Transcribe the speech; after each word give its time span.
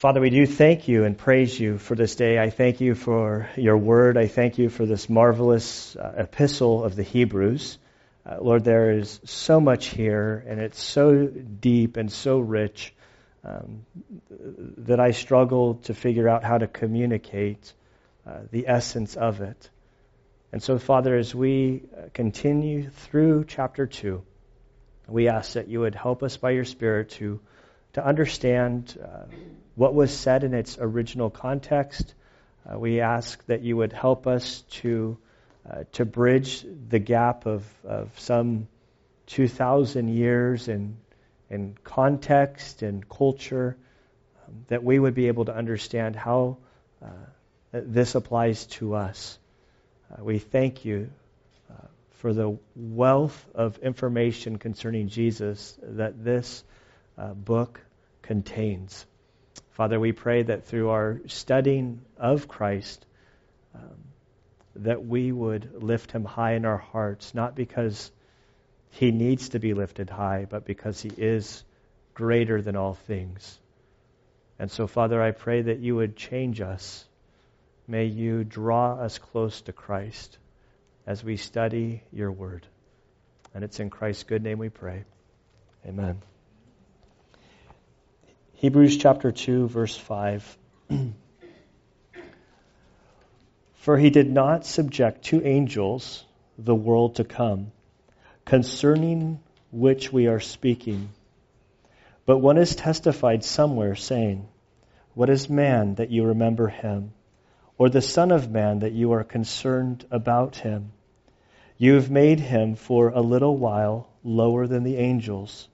Father, 0.00 0.22
we 0.22 0.30
do 0.30 0.46
thank 0.46 0.88
you 0.88 1.04
and 1.04 1.18
praise 1.18 1.60
you 1.60 1.76
for 1.76 1.94
this 1.94 2.14
day. 2.14 2.38
I 2.38 2.48
thank 2.48 2.80
you 2.80 2.94
for 2.94 3.50
your 3.54 3.76
word. 3.76 4.16
I 4.16 4.28
thank 4.28 4.56
you 4.56 4.70
for 4.70 4.86
this 4.86 5.10
marvelous 5.10 5.94
uh, 5.94 6.14
epistle 6.16 6.82
of 6.82 6.96
the 6.96 7.02
Hebrews. 7.02 7.76
Uh, 8.24 8.38
Lord, 8.40 8.64
there 8.64 8.92
is 8.92 9.20
so 9.24 9.60
much 9.60 9.88
here, 9.88 10.42
and 10.48 10.58
it's 10.58 10.82
so 10.82 11.26
deep 11.26 11.98
and 11.98 12.10
so 12.10 12.38
rich 12.38 12.94
um, 13.44 13.84
that 14.78 15.00
I 15.00 15.10
struggle 15.10 15.74
to 15.84 15.92
figure 15.92 16.30
out 16.30 16.44
how 16.44 16.56
to 16.56 16.66
communicate 16.66 17.70
uh, 18.26 18.38
the 18.50 18.68
essence 18.68 19.16
of 19.16 19.42
it. 19.42 19.68
And 20.50 20.62
so, 20.62 20.78
Father, 20.78 21.14
as 21.14 21.34
we 21.34 21.82
uh, 21.94 22.08
continue 22.14 22.88
through 22.88 23.44
chapter 23.46 23.86
2, 23.86 24.22
we 25.08 25.28
ask 25.28 25.52
that 25.52 25.68
you 25.68 25.80
would 25.80 25.94
help 25.94 26.22
us 26.22 26.38
by 26.38 26.52
your 26.52 26.64
Spirit 26.64 27.10
to, 27.10 27.38
to 27.92 28.02
understand 28.02 28.98
uh, 28.98 29.26
what 29.80 29.94
was 29.94 30.12
said 30.12 30.44
in 30.44 30.52
its 30.52 30.76
original 30.78 31.30
context. 31.30 32.12
Uh, 32.70 32.78
we 32.78 33.00
ask 33.00 33.42
that 33.46 33.62
you 33.62 33.78
would 33.78 33.94
help 33.94 34.26
us 34.26 34.60
to, 34.68 35.16
uh, 35.66 35.84
to 35.92 36.04
bridge 36.04 36.66
the 36.90 36.98
gap 36.98 37.46
of, 37.46 37.64
of 37.82 38.10
some 38.20 38.68
2,000 39.28 40.08
years 40.08 40.68
in, 40.68 40.98
in 41.48 41.78
context 41.82 42.82
and 42.82 43.08
culture, 43.08 43.74
um, 44.46 44.66
that 44.68 44.84
we 44.84 44.98
would 44.98 45.14
be 45.14 45.28
able 45.28 45.46
to 45.46 45.56
understand 45.56 46.14
how 46.14 46.58
uh, 47.02 47.06
this 47.72 48.14
applies 48.14 48.66
to 48.66 48.94
us. 48.94 49.38
Uh, 50.12 50.22
we 50.22 50.38
thank 50.38 50.84
you 50.84 51.08
uh, 51.70 51.86
for 52.18 52.34
the 52.34 52.58
wealth 52.76 53.46
of 53.54 53.78
information 53.78 54.58
concerning 54.58 55.08
Jesus 55.08 55.78
that 55.82 56.22
this 56.22 56.62
uh, 57.16 57.32
book 57.32 57.80
contains. 58.20 59.06
Father, 59.70 59.98
we 59.98 60.12
pray 60.12 60.42
that 60.42 60.66
through 60.66 60.90
our 60.90 61.20
studying 61.26 62.00
of 62.16 62.48
Christ, 62.48 63.04
um, 63.74 64.04
that 64.76 65.04
we 65.04 65.32
would 65.32 65.82
lift 65.82 66.12
him 66.12 66.24
high 66.24 66.52
in 66.54 66.64
our 66.64 66.78
hearts, 66.78 67.34
not 67.34 67.54
because 67.54 68.10
he 68.90 69.10
needs 69.10 69.50
to 69.50 69.58
be 69.58 69.74
lifted 69.74 70.10
high, 70.10 70.46
but 70.48 70.64
because 70.64 71.00
he 71.00 71.10
is 71.16 71.64
greater 72.14 72.60
than 72.60 72.76
all 72.76 72.94
things. 72.94 73.58
And 74.58 74.70
so, 74.70 74.86
Father, 74.86 75.22
I 75.22 75.30
pray 75.30 75.62
that 75.62 75.78
you 75.78 75.96
would 75.96 76.16
change 76.16 76.60
us 76.60 77.06
May 77.90 78.04
you 78.04 78.44
draw 78.44 78.94
us 78.94 79.18
close 79.18 79.62
to 79.62 79.72
Christ 79.72 80.38
as 81.08 81.24
we 81.24 81.36
study 81.36 82.04
your 82.12 82.30
word. 82.30 82.64
And 83.52 83.64
it's 83.64 83.80
in 83.80 83.90
Christ's 83.90 84.22
good 84.22 84.44
name 84.44 84.58
we 84.58 84.68
pray. 84.68 85.02
Amen. 85.84 86.22
Hebrews 88.60 88.98
chapter 88.98 89.32
2, 89.32 89.68
verse 89.68 89.96
5. 89.96 90.58
For 93.74 93.96
he 93.96 94.10
did 94.10 94.30
not 94.30 94.66
subject 94.66 95.24
to 95.24 95.42
angels 95.42 96.24
the 96.58 96.74
world 96.74 97.14
to 97.16 97.24
come, 97.24 97.72
concerning 98.44 99.40
which 99.72 100.12
we 100.12 100.26
are 100.26 100.40
speaking. 100.40 101.08
But 102.26 102.38
one 102.38 102.58
is 102.58 102.76
testified 102.76 103.44
somewhere, 103.44 103.94
saying, 103.94 104.46
What 105.14 105.30
is 105.30 105.48
man 105.48 105.94
that 105.94 106.10
you 106.10 106.26
remember 106.26 106.68
him? 106.68 107.12
or 107.80 107.88
the 107.88 108.02
Son 108.02 108.30
of 108.30 108.50
Man 108.50 108.80
that 108.80 108.92
you 108.92 109.12
are 109.12 109.24
concerned 109.24 110.04
about 110.10 110.56
him. 110.56 110.92
You 111.78 111.94
have 111.94 112.10
made 112.10 112.38
him 112.38 112.74
for 112.74 113.08
a 113.08 113.22
little 113.22 113.56
while 113.56 114.10
lower 114.22 114.66
than 114.66 114.82
the 114.82 114.98
angels. 114.98 115.66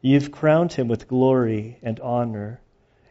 You've 0.00 0.30
crowned 0.30 0.72
him 0.72 0.86
with 0.86 1.08
glory 1.08 1.78
and 1.82 1.98
honor, 1.98 2.60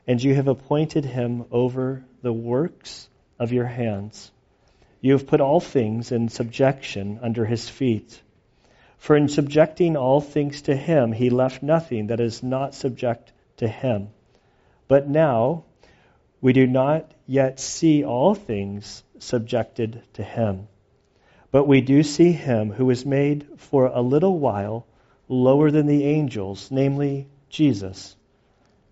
and 0.08 0.24
you 0.24 0.36
have 0.36 0.48
appointed 0.48 1.04
him 1.04 1.44
over 1.52 2.06
the 2.22 2.32
works 2.32 3.10
of 3.38 3.52
your 3.52 3.66
hands. 3.66 4.32
You 5.02 5.12
have 5.12 5.28
put 5.28 5.42
all 5.42 5.60
things 5.60 6.12
in 6.12 6.30
subjection 6.30 7.20
under 7.22 7.46
his 7.46 7.68
feet. 7.68 8.22
For 8.98 9.18
in 9.18 9.28
subjecting 9.28 9.98
all 9.98 10.22
things 10.22 10.64
to 10.64 10.76
him, 10.76 11.12
he 11.12 11.30
left 11.30 11.62
nothing 11.62 12.08
that 12.08 12.20
is 12.20 12.42
not 12.42 12.74
subject 12.74 13.34
to 13.58 13.68
him. 13.68 14.10
But 14.88 15.10
now, 15.10 15.66
we 16.40 16.54
do 16.54 16.66
not 16.66 17.12
yet 17.26 17.60
see 17.60 18.06
all 18.06 18.34
things 18.34 19.04
subjected 19.20 20.02
to 20.14 20.24
him. 20.24 20.68
But 21.52 21.68
we 21.68 21.82
do 21.82 22.02
see 22.02 22.32
him 22.32 22.72
who 22.72 22.86
was 22.86 23.06
made 23.06 23.46
for 23.58 23.88
a 23.88 24.02
little 24.02 24.40
while 24.40 24.87
lower 25.28 25.72
than 25.72 25.86
the 25.86 26.06
angels, 26.06 26.70
namely 26.72 27.28
Jesus, 27.50 28.16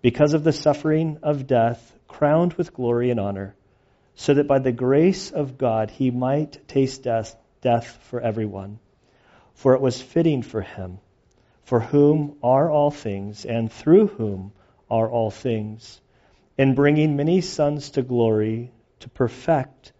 because 0.02 0.34
of 0.34 0.44
the 0.44 0.52
suffering 0.52 1.18
of 1.22 1.46
death, 1.46 1.92
crowned 2.08 2.54
with 2.54 2.74
glory 2.74 3.10
and 3.10 3.20
honor, 3.20 3.54
so 4.14 4.34
that 4.34 4.46
by 4.46 4.58
the 4.58 4.72
grace 4.72 5.30
of 5.30 5.58
God 5.58 5.90
he 5.90 6.10
might 6.10 6.66
taste 6.68 7.02
death, 7.02 7.36
death 7.60 7.98
for 8.10 8.20
everyone. 8.20 8.78
For 9.54 9.74
it 9.74 9.80
was 9.80 10.00
fitting 10.00 10.42
for 10.42 10.60
him, 10.60 10.98
for 11.64 11.80
whom 11.80 12.36
are 12.42 12.70
all 12.70 12.90
things, 12.90 13.44
and 13.44 13.72
through 13.72 14.08
whom 14.08 14.52
are 14.90 15.10
all 15.10 15.30
things 15.30 16.00
in 16.58 16.74
bringing 16.74 17.16
many 17.16 17.40
sons 17.40 17.90
to 17.90 18.02
glory 18.02 18.72
to 19.00 19.08
perfect 19.10 19.92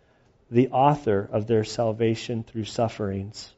the 0.51 0.69
author 0.69 1.29
of 1.33 1.47
their 1.47 1.65
salvation 1.65 2.45
through 2.45 2.65
sufferings. 2.65 3.53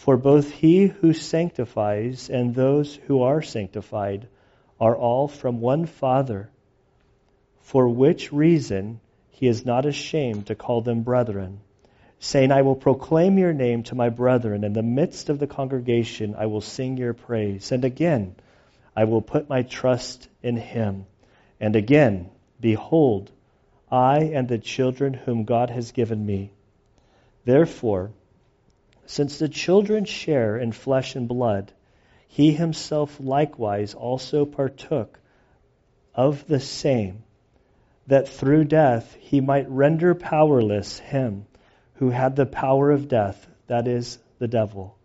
For 0.00 0.16
both 0.16 0.50
he 0.50 0.86
who 0.86 1.12
sanctifies 1.12 2.30
and 2.30 2.54
those 2.54 2.94
who 2.94 3.20
are 3.20 3.42
sanctified 3.42 4.28
are 4.80 4.96
all 4.96 5.28
from 5.28 5.60
one 5.60 5.84
Father, 5.84 6.48
for 7.60 7.86
which 7.86 8.32
reason 8.32 9.00
he 9.28 9.46
is 9.46 9.66
not 9.66 9.84
ashamed 9.84 10.46
to 10.46 10.54
call 10.54 10.80
them 10.80 11.02
brethren, 11.02 11.60
saying, 12.18 12.50
I 12.50 12.62
will 12.62 12.76
proclaim 12.76 13.36
your 13.36 13.52
name 13.52 13.82
to 13.84 13.94
my 13.94 14.08
brethren. 14.08 14.64
In 14.64 14.72
the 14.72 14.82
midst 14.82 15.28
of 15.28 15.38
the 15.38 15.46
congregation 15.46 16.34
I 16.34 16.46
will 16.46 16.62
sing 16.62 16.96
your 16.96 17.12
praise. 17.12 17.70
And 17.70 17.84
again, 17.84 18.36
I 18.96 19.04
will 19.04 19.20
put 19.20 19.50
my 19.50 19.64
trust 19.64 20.30
in 20.42 20.56
him. 20.56 21.04
And 21.60 21.76
again, 21.76 22.30
behold, 22.58 23.30
I 23.92 24.20
and 24.32 24.48
the 24.48 24.56
children 24.56 25.12
whom 25.12 25.44
God 25.44 25.68
has 25.68 25.92
given 25.92 26.24
me. 26.24 26.52
Therefore, 27.44 28.12
since 29.10 29.40
the 29.40 29.48
children 29.48 30.04
share 30.04 30.56
in 30.56 30.70
flesh 30.70 31.16
and 31.16 31.26
blood, 31.26 31.72
he 32.28 32.52
himself 32.52 33.18
likewise 33.18 33.92
also 33.92 34.44
partook 34.44 35.18
of 36.14 36.46
the 36.46 36.60
same, 36.60 37.24
that 38.06 38.28
through 38.28 38.62
death 38.62 39.16
he 39.18 39.40
might 39.40 39.68
render 39.68 40.14
powerless 40.14 41.00
him 41.00 41.44
who 41.94 42.10
had 42.10 42.36
the 42.36 42.46
power 42.46 42.92
of 42.92 43.08
death, 43.08 43.48
that 43.66 43.88
is, 43.88 44.16
the 44.38 44.46
devil, 44.46 44.96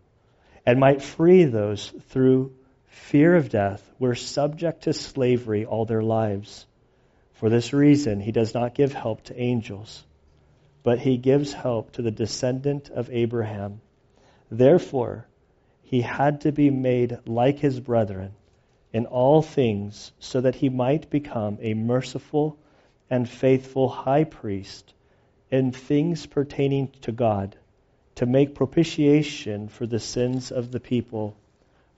and 0.64 0.78
might 0.78 1.02
free 1.02 1.42
those 1.42 1.92
through 2.08 2.54
fear 2.86 3.34
of 3.34 3.48
death, 3.48 3.82
were 3.98 4.14
subject 4.14 4.84
to 4.84 4.92
slavery 4.92 5.64
all 5.64 5.84
their 5.84 6.02
lives. 6.02 6.64
For 7.32 7.50
this 7.50 7.72
reason, 7.72 8.20
he 8.20 8.30
does 8.30 8.54
not 8.54 8.72
give 8.72 8.92
help 8.92 9.24
to 9.24 9.36
angels, 9.36 10.04
but 10.84 11.00
he 11.00 11.16
gives 11.16 11.52
help 11.52 11.90
to 11.94 12.02
the 12.02 12.12
descendant 12.12 12.88
of 12.88 13.10
Abraham. 13.10 13.80
Therefore, 14.50 15.26
he 15.82 16.02
had 16.02 16.40
to 16.42 16.52
be 16.52 16.70
made 16.70 17.18
like 17.26 17.58
his 17.58 17.80
brethren 17.80 18.32
in 18.92 19.06
all 19.06 19.42
things, 19.42 20.12
so 20.18 20.40
that 20.40 20.54
he 20.56 20.68
might 20.68 21.10
become 21.10 21.58
a 21.60 21.74
merciful 21.74 22.56
and 23.10 23.28
faithful 23.28 23.88
high 23.88 24.24
priest 24.24 24.94
in 25.50 25.72
things 25.72 26.26
pertaining 26.26 26.88
to 27.02 27.12
God, 27.12 27.56
to 28.16 28.26
make 28.26 28.54
propitiation 28.54 29.68
for 29.68 29.86
the 29.86 30.00
sins 30.00 30.50
of 30.50 30.72
the 30.72 30.80
people. 30.80 31.36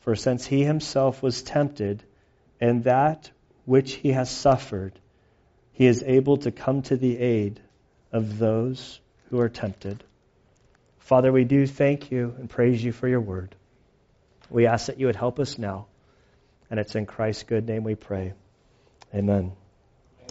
For 0.00 0.16
since 0.16 0.46
he 0.46 0.64
himself 0.64 1.22
was 1.22 1.42
tempted 1.42 2.02
in 2.60 2.82
that 2.82 3.30
which 3.64 3.94
he 3.94 4.12
has 4.12 4.30
suffered, 4.30 4.98
he 5.72 5.86
is 5.86 6.02
able 6.02 6.38
to 6.38 6.50
come 6.50 6.82
to 6.82 6.96
the 6.96 7.18
aid 7.18 7.60
of 8.12 8.38
those 8.38 9.00
who 9.30 9.38
are 9.38 9.48
tempted. 9.48 10.02
Father, 11.08 11.32
we 11.32 11.44
do 11.44 11.66
thank 11.66 12.10
you 12.10 12.34
and 12.36 12.50
praise 12.50 12.84
you 12.84 12.92
for 12.92 13.08
your 13.08 13.22
word. 13.22 13.54
We 14.50 14.66
ask 14.66 14.88
that 14.88 15.00
you 15.00 15.06
would 15.06 15.16
help 15.16 15.40
us 15.40 15.56
now. 15.56 15.86
And 16.70 16.78
it's 16.78 16.94
in 16.96 17.06
Christ's 17.06 17.44
good 17.44 17.66
name 17.66 17.82
we 17.82 17.94
pray. 17.94 18.34
Amen. 19.14 19.52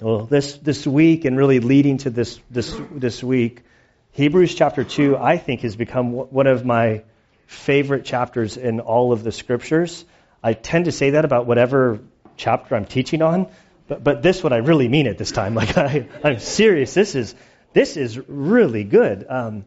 Well, 0.04 0.28
this, 0.28 0.56
this 0.58 0.86
week 0.86 1.26
and 1.26 1.36
really 1.36 1.62
leading 1.62 1.98
to 2.00 2.12
this, 2.12 2.40
this, 2.52 2.80
this 2.92 3.24
week, 3.24 3.64
Hebrews 4.12 4.54
chapter 4.54 4.84
2, 4.84 5.18
I 5.18 5.38
think, 5.38 5.62
has 5.62 5.76
become 5.76 6.12
one 6.12 6.46
of 6.46 6.64
my 6.64 7.02
favorite 7.48 8.06
chapters 8.06 8.56
in 8.56 8.80
all 8.80 9.14
of 9.14 9.24
the 9.24 9.32
scriptures. 9.32 10.06
I 10.44 10.54
tend 10.54 10.86
to 10.86 10.92
say 10.92 11.10
that 11.10 11.26
about 11.26 11.48
whatever 11.48 12.02
chapter 12.36 12.76
I'm 12.76 12.86
teaching 12.86 13.24
on, 13.24 13.48
but, 13.88 14.04
but 14.04 14.22
this 14.22 14.44
one 14.44 14.54
I 14.54 14.58
really 14.58 14.88
mean 14.88 15.08
it 15.08 15.18
this 15.18 15.32
time. 15.32 15.56
Like 15.56 15.76
I, 15.76 16.08
I'm 16.24 16.38
serious. 16.38 16.94
This 16.94 17.16
is 17.16 17.34
this 17.74 17.98
is 17.98 18.20
really 18.28 18.84
good. 18.84 19.26
Um, 19.28 19.66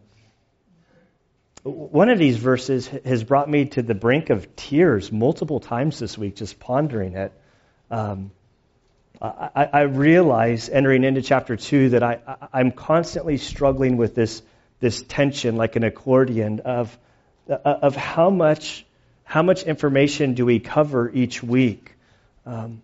one 1.62 2.08
of 2.08 2.18
these 2.18 2.36
verses 2.36 2.88
has 3.04 3.22
brought 3.22 3.48
me 3.48 3.66
to 3.66 3.82
the 3.82 3.94
brink 3.94 4.30
of 4.30 4.56
tears 4.56 5.12
multiple 5.12 5.60
times 5.60 5.98
this 5.98 6.16
week, 6.16 6.36
just 6.36 6.58
pondering 6.58 7.14
it. 7.14 7.32
Um, 7.90 8.30
I, 9.20 9.68
I 9.70 9.80
realize 9.82 10.70
entering 10.70 11.04
into 11.04 11.20
chapter 11.20 11.56
2 11.56 11.90
that 11.90 12.02
I, 12.02 12.20
I'm 12.52 12.72
constantly 12.72 13.36
struggling 13.36 13.98
with 13.98 14.14
this, 14.14 14.40
this 14.78 15.02
tension 15.02 15.56
like 15.56 15.76
an 15.76 15.84
accordion 15.84 16.60
of, 16.60 16.96
of 17.46 17.94
how 17.94 18.30
much, 18.30 18.86
how 19.24 19.42
much 19.42 19.64
information 19.64 20.32
do 20.32 20.46
we 20.46 20.58
cover 20.60 21.10
each 21.12 21.42
week? 21.42 21.94
Um, 22.46 22.80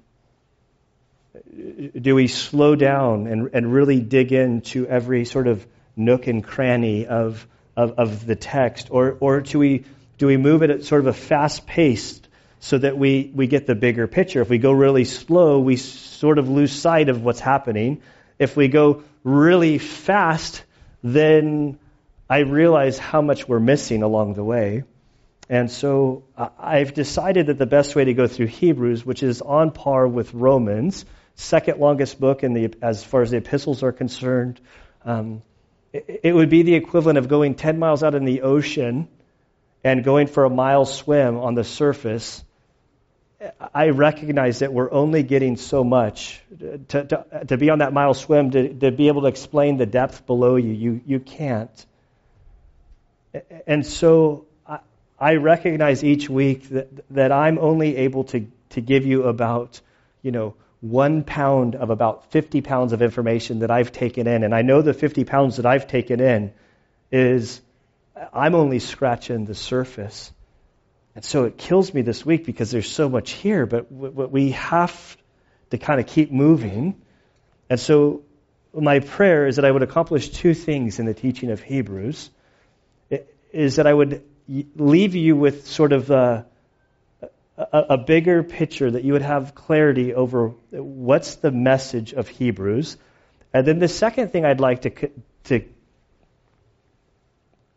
do 1.98 2.14
we 2.14 2.28
slow 2.28 2.76
down 2.76 3.26
and, 3.26 3.50
and 3.54 3.72
really 3.72 4.00
dig 4.00 4.32
into 4.32 4.86
every 4.86 5.24
sort 5.24 5.46
of 5.46 5.66
nook 5.96 6.26
and 6.26 6.44
cranny 6.44 7.06
of, 7.06 7.46
of, 7.76 7.98
of 7.98 8.26
the 8.26 8.36
text? 8.36 8.88
Or, 8.90 9.16
or 9.20 9.40
do, 9.40 9.58
we, 9.58 9.84
do 10.18 10.26
we 10.26 10.36
move 10.36 10.62
it 10.62 10.70
at 10.70 10.84
sort 10.84 11.00
of 11.00 11.06
a 11.06 11.12
fast 11.12 11.66
pace 11.66 12.20
so 12.60 12.78
that 12.78 12.96
we, 12.96 13.30
we 13.34 13.46
get 13.46 13.66
the 13.66 13.74
bigger 13.74 14.06
picture? 14.06 14.40
If 14.40 14.48
we 14.48 14.58
go 14.58 14.72
really 14.72 15.04
slow, 15.04 15.60
we 15.60 15.76
sort 15.76 16.38
of 16.38 16.48
lose 16.48 16.72
sight 16.72 17.08
of 17.08 17.22
what's 17.22 17.40
happening. 17.40 18.02
If 18.38 18.56
we 18.56 18.68
go 18.68 19.02
really 19.24 19.78
fast, 19.78 20.64
then 21.02 21.78
I 22.28 22.38
realize 22.40 22.98
how 22.98 23.22
much 23.22 23.48
we're 23.48 23.60
missing 23.60 24.02
along 24.02 24.34
the 24.34 24.44
way. 24.44 24.84
And 25.48 25.70
so 25.70 26.24
I've 26.58 26.92
decided 26.92 27.46
that 27.46 27.58
the 27.58 27.66
best 27.66 27.94
way 27.94 28.04
to 28.04 28.14
go 28.14 28.26
through 28.26 28.48
Hebrews, 28.48 29.06
which 29.06 29.22
is 29.22 29.42
on 29.42 29.70
par 29.70 30.08
with 30.08 30.34
Romans, 30.34 31.04
second 31.36 31.78
longest 31.78 32.18
book 32.18 32.42
in 32.42 32.52
the, 32.52 32.74
as 32.82 33.04
far 33.04 33.22
as 33.22 33.30
the 33.30 33.36
epistles 33.36 33.84
are 33.84 33.92
concerned, 33.92 34.60
um, 35.04 35.42
it, 35.92 36.34
would 36.34 36.50
be 36.50 36.62
the 36.62 36.74
equivalent 36.74 37.18
of 37.18 37.28
going 37.28 37.54
10 37.54 37.78
miles 37.78 38.02
out 38.02 38.14
in 38.14 38.24
the 38.24 38.42
ocean 38.42 39.08
and 39.84 40.04
going 40.04 40.26
for 40.26 40.44
a 40.44 40.50
mile 40.50 40.84
swim 40.84 41.38
on 41.38 41.54
the 41.54 41.64
surface 41.64 42.44
I 43.74 43.90
recognize 43.90 44.60
that 44.60 44.72
we're 44.72 44.90
only 44.90 45.22
getting 45.22 45.56
so 45.56 45.84
much. 45.84 46.40
To, 46.88 47.04
to, 47.04 47.26
to 47.48 47.56
be 47.56 47.70
on 47.70 47.80
that 47.80 47.92
mile 47.92 48.14
swim, 48.14 48.50
to, 48.52 48.72
to 48.74 48.90
be 48.90 49.08
able 49.08 49.22
to 49.22 49.28
explain 49.28 49.76
the 49.76 49.86
depth 49.86 50.26
below 50.26 50.56
you, 50.56 50.72
you, 50.72 51.00
you 51.06 51.20
can't. 51.20 51.86
And 53.66 53.84
so 53.84 54.46
I, 54.66 54.78
I 55.18 55.34
recognize 55.36 56.02
each 56.02 56.30
week 56.30 56.70
that, 56.70 56.88
that 57.10 57.32
I'm 57.32 57.58
only 57.58 57.96
able 57.98 58.24
to, 58.24 58.46
to 58.70 58.80
give 58.80 59.04
you 59.04 59.24
about, 59.24 59.80
you 60.22 60.32
know, 60.32 60.54
one 60.80 61.24
pound 61.24 61.74
of 61.74 61.90
about 61.90 62.30
50 62.30 62.60
pounds 62.60 62.92
of 62.92 63.02
information 63.02 63.60
that 63.60 63.70
I've 63.70 63.92
taken 63.92 64.26
in. 64.26 64.44
And 64.44 64.54
I 64.54 64.62
know 64.62 64.82
the 64.82 64.94
50 64.94 65.24
pounds 65.24 65.56
that 65.56 65.66
I've 65.66 65.86
taken 65.86 66.20
in 66.20 66.52
is, 67.10 67.60
I'm 68.32 68.54
only 68.54 68.78
scratching 68.78 69.44
the 69.44 69.54
surface. 69.54 70.32
And 71.14 71.24
so 71.24 71.44
it 71.44 71.56
kills 71.56 71.94
me 71.94 72.02
this 72.02 72.26
week 72.26 72.44
because 72.44 72.70
there's 72.70 72.90
so 72.90 73.08
much 73.08 73.30
here, 73.32 73.64
but 73.66 73.90
we 73.90 74.50
have 74.52 75.16
to 75.70 75.78
kind 75.78 75.98
of 75.98 76.06
keep 76.06 76.30
moving. 76.30 77.00
And 77.70 77.80
so 77.80 78.22
my 78.74 79.00
prayer 79.00 79.46
is 79.46 79.56
that 79.56 79.64
I 79.64 79.70
would 79.70 79.82
accomplish 79.82 80.28
two 80.28 80.52
things 80.52 80.98
in 80.98 81.06
the 81.06 81.14
teaching 81.14 81.50
of 81.50 81.62
Hebrews. 81.62 82.30
Is 83.52 83.76
that 83.76 83.86
I 83.86 83.94
would 83.94 84.22
leave 84.76 85.14
you 85.14 85.36
with 85.36 85.66
sort 85.66 85.92
of 85.92 86.10
a, 86.10 86.46
a, 87.56 87.84
a 87.90 87.98
bigger 87.98 88.42
picture, 88.42 88.90
that 88.90 89.04
you 89.04 89.14
would 89.14 89.22
have 89.22 89.54
clarity 89.54 90.14
over 90.14 90.48
what's 90.70 91.36
the 91.36 91.50
message 91.50 92.12
of 92.12 92.28
Hebrews. 92.28 92.96
And 93.52 93.66
then 93.66 93.78
the 93.78 93.88
second 93.88 94.32
thing 94.32 94.44
I'd 94.44 94.60
like 94.60 94.82
to, 94.82 94.90
to 95.44 95.64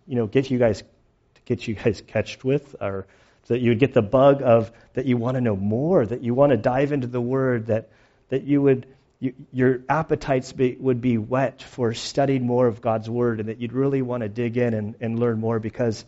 you 0.08 0.16
know, 0.16 0.28
get 0.28 0.50
you 0.50 0.60
guys, 0.60 0.82
to 0.82 1.42
get 1.46 1.68
you 1.68 1.76
guys 1.76 2.02
catched 2.06 2.44
with, 2.44 2.76
or 2.82 3.08
so 3.44 3.54
that 3.54 3.62
you 3.62 3.72
would 3.72 3.80
get 3.80 3.94
the 3.94 4.02
bug 4.02 4.42
of 4.42 4.72
that 4.94 5.06
you 5.06 5.18
want 5.18 5.36
to 5.36 5.42
know 5.42 5.56
more, 5.56 6.06
that 6.06 6.22
you 6.22 6.34
want 6.34 6.52
to 6.52 6.58
dive 6.58 6.92
into 6.92 7.08
the 7.08 7.22
Word, 7.22 7.68
that, 7.68 7.90
that 8.30 8.44
you 8.44 8.62
would, 8.62 8.86
you, 9.20 9.34
your 9.54 9.82
appetites 9.88 10.52
be, 10.52 10.76
would 10.80 11.00
be 11.00 11.18
whet 11.18 11.62
for 11.62 11.94
studying 11.94 12.46
more 12.46 12.68
of 12.68 12.82
God's 12.82 13.10
Word, 13.10 13.40
and 13.40 13.50
that 13.50 13.62
you'd 13.62 13.74
really 13.74 14.02
want 14.02 14.24
to 14.24 14.30
dig 14.30 14.58
in 14.58 14.74
and, 14.74 14.96
and 15.00 15.20
learn 15.20 15.40
more 15.40 15.60
because, 15.60 16.04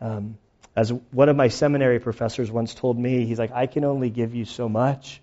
um, 0.00 0.36
as 0.76 0.92
one 0.92 1.28
of 1.28 1.36
my 1.36 1.48
seminary 1.48 1.98
professors 1.98 2.50
once 2.50 2.74
told 2.74 2.98
me, 2.98 3.26
he's 3.26 3.38
like, 3.38 3.52
I 3.52 3.66
can 3.66 3.84
only 3.84 4.10
give 4.10 4.34
you 4.34 4.44
so 4.44 4.68
much. 4.68 5.20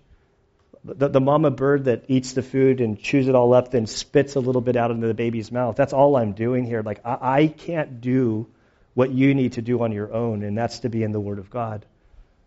The, 0.84 1.08
the 1.08 1.20
mama 1.20 1.50
bird 1.50 1.84
that 1.84 2.04
eats 2.08 2.32
the 2.32 2.42
food 2.42 2.80
and 2.80 3.00
chews 3.00 3.28
it 3.28 3.34
all 3.34 3.54
up, 3.54 3.70
then 3.70 3.86
spits 3.86 4.36
a 4.36 4.40
little 4.40 4.60
bit 4.60 4.76
out 4.76 4.90
into 4.90 5.06
the 5.06 5.14
baby's 5.14 5.50
mouth. 5.50 5.76
That's 5.76 5.92
all 5.92 6.16
I'm 6.16 6.32
doing 6.32 6.64
here. 6.64 6.82
Like, 6.82 7.04
I, 7.04 7.18
I 7.20 7.46
can't 7.48 8.00
do 8.00 8.46
what 8.94 9.10
you 9.10 9.34
need 9.34 9.54
to 9.54 9.62
do 9.62 9.82
on 9.82 9.92
your 9.92 10.12
own, 10.12 10.42
and 10.42 10.56
that's 10.56 10.80
to 10.80 10.88
be 10.88 11.02
in 11.02 11.12
the 11.12 11.20
Word 11.20 11.38
of 11.38 11.50
God. 11.50 11.84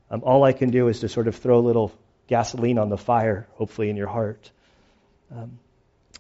Um, 0.10 0.22
all 0.24 0.44
I 0.44 0.54
can 0.54 0.70
do 0.70 0.88
is 0.88 1.00
to 1.00 1.10
sort 1.10 1.28
of 1.28 1.36
throw 1.36 1.60
a 1.60 1.66
little 1.66 1.92
gasoline 2.28 2.78
on 2.78 2.90
the 2.90 2.98
fire, 2.98 3.48
hopefully, 3.54 3.90
in 3.90 3.98
your 3.98 4.08
heart. 4.08 4.52
Um, 5.36 5.60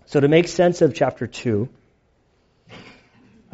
so, 0.05 0.19
to 0.19 0.27
make 0.27 0.47
sense 0.47 0.81
of 0.81 0.95
chapter 0.95 1.27
2, 1.27 1.69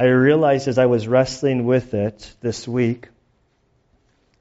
I 0.00 0.04
realized 0.04 0.68
as 0.68 0.78
I 0.78 0.86
was 0.86 1.06
wrestling 1.06 1.64
with 1.64 1.94
it 1.94 2.34
this 2.40 2.66
week 2.66 3.08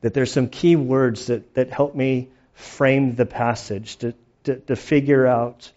that 0.01 0.13
there's 0.13 0.31
some 0.31 0.47
key 0.47 0.75
words 0.75 1.27
that, 1.27 1.53
that 1.55 1.71
help 1.71 1.95
me 1.95 2.29
frame 2.53 3.15
the 3.15 3.25
passage 3.25 3.97
to, 3.97 4.13
to, 4.43 4.55
to 4.57 4.75
figure 4.75 5.25
out 5.25 5.71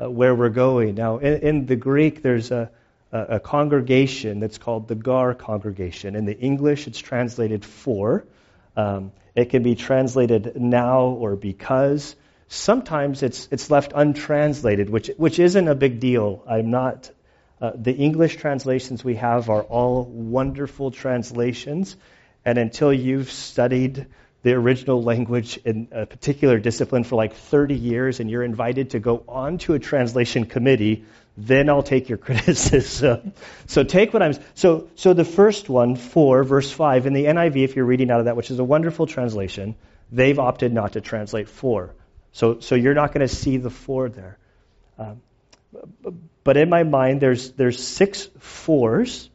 uh, 0.00 0.10
where 0.10 0.34
we're 0.34 0.48
going. 0.48 0.94
Now, 0.94 1.18
in, 1.18 1.40
in 1.42 1.66
the 1.66 1.76
Greek, 1.76 2.22
there's 2.22 2.50
a, 2.50 2.70
a, 3.12 3.18
a 3.18 3.40
congregation 3.40 4.40
that's 4.40 4.58
called 4.58 4.88
the 4.88 4.94
Gar 4.94 5.34
congregation. 5.34 6.16
In 6.16 6.24
the 6.24 6.38
English, 6.38 6.86
it's 6.86 6.98
translated 6.98 7.64
for. 7.64 8.24
Um, 8.76 9.12
it 9.34 9.50
can 9.50 9.62
be 9.62 9.74
translated 9.74 10.56
now 10.56 11.02
or 11.02 11.36
because. 11.36 12.16
Sometimes 12.48 13.22
it's, 13.22 13.48
it's 13.50 13.70
left 13.70 13.92
untranslated, 13.94 14.90
which, 14.90 15.10
which 15.16 15.38
isn't 15.38 15.68
a 15.68 15.74
big 15.74 16.00
deal. 16.00 16.42
I'm 16.48 16.70
not. 16.70 17.10
Uh, 17.60 17.72
the 17.74 17.92
English 17.92 18.36
translations 18.36 19.04
we 19.04 19.16
have 19.16 19.50
are 19.50 19.62
all 19.62 20.04
wonderful 20.04 20.90
translations. 20.90 21.96
And 22.44 22.58
until 22.58 22.92
you've 22.92 23.30
studied 23.30 24.06
the 24.42 24.54
original 24.54 25.02
language 25.02 25.58
in 25.64 25.88
a 25.92 26.06
particular 26.06 26.58
discipline 26.58 27.04
for 27.04 27.16
like 27.16 27.34
30 27.34 27.74
years 27.74 28.20
and 28.20 28.30
you're 28.30 28.42
invited 28.42 28.90
to 28.90 28.98
go 28.98 29.22
on 29.28 29.58
to 29.58 29.74
a 29.74 29.78
translation 29.78 30.46
committee 30.46 31.04
then 31.36 31.68
I'll 31.68 31.82
take 31.82 32.08
your 32.08 32.18
criticism. 32.28 33.32
so 33.66 33.84
take 33.84 34.12
what 34.12 34.22
I'm 34.22 34.34
so 34.54 34.88
so 34.94 35.12
the 35.14 35.24
first 35.24 35.68
one, 35.68 35.96
four, 35.96 36.44
verse 36.44 36.70
five, 36.70 37.06
in 37.06 37.12
the 37.12 37.24
NIV, 37.24 37.64
if 37.64 37.76
you're 37.76 37.84
reading 37.84 38.10
out 38.10 38.20
of 38.20 38.24
that, 38.26 38.36
which 38.36 38.50
is 38.50 38.58
a 38.58 38.64
wonderful 38.64 39.06
translation, 39.06 39.76
they've 40.10 40.38
opted 40.38 40.72
not 40.72 40.94
to 40.94 41.00
translate 41.00 41.48
for. 41.48 41.94
So 42.32 42.60
so 42.60 42.74
you're 42.74 42.94
not 42.94 43.12
going 43.12 43.26
to 43.26 43.34
see 43.34 43.56
the 43.56 43.70
for 43.70 44.08
there. 44.08 44.38
Um, 44.98 45.22
but 46.42 46.56
in 46.56 46.68
my 46.68 46.82
mind, 46.82 47.20
there's 47.20 47.52
there's 47.52 47.82
six 47.82 48.28
fours 48.38 49.30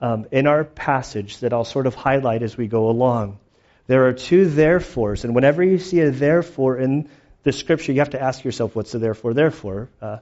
um, 0.00 0.26
in 0.30 0.46
our 0.46 0.64
passage 0.64 1.38
that 1.38 1.52
I'll 1.52 1.64
sort 1.64 1.86
of 1.86 1.94
highlight 1.94 2.42
as 2.42 2.56
we 2.56 2.66
go 2.66 2.90
along. 2.90 3.38
There 3.86 4.06
are 4.06 4.12
two 4.12 4.48
therefores, 4.48 5.24
and 5.24 5.34
whenever 5.34 5.62
you 5.62 5.78
see 5.78 6.00
a 6.00 6.10
therefore 6.10 6.78
in 6.78 7.08
the 7.44 7.52
scripture, 7.52 7.92
you 7.92 8.00
have 8.00 8.10
to 8.10 8.20
ask 8.20 8.44
yourself, 8.44 8.74
what's 8.74 8.92
the 8.92 8.98
therefore? 8.98 9.34
Therefore. 9.34 9.88
Uh, 10.02 10.18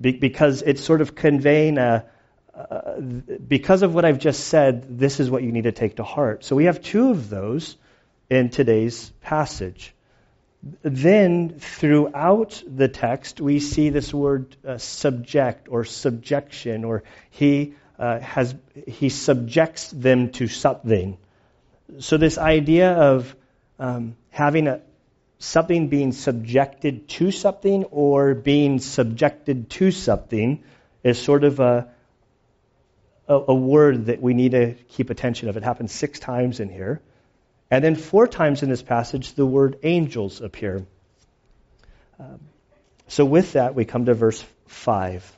because 0.00 0.62
it's 0.62 0.82
sort 0.82 1.00
of 1.00 1.14
conveying 1.14 1.76
a, 1.76 2.06
uh, 2.54 3.00
because 3.00 3.82
of 3.82 3.94
what 3.94 4.04
I've 4.04 4.18
just 4.18 4.44
said, 4.48 4.98
this 4.98 5.20
is 5.20 5.30
what 5.30 5.42
you 5.42 5.52
need 5.52 5.64
to 5.64 5.72
take 5.72 5.96
to 5.96 6.04
heart. 6.04 6.44
So 6.44 6.56
we 6.56 6.64
have 6.64 6.80
two 6.80 7.10
of 7.10 7.28
those 7.28 7.76
in 8.30 8.48
today's 8.48 9.10
passage. 9.20 9.92
Then, 10.82 11.58
throughout 11.58 12.62
the 12.66 12.88
text, 12.88 13.40
we 13.40 13.60
see 13.60 13.90
this 13.90 14.12
word 14.12 14.56
uh, 14.66 14.78
subject 14.78 15.68
or 15.70 15.84
subjection, 15.84 16.84
or 16.84 17.04
he 17.30 17.74
uh, 17.98 18.20
has 18.20 18.54
he 18.86 19.08
subjects 19.08 19.90
them 19.90 20.30
to 20.32 20.48
something. 20.48 21.18
So 22.00 22.16
this 22.16 22.38
idea 22.38 22.92
of 22.92 23.34
um, 23.78 24.16
having 24.30 24.68
a, 24.68 24.80
something 25.38 25.88
being 25.88 26.12
subjected 26.12 27.08
to 27.08 27.30
something 27.30 27.84
or 27.84 28.34
being 28.34 28.78
subjected 28.78 29.70
to 29.70 29.90
something 29.90 30.62
is 31.04 31.20
sort 31.22 31.44
of 31.44 31.60
a, 31.60 31.88
a, 33.28 33.34
a, 33.48 33.54
word 33.54 34.06
that 34.06 34.20
we 34.20 34.34
need 34.34 34.52
to 34.52 34.74
keep 34.88 35.10
attention 35.10 35.48
of. 35.48 35.56
It 35.56 35.62
happens 35.62 35.92
six 35.92 36.18
times 36.18 36.60
in 36.60 36.68
here. 36.68 37.00
And 37.70 37.84
then 37.84 37.96
four 37.96 38.26
times 38.26 38.62
in 38.62 38.70
this 38.70 38.82
passage, 38.82 39.34
the 39.34 39.46
word 39.46 39.78
angels 39.82 40.40
appear. 40.40 40.86
Um, 42.18 42.40
so 43.08 43.24
with 43.24 43.52
that, 43.52 43.74
we 43.74 43.84
come 43.84 44.06
to 44.06 44.14
verse 44.14 44.44
5. 44.66 45.35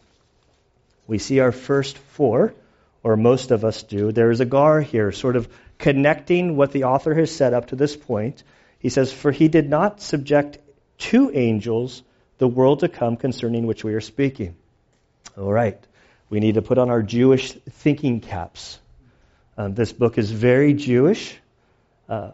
We 1.09 1.19
see 1.19 1.41
our 1.41 1.51
first 1.51 1.99
for, 1.99 2.55
or 3.03 3.17
most 3.17 3.51
of 3.51 3.65
us 3.65 3.83
do. 3.83 4.13
There 4.13 4.31
is 4.31 4.39
a 4.39 4.45
gar 4.45 4.81
here, 4.81 5.11
sort 5.11 5.35
of 5.35 5.49
connecting 5.79 6.57
what 6.57 6.71
the 6.71 6.85
author 6.85 7.15
has 7.15 7.35
said 7.35 7.53
up 7.53 7.69
to 7.69 7.77
this 7.77 7.97
point 7.97 8.45
he 8.79 8.91
says, 8.91 9.13
For 9.13 9.31
he 9.31 9.49
did 9.49 9.69
not 9.69 10.01
subject 10.01 10.59
to 10.99 11.31
angels 11.35 12.03
the 12.39 12.49
world 12.49 12.81
to 12.81 12.89
come 12.89 13.17
concerning 13.17 13.67
which 13.67 13.85
we 13.85 13.95
are 13.95 14.01
speaking. 14.01 14.57
All 15.37 15.53
right. 15.53 15.79
We 16.31 16.41
need 16.41 16.55
to 16.55 16.63
put 16.63 16.79
on 16.79 16.91
our 16.91 17.03
Jewish 17.03 17.53
thinking 17.53 18.21
caps. 18.21 18.79
Um, 19.57 19.75
this 19.75 19.93
book 19.93 20.19
is 20.19 20.31
very 20.31 20.75
Jewish. 20.75 21.37
Uh, 22.09 22.33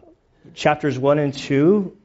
chapters 0.53 0.97
1 0.97 1.19
and 1.19 1.33
2 1.33 1.97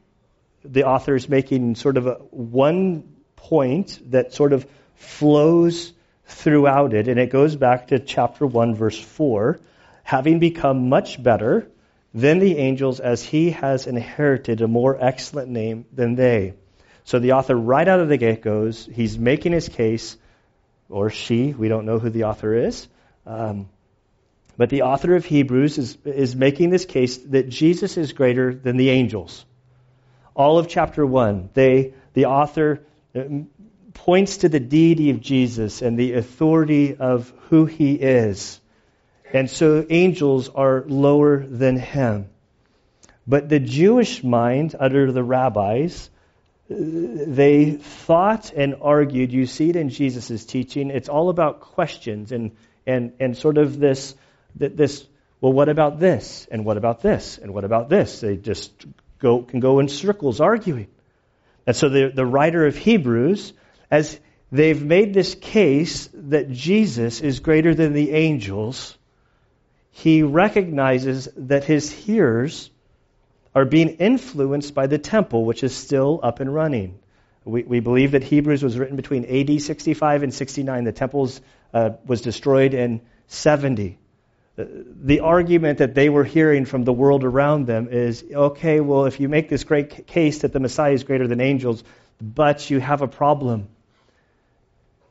the 0.62 0.84
author 0.84 1.14
is 1.14 1.26
making 1.26 1.74
sort 1.74 1.96
of 1.96 2.06
a, 2.06 2.14
one 2.32 3.14
point 3.34 3.98
that 4.10 4.34
sort 4.34 4.52
of 4.52 4.66
flows 4.96 5.94
throughout 6.30 6.94
it, 6.94 7.08
and 7.08 7.18
it 7.18 7.30
goes 7.30 7.56
back 7.56 7.88
to 7.88 7.98
chapter 7.98 8.46
1, 8.46 8.74
verse 8.74 8.98
4. 8.98 9.60
Having 10.02 10.38
become 10.38 10.88
much 10.88 11.22
better 11.22 11.68
than 12.14 12.38
the 12.38 12.56
angels, 12.56 13.00
as 13.00 13.22
he 13.22 13.50
has 13.50 13.86
inherited 13.86 14.60
a 14.60 14.68
more 14.68 14.96
excellent 14.98 15.48
name 15.48 15.84
than 15.92 16.14
they. 16.14 16.54
So 17.04 17.18
the 17.18 17.32
author, 17.32 17.54
right 17.54 17.86
out 17.86 18.00
of 18.00 18.08
the 18.08 18.16
gate, 18.16 18.42
goes, 18.42 18.88
he's 18.92 19.18
making 19.18 19.52
his 19.52 19.68
case, 19.68 20.16
or 20.88 21.10
she, 21.10 21.52
we 21.52 21.68
don't 21.68 21.86
know 21.86 21.98
who 21.98 22.10
the 22.10 22.24
author 22.24 22.54
is. 22.54 22.88
Um, 23.26 23.68
but 24.56 24.70
the 24.70 24.82
author 24.82 25.14
of 25.14 25.24
Hebrews 25.24 25.78
is, 25.78 25.96
is 26.04 26.36
making 26.36 26.70
this 26.70 26.84
case 26.84 27.18
that 27.18 27.48
Jesus 27.48 27.96
is 27.96 28.12
greater 28.12 28.54
than 28.54 28.76
the 28.76 28.90
angels. 28.90 29.44
All 30.34 30.58
of 30.58 30.68
chapter 30.68 31.04
1, 31.04 31.50
they, 31.54 31.94
the 32.14 32.26
author 32.26 32.82
uh, 33.14 33.22
points 34.04 34.38
to 34.38 34.48
the 34.48 34.60
deity 34.60 35.10
of 35.10 35.20
Jesus 35.20 35.82
and 35.82 35.98
the 35.98 36.14
authority 36.14 36.96
of 36.96 37.32
who 37.48 37.66
he 37.66 37.94
is. 37.94 38.60
And 39.32 39.48
so 39.50 39.86
angels 39.90 40.48
are 40.48 40.84
lower 40.86 41.44
than 41.46 41.76
him. 41.76 42.28
But 43.26 43.48
the 43.48 43.60
Jewish 43.60 44.24
mind, 44.24 44.74
under 44.78 45.12
the 45.12 45.22
rabbis, 45.22 46.08
they 46.68 47.72
thought 47.72 48.52
and 48.52 48.76
argued. 48.80 49.32
You 49.32 49.46
see 49.46 49.68
it 49.68 49.76
in 49.76 49.90
Jesus' 49.90 50.46
teaching. 50.46 50.90
It's 50.90 51.08
all 51.08 51.28
about 51.28 51.60
questions 51.60 52.32
and, 52.32 52.52
and, 52.86 53.12
and 53.20 53.36
sort 53.36 53.58
of 53.58 53.78
this, 53.78 54.14
this, 54.56 55.06
well, 55.40 55.52
what 55.52 55.68
about 55.68 56.00
this? 56.00 56.48
And 56.50 56.64
what 56.64 56.78
about 56.78 57.02
this? 57.02 57.38
And 57.38 57.52
what 57.52 57.64
about 57.64 57.88
this? 57.90 58.20
They 58.20 58.36
just 58.36 58.72
go, 59.18 59.42
can 59.42 59.60
go 59.60 59.78
in 59.78 59.88
circles 59.88 60.40
arguing. 60.40 60.88
And 61.66 61.76
so 61.76 61.88
the, 61.88 62.10
the 62.14 62.26
writer 62.26 62.66
of 62.66 62.76
Hebrews, 62.76 63.52
as 63.90 64.18
they've 64.52 64.82
made 64.82 65.14
this 65.14 65.34
case 65.34 66.08
that 66.14 66.50
Jesus 66.50 67.20
is 67.20 67.40
greater 67.40 67.74
than 67.74 67.92
the 67.92 68.12
angels, 68.12 68.96
he 69.90 70.22
recognizes 70.22 71.28
that 71.36 71.64
his 71.64 71.90
hearers 71.90 72.70
are 73.54 73.64
being 73.64 73.88
influenced 73.88 74.74
by 74.74 74.86
the 74.86 74.98
temple, 74.98 75.44
which 75.44 75.64
is 75.64 75.74
still 75.74 76.20
up 76.22 76.40
and 76.40 76.54
running. 76.54 76.98
We, 77.44 77.62
we 77.64 77.80
believe 77.80 78.12
that 78.12 78.22
Hebrews 78.22 78.62
was 78.62 78.78
written 78.78 78.96
between 78.96 79.24
AD 79.24 79.60
65 79.60 80.22
and 80.22 80.32
69. 80.32 80.84
The 80.84 80.92
temple 80.92 81.30
uh, 81.74 81.90
was 82.06 82.20
destroyed 82.20 82.74
in 82.74 83.00
70. 83.26 83.98
The 84.56 85.20
argument 85.20 85.78
that 85.78 85.94
they 85.94 86.10
were 86.10 86.24
hearing 86.24 86.66
from 86.66 86.84
the 86.84 86.92
world 86.92 87.24
around 87.24 87.66
them 87.66 87.88
is 87.90 88.24
okay, 88.30 88.80
well, 88.80 89.06
if 89.06 89.18
you 89.18 89.28
make 89.28 89.48
this 89.48 89.64
great 89.64 90.06
case 90.06 90.40
that 90.40 90.52
the 90.52 90.60
Messiah 90.60 90.92
is 90.92 91.02
greater 91.02 91.26
than 91.26 91.40
angels, 91.40 91.82
but 92.20 92.68
you 92.68 92.78
have 92.78 93.00
a 93.00 93.08
problem. 93.08 93.68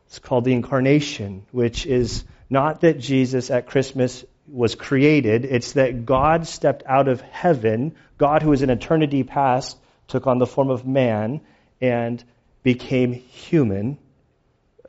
It's 0.09 0.17
called 0.17 0.43
the 0.43 0.53
incarnation, 0.53 1.45
which 1.51 1.85
is 1.85 2.25
not 2.49 2.81
that 2.81 2.99
Jesus 2.99 3.51
at 3.51 3.67
Christmas 3.67 4.25
was 4.47 4.73
created, 4.73 5.45
it's 5.45 5.73
that 5.73 6.03
God 6.07 6.47
stepped 6.47 6.81
out 6.87 7.07
of 7.07 7.21
heaven. 7.21 7.95
God, 8.17 8.41
who 8.41 8.51
is 8.51 8.63
in 8.63 8.71
eternity 8.71 9.23
past, 9.23 9.77
took 10.07 10.25
on 10.25 10.39
the 10.39 10.47
form 10.47 10.71
of 10.71 10.83
man 10.83 11.41
and 11.79 12.23
became 12.63 13.13
human 13.13 13.99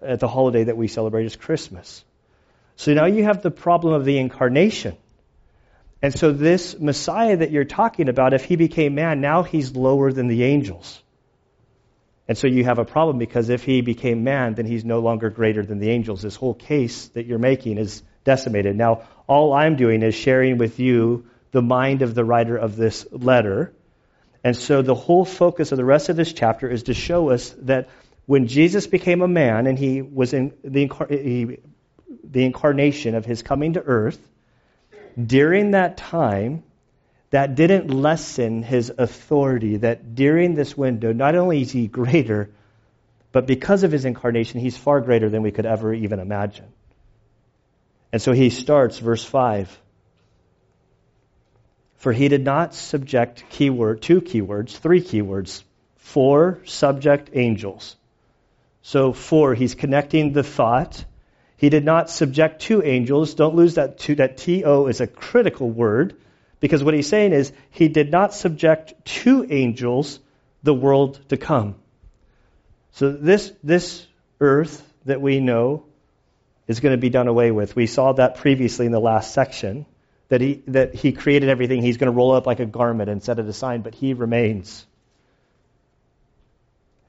at 0.00 0.20
the 0.20 0.28
holiday 0.28 0.64
that 0.64 0.78
we 0.78 0.88
celebrate 0.88 1.26
as 1.26 1.36
Christmas. 1.36 2.02
So 2.76 2.94
now 2.94 3.04
you 3.04 3.24
have 3.24 3.42
the 3.42 3.50
problem 3.50 3.92
of 3.92 4.06
the 4.06 4.16
incarnation. 4.16 4.96
And 6.00 6.18
so 6.18 6.32
this 6.32 6.80
Messiah 6.80 7.36
that 7.36 7.50
you're 7.50 7.64
talking 7.64 8.08
about, 8.08 8.32
if 8.32 8.46
he 8.46 8.56
became 8.56 8.94
man, 8.94 9.20
now 9.20 9.42
he's 9.42 9.76
lower 9.76 10.10
than 10.10 10.28
the 10.28 10.44
angels. 10.44 11.02
And 12.30 12.38
so 12.38 12.46
you 12.46 12.62
have 12.62 12.78
a 12.78 12.84
problem 12.84 13.18
because 13.18 13.48
if 13.48 13.64
he 13.64 13.80
became 13.80 14.22
man, 14.22 14.54
then 14.54 14.64
he's 14.64 14.84
no 14.84 15.00
longer 15.00 15.30
greater 15.30 15.66
than 15.66 15.80
the 15.80 15.90
angels. 15.90 16.22
This 16.22 16.36
whole 16.36 16.54
case 16.54 17.08
that 17.08 17.26
you're 17.26 17.40
making 17.40 17.76
is 17.76 18.04
decimated. 18.22 18.76
Now, 18.76 19.02
all 19.26 19.52
I'm 19.52 19.74
doing 19.74 20.04
is 20.04 20.14
sharing 20.14 20.56
with 20.56 20.78
you 20.78 21.26
the 21.50 21.60
mind 21.60 22.02
of 22.02 22.14
the 22.14 22.24
writer 22.24 22.56
of 22.56 22.76
this 22.76 23.04
letter. 23.10 23.72
And 24.44 24.56
so 24.56 24.80
the 24.80 24.94
whole 24.94 25.24
focus 25.24 25.72
of 25.72 25.76
the 25.76 25.84
rest 25.84 26.08
of 26.08 26.14
this 26.14 26.32
chapter 26.32 26.70
is 26.70 26.84
to 26.84 26.94
show 26.94 27.30
us 27.30 27.50
that 27.62 27.88
when 28.26 28.46
Jesus 28.46 28.86
became 28.86 29.22
a 29.22 29.26
man 29.26 29.66
and 29.66 29.76
he 29.76 30.00
was 30.00 30.32
in 30.32 30.52
the, 30.62 30.88
he, 31.08 31.58
the 32.22 32.44
incarnation 32.44 33.16
of 33.16 33.24
his 33.24 33.42
coming 33.42 33.72
to 33.72 33.82
earth, 33.82 34.20
during 35.20 35.72
that 35.72 35.96
time, 35.96 36.62
that 37.30 37.54
didn't 37.54 37.88
lessen 37.88 38.62
his 38.62 38.92
authority. 38.96 39.78
That 39.78 40.14
during 40.14 40.54
this 40.54 40.76
window, 40.76 41.12
not 41.12 41.36
only 41.36 41.62
is 41.62 41.70
he 41.70 41.86
greater, 41.86 42.50
but 43.32 43.46
because 43.46 43.84
of 43.84 43.92
his 43.92 44.04
incarnation, 44.04 44.60
he's 44.60 44.76
far 44.76 45.00
greater 45.00 45.28
than 45.28 45.42
we 45.42 45.52
could 45.52 45.66
ever 45.66 45.94
even 45.94 46.18
imagine. 46.18 46.66
And 48.12 48.20
so 48.20 48.32
he 48.32 48.50
starts, 48.50 48.98
verse 48.98 49.24
5. 49.24 49.80
For 51.98 52.12
he 52.12 52.28
did 52.28 52.44
not 52.44 52.74
subject 52.74 53.44
keyword, 53.50 54.02
two 54.02 54.20
keywords, 54.20 54.76
three 54.76 55.00
keywords, 55.00 55.62
four 55.98 56.60
subject 56.64 57.30
angels. 57.34 57.94
So 58.82 59.12
for, 59.12 59.54
he's 59.54 59.74
connecting 59.74 60.32
the 60.32 60.42
thought. 60.42 61.04
He 61.56 61.68
did 61.68 61.84
not 61.84 62.10
subject 62.10 62.62
to 62.62 62.82
angels. 62.82 63.34
Don't 63.34 63.54
lose 63.54 63.74
that 63.74 63.98
to, 64.00 64.16
that 64.16 64.38
T-O 64.38 64.86
is 64.86 65.00
a 65.00 65.06
critical 65.06 65.70
word 65.70 66.16
because 66.60 66.84
what 66.84 66.94
he's 66.94 67.08
saying 67.08 67.32
is 67.32 67.52
he 67.70 67.88
did 67.88 68.10
not 68.10 68.34
subject 68.34 69.04
to 69.22 69.46
angels 69.50 70.20
the 70.62 70.74
world 70.74 71.18
to 71.30 71.36
come. 71.36 71.74
So 72.92 73.10
this, 73.10 73.52
this 73.62 74.06
earth 74.40 74.86
that 75.06 75.20
we 75.20 75.40
know 75.40 75.84
is 76.68 76.80
going 76.80 76.92
to 76.92 77.00
be 77.00 77.10
done 77.10 77.28
away 77.28 77.50
with. 77.50 77.74
We 77.74 77.86
saw 77.86 78.12
that 78.12 78.36
previously 78.36 78.86
in 78.86 78.92
the 78.92 79.00
last 79.00 79.32
section 79.32 79.86
that 80.28 80.40
he, 80.40 80.62
that 80.68 80.94
he 80.94 81.12
created 81.12 81.48
everything. 81.48 81.82
He's 81.82 81.96
going 81.96 82.12
to 82.12 82.16
roll 82.16 82.32
up 82.32 82.46
like 82.46 82.60
a 82.60 82.66
garment 82.66 83.10
and 83.10 83.22
set 83.22 83.38
it 83.38 83.46
aside, 83.46 83.82
but 83.82 83.94
he 83.94 84.14
remains. 84.14 84.86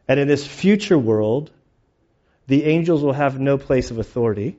And 0.08 0.20
in 0.20 0.28
this 0.28 0.46
future 0.46 0.98
world, 0.98 1.52
the 2.48 2.66
angels 2.66 3.04
will 3.04 3.14
have 3.14 3.40
no 3.40 3.58
place 3.58 3.92
of 3.92 4.00
authority. 4.00 4.58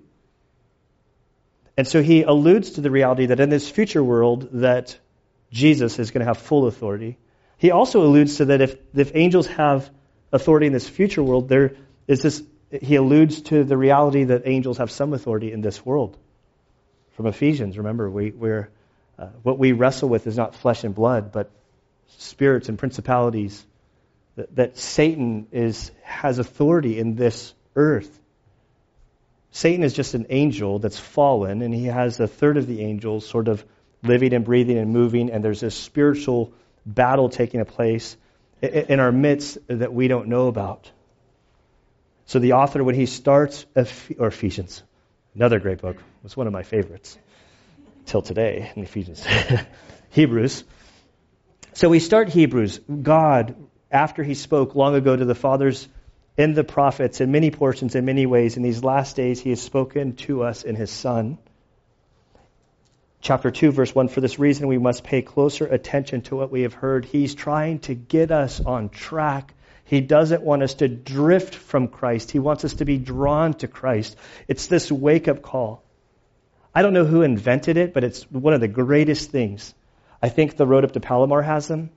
And 1.77 1.87
so 1.89 2.03
he 2.03 2.23
alludes 2.23 2.73
to 2.73 2.81
the 2.81 2.91
reality 2.91 3.27
that 3.27 3.41
in 3.41 3.49
this 3.49 3.69
future 3.69 4.05
world 4.05 4.49
that 4.53 4.99
Jesus 5.51 5.99
is 5.99 6.11
going 6.11 6.21
to 6.21 6.27
have 6.27 6.39
full 6.39 6.67
authority. 6.67 7.19
He 7.59 7.71
also 7.71 8.03
alludes 8.03 8.37
to 8.37 8.47
that 8.47 8.61
if, 8.61 8.77
if 8.95 9.13
angels 9.15 9.47
have 9.47 9.91
authority 10.33 10.67
in 10.67 10.73
this 10.73 10.89
future 10.89 11.23
world, 11.23 11.49
there 11.49 11.77
is 12.07 12.23
this 12.23 12.43
he 12.81 12.97
alludes 12.97 13.43
to 13.43 13.65
the 13.65 13.77
reality 13.77 14.25
that 14.25 14.43
angels 14.47 14.79
have 14.79 14.91
some 14.91 15.13
authority 15.13 15.53
in 15.53 15.61
this 15.61 15.85
world. 15.85 16.17
From 17.13 17.27
Ephesians, 17.27 17.77
remember, 17.77 18.09
we, 18.09 18.31
we're, 18.31 18.71
uh, 19.19 19.27
what 19.43 19.59
we 19.59 19.73
wrestle 19.73 20.09
with 20.09 20.27
is 20.27 20.39
not 20.39 20.55
flesh 20.55 20.83
and 20.85 20.95
blood, 20.95 21.33
but 21.33 21.51
spirits 22.17 22.71
and 22.71 22.79
principalities. 22.79 23.65
That, 24.37 24.57
that 24.57 24.79
Satan 24.79 25.49
is, 25.53 25.91
has 26.03 26.39
authority 26.39 26.99
in 26.99 27.15
this 27.15 27.53
earth. 27.77 28.19
Satan 29.53 29.85
is 29.85 29.93
just 29.93 30.15
an 30.15 30.27
angel 30.31 30.79
that's 30.79 30.99
fallen, 30.99 31.61
and 31.61 31.75
he 31.75 31.85
has 31.85 32.19
a 32.19 32.27
third 32.27 32.57
of 32.57 32.67
the 32.67 32.81
angels 32.81 33.29
sort 33.29 33.49
of 33.49 33.65
living 34.03 34.33
and 34.33 34.45
breathing 34.45 34.79
and 34.79 34.91
moving, 34.91 35.31
and 35.31 35.45
there's 35.45 35.61
this 35.61 35.75
spiritual 35.75 36.53
battle 36.87 37.29
taking 37.29 37.63
place 37.67 38.17
in 38.63 38.99
our 38.99 39.13
midst 39.13 39.59
that 39.69 39.93
we 39.93 40.09
don't 40.09 40.29
know 40.29 40.49
about. 40.49 40.91
So 42.25 42.39
the 42.39 42.55
author, 42.55 42.83
when 42.83 42.95
he 42.95 43.05
starts, 43.05 43.67
or 44.19 44.29
Ephesians, 44.29 44.83
another 45.35 45.59
great 45.59 45.83
book, 45.83 45.99
it's 46.25 46.37
one 46.37 46.47
of 46.47 46.53
my 46.53 46.63
favorites 46.63 47.19
till 48.07 48.23
today 48.23 48.73
in 48.75 48.83
Ephesians, 48.83 49.25
Hebrews. 50.11 50.65
So 51.75 51.91
we 51.91 51.99
start 51.99 52.31
Hebrews. 52.31 52.81
God, 53.03 53.55
after 53.91 54.23
he 54.23 54.35
spoke 54.35 54.75
long 54.75 54.95
ago 54.95 55.15
to 55.15 55.27
the 55.27 55.35
fathers 55.35 55.89
and 56.37 56.55
the 56.55 56.65
prophets 56.65 57.21
in 57.21 57.31
many 57.31 57.51
portions, 57.51 57.95
in 57.95 58.05
many 58.05 58.27
ways, 58.27 58.57
in 58.57 58.63
these 58.63 58.83
last 58.83 59.17
days, 59.17 59.41
he 59.41 59.51
has 59.51 59.61
spoken 59.61 60.17
to 60.17 60.43
us 60.43 60.63
in 60.63 60.77
his 60.77 60.91
Son. 60.91 61.39
Chapter 63.21 63.51
2, 63.51 63.71
verse 63.71 63.95
1 63.95 64.09
For 64.09 64.21
this 64.21 64.39
reason, 64.39 64.67
we 64.67 64.79
must 64.79 65.05
pay 65.05 65.23
closer 65.23 65.67
attention 65.67 66.23
to 66.23 66.37
what 66.37 66.51
we 66.51 66.63
have 66.63 66.75
heard. 66.75 67.05
He's 67.05 67.35
trying 67.35 67.81
to 67.81 67.95
get 67.95 68.31
us 68.31 68.61
on 68.61 68.89
track 68.89 69.55
he 69.93 70.01
doesn't 70.01 70.43
want 70.43 70.63
us 70.63 70.73
to 70.77 70.89
drift 70.89 71.55
from 71.55 71.89
Christ. 71.89 72.31
He 72.31 72.39
wants 72.39 72.65
us 72.65 72.73
to 72.75 72.87
be 72.87 72.97
drawn 72.97 73.53
to 73.55 73.69
Christ. 73.69 74.17
It's 74.49 74.67
this 74.67 74.91
wake 74.91 75.29
up 75.29 75.43
call. 75.43 75.85
I 76.75 76.81
don't 76.81 76.95
know 76.95 77.05
who 77.05 77.21
invented 77.21 77.77
it, 77.77 77.93
but 77.93 78.03
it's 78.03 78.23
one 78.31 78.55
of 78.55 78.63
the 78.63 78.69
greatest 78.69 79.31
things. 79.31 79.75
I 80.23 80.31
think 80.31 80.57
the 80.57 80.67
road 80.67 80.85
up 80.85 80.93
to 80.93 81.01
Palomar 81.01 81.43
has 81.43 81.69
them. 81.69 81.91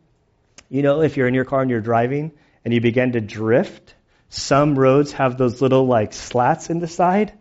You 0.68 0.82
know, 0.82 1.04
if 1.04 1.16
you're 1.16 1.30
in 1.30 1.34
your 1.34 1.46
car 1.46 1.62
and 1.62 1.72
you're 1.72 1.80
driving 1.80 2.34
and 2.66 2.74
you 2.74 2.82
begin 2.82 3.14
to 3.14 3.22
drift, 3.22 3.95
some 4.30 4.78
roads 4.78 5.12
have 5.14 5.38
those 5.38 5.62
little 5.62 5.86
like 5.86 6.14
slats 6.14 6.70
in 6.70 6.80
the 6.80 6.88
side. 6.88 7.34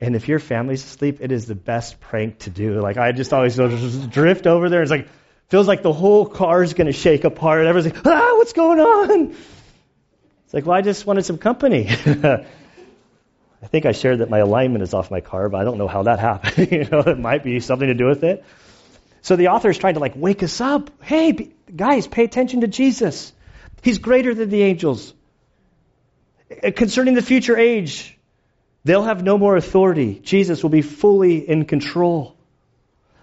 And 0.00 0.14
if 0.14 0.28
your 0.28 0.38
family's 0.38 0.84
asleep, 0.84 1.18
it 1.20 1.32
is 1.32 1.46
the 1.46 1.56
best 1.56 2.00
prank 2.00 2.40
to 2.40 2.50
do. 2.50 2.80
Like 2.80 2.96
I 2.96 3.12
just 3.12 3.32
always 3.32 3.56
just 3.56 4.10
drift 4.10 4.46
over 4.46 4.68
there. 4.68 4.82
It's 4.82 4.90
like 4.90 5.08
Feels 5.48 5.66
like 5.66 5.82
the 5.82 5.92
whole 5.92 6.26
car 6.26 6.62
is 6.62 6.74
going 6.74 6.88
to 6.88 6.92
shake 6.92 7.24
apart. 7.24 7.66
Everyone's 7.66 7.94
like, 7.94 8.06
ah, 8.06 8.34
what's 8.36 8.52
going 8.52 8.80
on? 8.80 9.30
It's 10.44 10.54
like, 10.54 10.66
well, 10.66 10.76
I 10.76 10.82
just 10.82 11.06
wanted 11.06 11.24
some 11.24 11.38
company. 11.38 11.88
I 13.60 13.66
think 13.66 13.86
I 13.86 13.92
shared 13.92 14.18
that 14.18 14.28
my 14.28 14.38
alignment 14.38 14.82
is 14.82 14.92
off 14.92 15.10
my 15.10 15.22
car, 15.22 15.48
but 15.48 15.58
I 15.58 15.64
don't 15.64 15.78
know 15.78 15.88
how 15.88 16.02
that 16.02 16.18
happened. 16.18 16.70
you 16.72 16.84
know, 16.84 17.00
it 17.00 17.18
might 17.18 17.44
be 17.44 17.60
something 17.60 17.88
to 17.88 17.94
do 17.94 18.06
with 18.06 18.24
it. 18.24 18.44
So 19.22 19.36
the 19.36 19.48
author 19.48 19.70
is 19.70 19.78
trying 19.78 19.94
to 19.94 20.00
like 20.00 20.12
wake 20.16 20.42
us 20.42 20.60
up. 20.60 20.90
Hey, 21.02 21.50
guys, 21.74 22.06
pay 22.06 22.24
attention 22.24 22.60
to 22.60 22.68
Jesus. 22.68 23.32
He's 23.82 23.98
greater 23.98 24.34
than 24.34 24.50
the 24.50 24.62
angels. 24.62 25.14
Concerning 26.76 27.14
the 27.14 27.22
future 27.22 27.56
age, 27.56 28.16
they'll 28.84 29.04
have 29.04 29.22
no 29.22 29.36
more 29.36 29.56
authority. 29.56 30.20
Jesus 30.22 30.62
will 30.62 30.70
be 30.70 30.82
fully 30.82 31.48
in 31.48 31.64
control. 31.64 32.36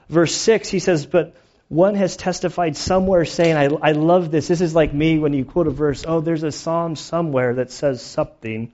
Verse 0.10 0.36
6, 0.36 0.70
he 0.70 0.79
says, 0.79 1.05
But 1.05 1.36
one 1.67 1.96
has 1.96 2.15
testified 2.15 2.77
somewhere 2.77 3.25
saying, 3.25 3.55
I, 3.58 3.89
I 3.89 3.91
love 3.94 4.29
this. 4.29 4.48
This 4.48 4.62
is 4.62 4.75
like 4.75 4.94
me 4.94 5.17
when 5.17 5.34
you 5.34 5.46
quote 5.46 5.67
a 5.67 5.72
verse. 5.72 6.05
Oh, 6.08 6.22
there's 6.22 6.44
a 6.44 6.51
psalm 6.51 6.96
somewhere 6.96 7.55
that 7.55 7.72
says 7.72 8.01
something. 8.03 8.72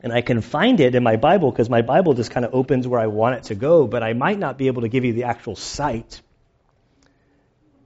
And 0.00 0.12
I 0.12 0.20
can 0.20 0.40
find 0.40 0.80
it 0.80 0.94
in 0.94 1.02
my 1.02 1.16
Bible 1.16 1.50
because 1.50 1.70
my 1.70 1.82
Bible 1.82 2.14
just 2.14 2.30
kind 2.30 2.44
of 2.44 2.54
opens 2.54 2.86
where 2.86 3.00
I 3.00 3.06
want 3.06 3.36
it 3.36 3.42
to 3.44 3.54
go, 3.54 3.86
but 3.86 4.02
I 4.02 4.12
might 4.12 4.38
not 4.38 4.58
be 4.58 4.66
able 4.68 4.82
to 4.82 4.88
give 4.88 5.04
you 5.04 5.12
the 5.12 5.24
actual 5.24 5.56
site. 5.56 6.20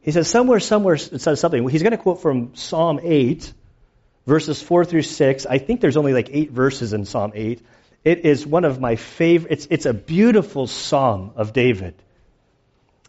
He 0.02 0.10
says, 0.10 0.28
somewhere, 0.28 0.60
somewhere, 0.60 0.94
it 0.94 1.20
says 1.20 1.40
something. 1.40 1.66
He's 1.68 1.82
going 1.82 1.92
to 1.92 1.98
quote 1.98 2.20
from 2.20 2.54
Psalm 2.54 3.00
8, 3.02 3.52
verses 4.26 4.62
4 4.62 4.84
through 4.84 5.02
6. 5.02 5.46
I 5.46 5.58
think 5.58 5.80
there's 5.80 5.96
only 5.96 6.12
like 6.12 6.30
eight 6.32 6.50
verses 6.50 6.92
in 6.92 7.04
Psalm 7.04 7.32
8. 7.34 7.60
It 8.04 8.24
is 8.24 8.46
one 8.46 8.64
of 8.64 8.80
my 8.80 8.96
favorite, 8.96 9.52
it's, 9.52 9.66
it's 9.70 9.86
a 9.86 9.94
beautiful 9.94 10.66
psalm 10.66 11.32
of 11.36 11.52
David. 11.52 11.94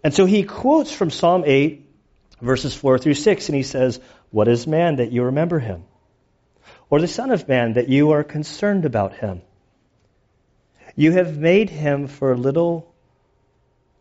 And 0.03 0.13
so 0.13 0.25
he 0.25 0.43
quotes 0.43 0.91
from 0.91 1.09
Psalm 1.09 1.43
8, 1.45 1.89
verses 2.41 2.75
4 2.75 2.99
through 2.99 3.13
6, 3.15 3.49
and 3.49 3.55
he 3.55 3.63
says, 3.63 3.99
What 4.31 4.47
is 4.47 4.67
man 4.67 4.97
that 4.97 5.11
you 5.11 5.23
remember 5.23 5.59
him? 5.59 5.85
Or 6.89 6.99
the 6.99 7.07
Son 7.07 7.31
of 7.31 7.47
Man 7.47 7.73
that 7.73 7.89
you 7.89 8.11
are 8.11 8.23
concerned 8.23 8.85
about 8.85 9.13
him? 9.15 9.41
You 10.95 11.13
have 11.13 11.37
made 11.37 11.69
him 11.69 12.07
for 12.07 12.31
a 12.31 12.37
little 12.37 12.93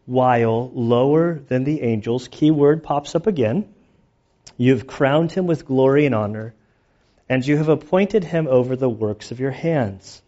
while 0.04 0.70
lower 0.74 1.38
than 1.38 1.64
the 1.64 1.80
angels. 1.82 2.28
Key 2.28 2.50
word 2.50 2.82
pops 2.82 3.14
up 3.14 3.26
again. 3.26 3.72
You've 4.58 4.86
crowned 4.86 5.32
him 5.32 5.46
with 5.46 5.64
glory 5.64 6.04
and 6.04 6.14
honor, 6.14 6.54
and 7.32 7.46
you 7.46 7.56
have 7.56 7.70
appointed 7.70 8.24
him 8.24 8.46
over 8.46 8.76
the 8.76 8.90
works 8.90 9.30
of 9.30 9.40
your 9.40 9.50
hands. 9.50 10.20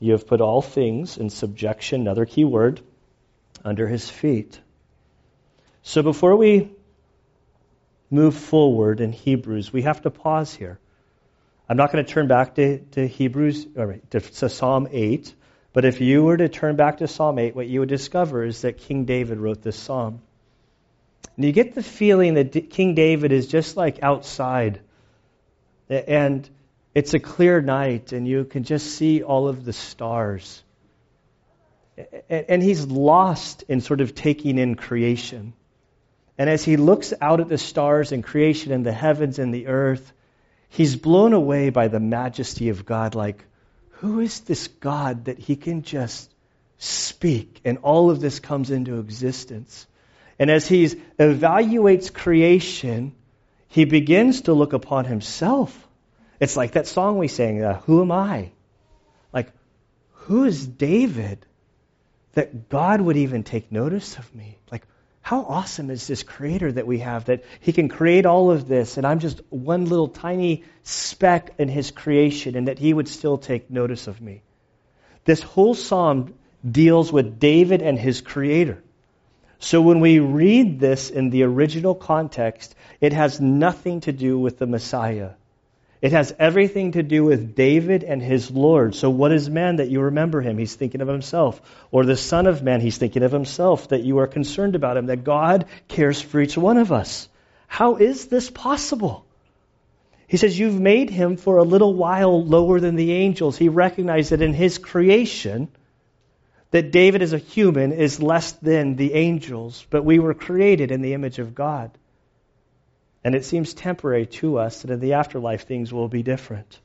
You 0.00 0.12
have 0.12 0.26
put 0.26 0.42
all 0.42 0.60
things 0.60 1.16
in 1.16 1.30
subjection, 1.30 2.02
another 2.02 2.26
key 2.26 2.44
word, 2.44 2.82
under 3.64 3.88
his 3.88 4.06
feet. 4.06 4.60
So 5.82 6.02
before 6.02 6.36
we 6.36 6.72
move 8.10 8.36
forward 8.36 9.00
in 9.00 9.12
Hebrews, 9.12 9.72
we 9.72 9.80
have 9.80 10.02
to 10.02 10.10
pause 10.10 10.52
here. 10.52 10.78
I'm 11.70 11.78
not 11.78 11.90
going 11.90 12.04
to 12.04 12.12
turn 12.12 12.28
back 12.28 12.56
to, 12.56 12.80
to 12.90 13.08
Hebrews, 13.08 13.68
or 13.74 13.98
to, 14.10 14.20
to 14.20 14.50
Psalm 14.50 14.88
8, 14.92 15.34
but 15.72 15.86
if 15.86 16.02
you 16.02 16.22
were 16.22 16.36
to 16.36 16.50
turn 16.50 16.76
back 16.76 16.98
to 16.98 17.08
Psalm 17.08 17.38
8, 17.38 17.56
what 17.56 17.66
you 17.66 17.80
would 17.80 17.88
discover 17.88 18.44
is 18.44 18.60
that 18.60 18.76
King 18.76 19.06
David 19.06 19.38
wrote 19.38 19.62
this 19.62 19.78
psalm. 19.78 20.20
And 21.34 21.46
you 21.46 21.52
get 21.52 21.74
the 21.74 21.82
feeling 21.82 22.34
that 22.34 22.68
King 22.68 22.94
David 22.94 23.32
is 23.32 23.46
just 23.46 23.74
like 23.74 24.02
outside. 24.02 24.82
And 25.88 26.48
it's 26.94 27.14
a 27.14 27.18
clear 27.18 27.60
night, 27.60 28.12
and 28.12 28.26
you 28.26 28.44
can 28.44 28.64
just 28.64 28.94
see 28.96 29.22
all 29.22 29.48
of 29.48 29.64
the 29.64 29.72
stars. 29.72 30.62
And 32.28 32.62
he's 32.62 32.86
lost 32.86 33.64
in 33.68 33.80
sort 33.80 34.00
of 34.00 34.14
taking 34.14 34.58
in 34.58 34.74
creation. 34.74 35.52
And 36.38 36.48
as 36.48 36.64
he 36.64 36.76
looks 36.76 37.12
out 37.20 37.40
at 37.40 37.48
the 37.48 37.58
stars 37.58 38.12
and 38.12 38.24
creation 38.24 38.72
and 38.72 38.84
the 38.84 38.92
heavens 38.92 39.38
and 39.38 39.52
the 39.52 39.66
earth, 39.66 40.12
he's 40.70 40.96
blown 40.96 41.34
away 41.34 41.70
by 41.70 41.88
the 41.88 42.00
majesty 42.00 42.70
of 42.70 42.86
God. 42.86 43.14
Like, 43.14 43.44
who 43.90 44.20
is 44.20 44.40
this 44.40 44.68
God 44.68 45.26
that 45.26 45.38
he 45.38 45.56
can 45.56 45.82
just 45.82 46.32
speak 46.78 47.60
and 47.64 47.78
all 47.78 48.10
of 48.10 48.20
this 48.20 48.40
comes 48.40 48.70
into 48.70 48.98
existence? 48.98 49.86
And 50.38 50.50
as 50.50 50.66
he 50.66 50.86
evaluates 50.86 52.12
creation, 52.12 53.14
he 53.72 53.84
begins 53.84 54.42
to 54.42 54.54
look 54.54 54.72
upon 54.72 55.04
himself 55.04 55.88
it's 56.42 56.56
like 56.56 56.72
that 56.72 56.88
song 56.88 57.18
we 57.18 57.28
sang, 57.28 57.62
uh, 57.62 57.78
Who 57.82 58.02
Am 58.02 58.10
I? 58.10 58.50
Like, 59.32 59.52
who 60.26 60.42
is 60.42 60.66
David 60.66 61.46
that 62.32 62.68
God 62.68 63.00
would 63.00 63.16
even 63.16 63.44
take 63.44 63.70
notice 63.70 64.18
of 64.18 64.34
me? 64.34 64.58
Like, 64.68 64.84
how 65.20 65.42
awesome 65.42 65.88
is 65.88 66.04
this 66.08 66.24
creator 66.24 66.72
that 66.72 66.84
we 66.84 66.98
have 66.98 67.26
that 67.26 67.44
he 67.60 67.72
can 67.72 67.88
create 67.88 68.26
all 68.26 68.50
of 68.50 68.66
this 68.66 68.96
and 68.96 69.06
I'm 69.06 69.20
just 69.20 69.40
one 69.50 69.84
little 69.84 70.08
tiny 70.08 70.64
speck 70.82 71.54
in 71.58 71.68
his 71.68 71.92
creation 71.92 72.56
and 72.56 72.66
that 72.66 72.80
he 72.80 72.92
would 72.92 73.06
still 73.06 73.38
take 73.38 73.70
notice 73.70 74.08
of 74.08 74.20
me? 74.20 74.42
This 75.24 75.42
whole 75.42 75.74
psalm 75.74 76.34
deals 76.68 77.12
with 77.12 77.38
David 77.38 77.82
and 77.82 77.96
his 77.96 78.20
creator. 78.20 78.82
So 79.62 79.80
when 79.80 80.00
we 80.00 80.18
read 80.18 80.80
this 80.80 81.08
in 81.08 81.30
the 81.30 81.44
original 81.44 81.94
context, 81.94 82.74
it 83.00 83.12
has 83.12 83.40
nothing 83.40 84.00
to 84.00 84.12
do 84.12 84.36
with 84.36 84.58
the 84.58 84.66
Messiah. 84.66 85.30
It 86.00 86.10
has 86.10 86.34
everything 86.36 86.92
to 86.92 87.04
do 87.04 87.22
with 87.24 87.54
David 87.54 88.02
and 88.02 88.20
his 88.20 88.50
Lord. 88.50 88.96
So, 88.96 89.08
what 89.08 89.30
is 89.30 89.48
man 89.48 89.76
that 89.76 89.88
you 89.88 90.00
remember 90.00 90.40
him? 90.40 90.58
He's 90.58 90.74
thinking 90.74 91.00
of 91.00 91.06
himself. 91.06 91.62
Or 91.92 92.04
the 92.04 92.16
Son 92.16 92.48
of 92.48 92.60
Man, 92.64 92.80
he's 92.80 92.98
thinking 92.98 93.22
of 93.22 93.30
himself, 93.30 93.90
that 93.90 94.02
you 94.02 94.18
are 94.18 94.26
concerned 94.26 94.74
about 94.74 94.96
him, 94.96 95.06
that 95.06 95.22
God 95.22 95.66
cares 95.86 96.20
for 96.20 96.40
each 96.40 96.58
one 96.58 96.76
of 96.76 96.90
us. 96.90 97.28
How 97.68 97.96
is 97.96 98.26
this 98.26 98.50
possible? 98.50 99.24
He 100.26 100.38
says, 100.38 100.58
You've 100.58 100.80
made 100.80 101.08
him 101.08 101.36
for 101.36 101.58
a 101.58 101.62
little 101.62 101.94
while 101.94 102.44
lower 102.44 102.80
than 102.80 102.96
the 102.96 103.12
angels. 103.12 103.56
He 103.56 103.68
recognized 103.68 104.32
that 104.32 104.42
in 104.42 104.54
his 104.54 104.78
creation, 104.78 105.68
that 106.72 106.90
David 106.90 107.22
as 107.22 107.34
a 107.34 107.38
human 107.38 107.92
is 107.92 108.20
less 108.20 108.52
than 108.52 108.96
the 108.96 109.12
angels, 109.12 109.86
but 109.90 110.04
we 110.04 110.18
were 110.18 110.34
created 110.34 110.90
in 110.90 111.02
the 111.02 111.12
image 111.12 111.38
of 111.38 111.54
God. 111.54 111.90
And 113.22 113.34
it 113.34 113.44
seems 113.44 113.74
temporary 113.74 114.26
to 114.26 114.58
us 114.58 114.82
that 114.82 114.90
in 114.90 114.98
the 114.98 115.12
afterlife 115.12 115.66
things 115.66 115.92
will 115.92 116.08
be 116.08 116.22
different. 116.22 116.80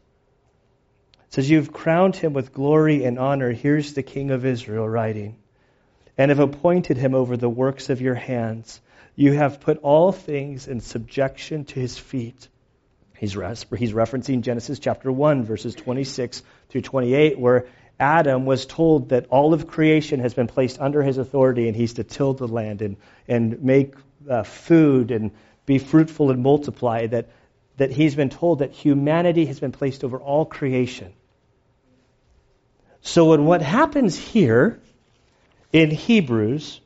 It 1.28 1.34
says, 1.34 1.50
You've 1.50 1.74
crowned 1.74 2.18
him 2.18 2.34
with 2.34 2.54
glory 2.54 3.06
and 3.06 3.18
honor. 3.18 3.52
Here's 3.52 3.94
the 3.94 4.04
King 4.04 4.32
of 4.32 4.46
Israel 4.46 4.88
writing. 4.88 5.38
And 6.18 6.30
have 6.30 6.40
appointed 6.40 6.98
him 6.98 7.16
over 7.16 7.38
the 7.38 7.50
works 7.50 7.90
of 7.90 8.02
your 8.02 8.16
hands. 8.16 8.82
You 9.16 9.34
have 9.34 9.62
put 9.62 9.80
all 9.80 10.12
things 10.12 10.68
in 10.68 10.82
subjection 10.82 11.66
to 11.66 11.80
his 11.80 11.98
feet. 11.98 12.50
He's, 13.18 13.36
referencing 13.36 14.42
Genesis 14.42 14.80
chapter 14.80 15.12
1, 15.12 15.44
verses 15.44 15.74
26 15.74 16.44
through 16.70 16.82
28, 16.82 17.40
where 17.40 17.66
Adam 18.00 18.46
was 18.46 18.66
told 18.66 19.10
that 19.10 19.26
all 19.30 19.54
of 19.54 19.68
creation 19.68 20.20
has 20.20 20.34
been 20.34 20.48
placed 20.48 20.80
under 20.80 21.02
his 21.02 21.18
authority 21.18 21.68
and 21.68 21.76
he's 21.76 21.94
to 21.94 22.04
till 22.04 22.34
the 22.34 22.48
land 22.48 22.82
and, 22.82 22.98
and 23.28 23.64
make 23.64 23.96
uh, 24.30 24.44
food 24.44 25.12
and 25.12 25.32
be 25.66 25.80
fruitful 25.80 26.32
and 26.32 26.44
multiply, 26.44 27.08
that, 27.08 27.30
that 27.78 27.92
he's 27.92 28.16
been 28.16 28.30
told 28.30 28.60
that 28.60 28.72
humanity 28.72 29.46
has 29.46 29.60
been 29.60 29.72
placed 29.72 30.04
over 30.04 30.18
all 30.18 30.46
creation. 30.46 31.12
So, 33.02 33.30
when 33.30 33.46
what 33.46 33.62
happens 33.62 34.18
here 34.18 34.80
in 35.72 35.92
Hebrews, 35.92 36.82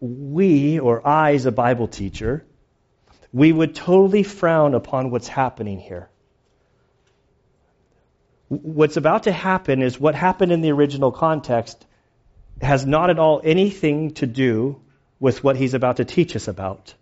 we, 0.00 0.80
or 0.80 1.06
I 1.06 1.34
as 1.34 1.46
a 1.46 1.52
Bible 1.52 1.88
teacher, 1.88 2.44
we 3.32 3.52
would 3.52 3.74
totally 3.74 4.22
frown 4.22 4.74
upon 4.74 5.10
what's 5.10 5.28
happening 5.28 5.78
here. 5.78 6.08
What's 8.52 8.98
about 8.98 9.22
to 9.22 9.32
happen 9.32 9.80
is 9.80 9.98
what 9.98 10.14
happened 10.14 10.52
in 10.52 10.60
the 10.60 10.72
original 10.72 11.10
context 11.10 11.86
has 12.60 12.84
not 12.84 13.08
at 13.08 13.18
all 13.18 13.40
anything 13.42 14.12
to 14.14 14.26
do 14.26 14.78
with 15.18 15.42
what 15.42 15.56
he's 15.56 15.72
about 15.72 15.96
to 15.96 16.04
teach 16.04 16.36
us 16.36 16.48
about. 16.48 16.92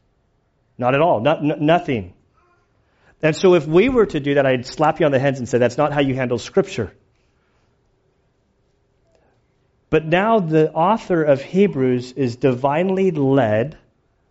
Not 0.79 0.95
at 0.95 1.01
all. 1.01 1.21
Not, 1.21 1.39
n- 1.39 1.67
nothing. 1.67 2.15
And 3.21 3.35
so 3.35 3.55
if 3.55 3.67
we 3.67 3.89
were 3.89 4.07
to 4.07 4.21
do 4.21 4.35
that, 4.35 4.47
I'd 4.47 4.65
slap 4.65 5.01
you 5.01 5.07
on 5.07 5.13
the 5.13 5.19
head 5.19 5.39
and 5.39 5.49
say, 5.49 5.59
that's 5.59 5.77
not 5.77 5.93
how 5.93 6.01
you 6.01 6.15
handle 6.15 6.39
Scripture. 6.39 6.93
But 9.91 10.07
now 10.07 10.39
the 10.39 10.73
author 10.73 11.25
of 11.25 11.43
Hebrews 11.43 12.13
is 12.13 12.37
divinely 12.37 13.11
led 13.11 13.77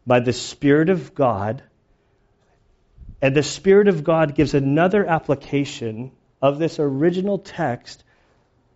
by 0.07 0.21
the 0.21 0.31
Spirit 0.31 0.89
of 0.89 1.13
God. 1.13 1.63
And 3.21 3.35
the 3.35 3.43
Spirit 3.43 3.89
of 3.89 4.05
God 4.05 4.35
gives 4.35 4.53
another 4.53 5.05
application 5.05 6.13
of 6.41 6.59
this 6.59 6.79
original 6.79 7.37
text. 7.37 8.03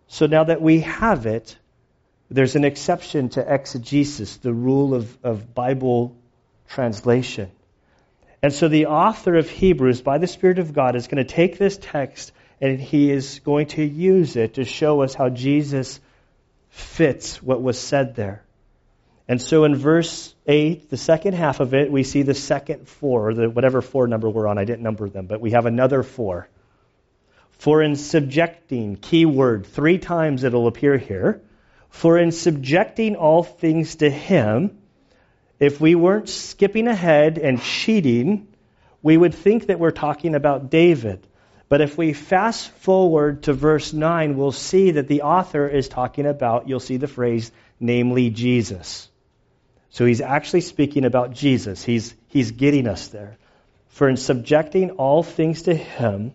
So 0.08 0.26
now 0.26 0.44
that 0.44 0.60
we 0.60 0.80
have 0.80 1.26
it, 1.26 1.56
there's 2.30 2.56
an 2.56 2.64
exception 2.64 3.28
to 3.30 3.54
exegesis, 3.54 4.38
the 4.38 4.52
rule 4.52 4.94
of, 4.94 5.16
of 5.22 5.54
Bible 5.54 6.16
translation. 6.68 7.50
And 8.42 8.52
so 8.52 8.68
the 8.68 8.86
author 8.86 9.36
of 9.36 9.48
Hebrews, 9.48 10.02
by 10.02 10.18
the 10.18 10.26
Spirit 10.26 10.58
of 10.58 10.72
God, 10.72 10.96
is 10.96 11.06
going 11.06 11.24
to 11.24 11.32
take 11.32 11.58
this 11.58 11.78
text 11.80 12.32
and 12.60 12.80
he 12.80 13.10
is 13.10 13.40
going 13.40 13.66
to 13.68 13.82
use 13.82 14.36
it 14.36 14.54
to 14.54 14.64
show 14.64 15.02
us 15.02 15.14
how 15.14 15.28
Jesus 15.28 16.00
fits 16.70 17.42
what 17.42 17.62
was 17.62 17.78
said 17.78 18.14
there. 18.16 18.42
And 19.26 19.40
so 19.40 19.64
in 19.64 19.74
verse 19.74 20.34
8, 20.46 20.90
the 20.90 20.96
second 20.96 21.34
half 21.34 21.60
of 21.60 21.72
it, 21.72 21.90
we 21.90 22.02
see 22.02 22.22
the 22.22 22.34
second 22.34 22.88
for, 22.88 23.32
the 23.32 23.48
whatever 23.48 23.80
for 23.80 24.06
number 24.06 24.28
we're 24.28 24.46
on. 24.46 24.58
I 24.58 24.64
didn't 24.64 24.82
number 24.82 25.08
them, 25.08 25.26
but 25.26 25.40
we 25.40 25.52
have 25.52 25.66
another 25.66 26.02
for. 26.02 26.48
For 27.58 27.82
in 27.82 27.96
subjecting, 27.96 28.96
key 28.96 29.26
word, 29.26 29.66
three 29.66 29.98
times 29.98 30.44
it'll 30.44 30.66
appear 30.66 30.98
here. 30.98 31.42
For 31.88 32.18
in 32.18 32.32
subjecting 32.32 33.16
all 33.16 33.42
things 33.42 33.96
to 33.96 34.10
him, 34.10 34.78
if 35.60 35.80
we 35.80 35.94
weren't 35.94 36.28
skipping 36.28 36.88
ahead 36.88 37.38
and 37.38 37.62
cheating, 37.62 38.48
we 39.02 39.16
would 39.16 39.34
think 39.34 39.66
that 39.66 39.78
we're 39.78 39.92
talking 39.92 40.34
about 40.34 40.70
David. 40.70 41.26
But 41.68 41.80
if 41.80 41.96
we 41.96 42.12
fast 42.12 42.68
forward 42.70 43.44
to 43.44 43.52
verse 43.52 43.92
9, 43.92 44.36
we'll 44.36 44.52
see 44.52 44.92
that 44.92 45.08
the 45.08 45.22
author 45.22 45.66
is 45.66 45.88
talking 45.88 46.26
about, 46.26 46.68
you'll 46.68 46.80
see 46.80 46.98
the 46.98 47.06
phrase, 47.06 47.50
namely 47.80 48.30
Jesus. 48.30 49.08
So 49.90 50.04
he's 50.04 50.20
actually 50.20 50.62
speaking 50.62 51.04
about 51.04 51.32
Jesus. 51.32 51.84
He's, 51.84 52.14
he's 52.28 52.50
getting 52.50 52.88
us 52.88 53.08
there. 53.08 53.38
For 53.88 54.08
in 54.08 54.16
subjecting 54.16 54.90
all 54.92 55.22
things 55.22 55.62
to 55.62 55.74
him, 55.74 56.34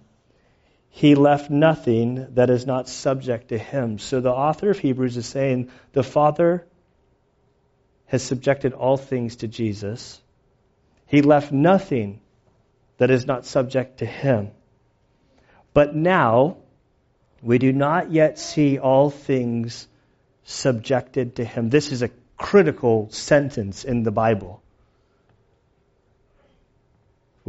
he 0.89 1.15
left 1.15 1.49
nothing 1.49 2.27
that 2.33 2.49
is 2.49 2.65
not 2.65 2.89
subject 2.89 3.49
to 3.49 3.57
him. 3.57 3.99
So 3.99 4.21
the 4.21 4.31
author 4.31 4.71
of 4.71 4.79
Hebrews 4.79 5.17
is 5.17 5.25
saying 5.25 5.69
the 5.93 6.03
Father 6.03 6.65
has 8.07 8.23
subjected 8.23 8.73
all 8.73 8.97
things 8.97 9.37
to 9.37 9.47
Jesus. 9.47 10.19
He 11.05 11.21
left 11.21 11.51
nothing 11.51 12.21
that 12.97 13.11
is 13.11 13.25
not 13.25 13.45
subject 13.45 13.99
to 13.99 14.05
him. 14.05 14.51
But 15.73 15.95
now, 15.95 16.57
we 17.41 17.59
do 17.59 17.71
not 17.71 18.11
yet 18.11 18.39
see 18.39 18.79
all 18.79 19.09
things 19.09 19.87
subjected 20.43 21.35
to 21.35 21.45
him. 21.45 21.69
This 21.69 21.91
is 21.91 22.01
a 22.01 22.09
critical 22.35 23.09
sentence 23.11 23.83
in 23.85 24.03
the 24.03 24.11
Bible. 24.11 24.58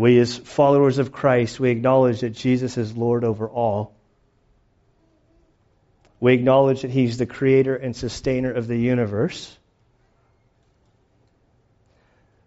We, 0.01 0.19
as 0.19 0.35
followers 0.35 0.97
of 0.97 1.13
Christ, 1.13 1.61
we 1.61 1.69
acknowledge 1.69 2.21
that 2.21 2.31
Jesus 2.31 2.79
is 2.79 2.97
Lord 2.97 3.23
over 3.23 3.47
all. 3.47 3.93
We 6.21 6.33
acknowledge 6.33 6.81
that 6.81 6.91
He's 6.91 7.19
the 7.19 7.27
creator 7.27 7.77
and 7.77 7.95
sustainer 7.95 8.51
of 8.51 8.67
the 8.67 8.79
universe. 8.79 9.55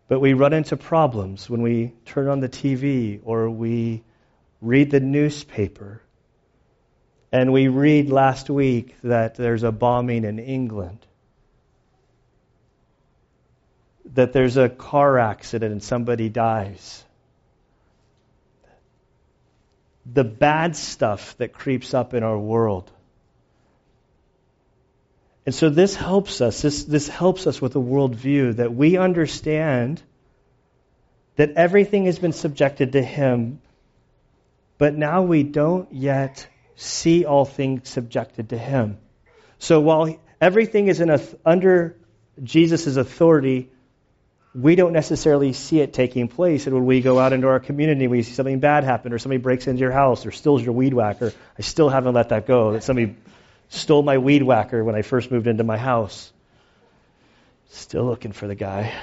But 0.08 0.20
we 0.20 0.34
run 0.34 0.54
into 0.54 0.78
problems 0.78 1.48
when 1.48 1.62
we 1.62 1.94
turn 2.06 2.28
on 2.28 2.40
the 2.40 2.50
TV 2.50 3.20
or 3.24 3.52
we 3.52 4.02
read 4.60 4.90
the 4.90 5.00
newspaper. 5.00 6.02
And 7.32 7.54
we 7.54 7.68
read 7.68 8.10
last 8.10 8.50
week 8.50 8.96
that 9.04 9.36
there's 9.36 9.62
a 9.62 9.72
bombing 9.72 10.24
in 10.24 10.40
England. 10.40 11.06
That 14.14 14.34
there's 14.34 14.58
a 14.58 14.70
car 14.70 15.20
accident 15.20 15.72
and 15.72 15.84
somebody 15.84 16.30
dies 16.30 17.06
the 20.06 20.24
bad 20.24 20.76
stuff 20.76 21.38
that 21.38 21.54
creeps 21.54 21.94
up 21.94 22.14
in 22.14 22.24
our 22.24 22.38
world. 22.38 22.92
And 25.46 25.54
so 25.54 25.70
this 25.70 25.96
helps 25.96 26.42
us. 26.42 26.62
This, 26.62 26.84
this 26.86 27.08
helps 27.08 27.48
us 27.48 27.62
with 27.62 27.76
a 27.76 27.80
worldview 27.80 28.58
that 28.58 28.74
we 28.74 28.98
understand 28.98 30.02
that 31.36 31.52
everything 31.52 32.06
has 32.06 32.20
been 32.20 32.32
subjected 32.32 32.94
to 32.94 33.02
Him, 33.02 33.62
but 34.78 34.96
now 34.96 35.24
we 35.24 35.44
don't 35.44 35.92
yet 35.92 36.48
see 36.76 37.26
all 37.26 37.46
things 37.46 37.90
subjected 37.90 38.50
to 38.50 38.58
Him. 38.58 38.98
So 39.60 39.80
while 39.82 40.16
everything 40.40 40.88
is 40.88 41.02
in 41.02 41.10
a, 41.10 41.20
under 41.46 41.98
Jesus' 42.42 42.96
authority, 42.96 43.70
we 44.56 44.76
don't 44.76 44.94
necessarily 44.94 45.54
see 45.54 45.80
it 45.80 45.94
taking 45.94 46.28
place. 46.28 46.68
And 46.68 46.76
when 46.76 46.86
we 46.86 47.02
go 47.02 47.18
out 47.18 47.34
into 47.34 47.48
our 47.48 47.60
community, 47.60 48.08
we 48.08 48.22
see 48.22 48.34
something 48.34 48.60
bad 48.60 48.84
happen, 48.84 49.12
or 49.12 49.18
somebody 49.18 49.42
breaks 49.42 49.68
into 49.68 49.80
your 49.80 49.92
house, 49.92 50.26
or 50.26 50.32
steals 50.32 50.64
your 50.64 50.74
weed 50.74 50.94
whacker. 50.94 51.34
I 51.58 51.62
still 51.62 51.90
haven't 51.90 52.14
let 52.14 52.30
that 52.30 52.46
go. 52.46 52.74
That 52.74 52.84
somebody 52.84 53.16
stole 53.70 54.04
my 54.04 54.20
weed 54.20 54.44
whacker 54.44 54.84
when 54.84 54.96
I 54.96 55.02
first 55.02 55.32
moved 55.32 55.48
into 55.48 55.64
my 55.64 55.78
house. 55.78 56.32
Still 57.70 58.06
looking 58.06 58.32
for 58.32 58.48
the 58.48 58.56
guy. 58.56 58.94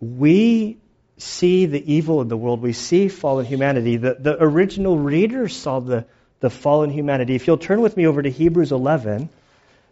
we 0.00 0.78
see 1.16 1.66
the 1.66 1.92
evil 1.92 2.20
in 2.20 2.28
the 2.28 2.36
world. 2.36 2.60
We 2.60 2.72
see 2.72 3.06
fallen 3.08 3.46
humanity. 3.46 3.96
The, 3.96 4.16
the 4.18 4.42
original 4.42 4.98
readers 4.98 5.54
saw 5.54 5.78
the, 5.78 6.04
the 6.40 6.50
fallen 6.50 6.90
humanity. 6.90 7.36
If 7.36 7.46
you'll 7.46 7.58
turn 7.58 7.80
with 7.80 7.96
me 7.96 8.08
over 8.08 8.20
to 8.20 8.28
Hebrews 8.28 8.72
11 8.72 9.28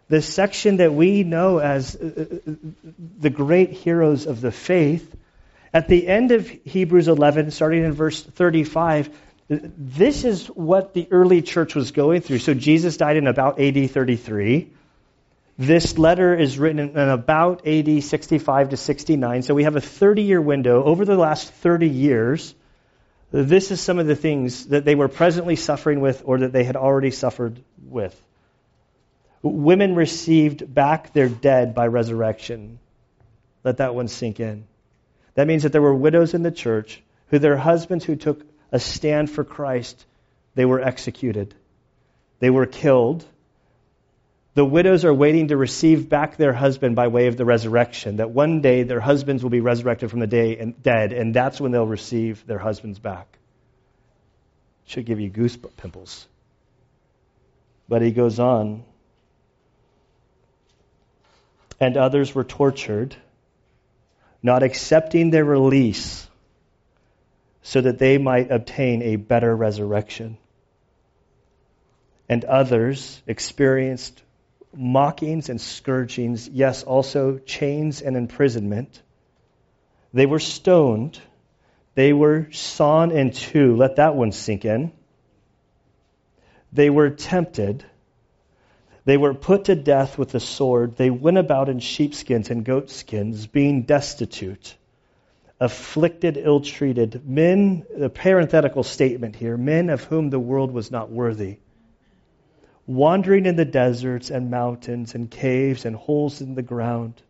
the 0.09 0.21
section 0.21 0.77
that 0.77 0.93
we 0.93 1.23
know 1.23 1.59
as 1.59 1.95
uh, 1.95 2.25
uh, 2.47 2.51
the 3.19 3.29
great 3.29 3.71
heroes 3.71 4.25
of 4.25 4.41
the 4.41 4.51
faith, 4.51 5.15
at 5.73 5.87
the 5.87 6.07
end 6.07 6.31
of 6.31 6.47
Hebrews 6.47 7.07
11, 7.07 7.51
starting 7.51 7.83
in 7.83 7.93
verse 7.93 8.21
35, 8.21 9.09
this 9.49 10.23
is 10.23 10.47
what 10.47 10.93
the 10.93 11.07
early 11.09 11.41
church 11.41 11.75
was 11.75 11.91
going 11.91 12.21
through. 12.21 12.39
So 12.39 12.53
Jesus 12.53 12.97
died 12.97 13.17
in 13.17 13.27
about 13.27 13.59
AD 13.59 13.89
33. 13.89 14.69
This 15.57 15.97
letter 15.97 16.35
is 16.35 16.57
written 16.57 16.79
in 16.79 16.97
about 16.97 17.67
AD 17.67 18.03
65 18.03 18.69
to 18.69 18.77
69. 18.77 19.43
So 19.43 19.53
we 19.53 19.63
have 19.63 19.75
a 19.75 19.81
30 19.81 20.23
year 20.23 20.41
window. 20.41 20.83
Over 20.83 21.05
the 21.05 21.15
last 21.15 21.51
30 21.51 21.89
years, 21.89 22.55
this 23.31 23.71
is 23.71 23.79
some 23.79 23.99
of 23.99 24.07
the 24.07 24.15
things 24.15 24.67
that 24.67 24.85
they 24.85 24.95
were 24.95 25.07
presently 25.07 25.55
suffering 25.55 26.01
with 26.01 26.23
or 26.25 26.39
that 26.39 26.51
they 26.51 26.63
had 26.63 26.75
already 26.75 27.11
suffered 27.11 27.59
with 27.83 28.19
women 29.49 29.95
received 29.95 30.73
back 30.73 31.13
their 31.13 31.29
dead 31.29 31.75
by 31.75 31.87
resurrection. 31.87 32.79
Let 33.63 33.77
that 33.77 33.93
one 33.93 34.07
sink 34.07 34.39
in. 34.39 34.65
That 35.35 35.47
means 35.47 35.63
that 35.63 35.71
there 35.71 35.81
were 35.81 35.93
widows 35.93 36.33
in 36.33 36.43
the 36.43 36.51
church 36.51 37.01
who 37.27 37.39
their 37.39 37.57
husbands 37.57 38.05
who 38.05 38.15
took 38.15 38.45
a 38.71 38.79
stand 38.79 39.29
for 39.29 39.43
Christ, 39.43 40.05
they 40.55 40.65
were 40.65 40.81
executed. 40.81 41.53
They 42.39 42.49
were 42.49 42.65
killed. 42.65 43.25
The 44.55 44.65
widows 44.65 45.03
are 45.03 45.13
waiting 45.13 45.47
to 45.47 45.57
receive 45.57 46.09
back 46.09 46.37
their 46.37 46.53
husband 46.53 46.95
by 46.95 47.07
way 47.07 47.27
of 47.27 47.37
the 47.37 47.45
resurrection, 47.45 48.17
that 48.17 48.29
one 48.29 48.61
day 48.61 48.83
their 48.83 48.99
husbands 48.99 49.41
will 49.41 49.49
be 49.49 49.61
resurrected 49.61 50.09
from 50.09 50.19
the 50.19 50.27
day 50.27 50.57
and 50.57 50.81
dead, 50.81 51.11
and 51.11 51.33
that's 51.33 51.59
when 51.59 51.71
they'll 51.71 51.87
receive 51.87 52.45
their 52.45 52.59
husbands 52.59 52.99
back. 52.99 53.37
Should 54.85 55.05
give 55.05 55.19
you 55.19 55.29
goose 55.29 55.57
pimples. 55.57 56.27
But 57.89 58.01
he 58.01 58.11
goes 58.11 58.39
on 58.39 58.83
and 61.83 61.97
others 61.97 62.33
were 62.33 62.45
tortured, 62.45 63.13
not 64.41 64.63
accepting 64.63 65.31
their 65.31 65.43
release 65.43 66.25
so 67.61 67.81
that 67.81 67.99
they 67.99 68.17
might 68.17 68.51
obtain 68.51 69.01
a 69.01 69.17
better 69.17 69.53
resurrection. 69.53 70.37
And 72.29 72.45
others 72.45 73.21
experienced 73.27 74.23
mockings 74.73 75.49
and 75.49 75.59
scourgings, 75.59 76.47
yes, 76.47 76.83
also 76.83 77.37
chains 77.39 78.01
and 78.01 78.15
imprisonment. 78.15 79.01
They 80.13 80.25
were 80.25 80.39
stoned. 80.39 81.19
They 81.95 82.13
were 82.13 82.47
sawn 82.53 83.11
in 83.11 83.31
two. 83.31 83.75
Let 83.75 83.97
that 83.97 84.15
one 84.15 84.31
sink 84.31 84.63
in. 84.63 84.93
They 86.71 86.89
were 86.89 87.09
tempted 87.09 87.85
they 89.05 89.17
were 89.17 89.33
put 89.33 89.65
to 89.65 89.75
death 89.75 90.17
with 90.17 90.29
the 90.29 90.39
sword. 90.39 90.95
They 90.95 91.09
went 91.09 91.37
about 91.37 91.69
in 91.69 91.79
sheepskins 91.79 92.49
and 92.49 92.63
goatskins, 92.63 93.47
being 93.47 93.83
destitute, 93.83 94.75
afflicted, 95.59 96.37
ill 96.37 96.61
treated. 96.61 97.27
Men, 97.27 97.85
the 97.95 98.09
parenthetical 98.09 98.83
statement 98.83 99.35
here, 99.35 99.57
men 99.57 99.89
of 99.89 100.03
whom 100.05 100.29
the 100.29 100.39
world 100.39 100.71
was 100.71 100.89
not 100.89 101.11
worthy. 101.11 101.57
Wandering 102.85 103.45
in 103.45 103.55
the 103.55 103.65
deserts 103.65 104.29
and 104.29 104.51
mountains 104.51 105.15
and 105.15 105.29
caves 105.29 105.85
and 105.85 105.95
holes 105.95 106.41
in 106.41 106.55
the 106.55 106.61
ground. 106.61 107.21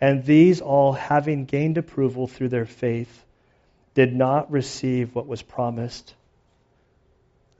And 0.00 0.24
these 0.24 0.60
all, 0.60 0.92
having 0.92 1.44
gained 1.44 1.78
approval 1.78 2.26
through 2.26 2.48
their 2.48 2.66
faith, 2.66 3.24
did 3.94 4.14
not 4.14 4.50
receive 4.50 5.14
what 5.14 5.26
was 5.26 5.42
promised. 5.42 6.14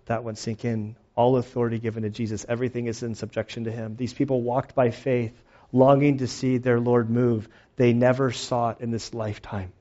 That 0.07 0.25
one 0.25 0.35
sink 0.37 0.65
in 0.65 0.97
all 1.17 1.37
authority 1.37 1.79
given 1.79 2.03
to 2.03 2.11
Jesus. 2.11 2.45
Everything 2.49 2.87
is 2.87 3.03
in 3.03 3.15
subjection 3.15 3.65
to 3.65 3.71
him. 3.71 3.97
These 3.97 4.15
people 4.15 4.43
walked 4.43 4.75
by 4.75 4.91
faith, 4.91 5.33
longing 5.73 6.19
to 6.19 6.27
see 6.27 6.59
their 6.59 6.81
Lord 6.81 7.11
move. 7.11 7.49
They 7.77 7.93
never 7.93 8.33
saw 8.33 8.71
it 8.71 8.79
in 8.81 8.91
this 8.91 9.15
lifetime. 9.15 9.73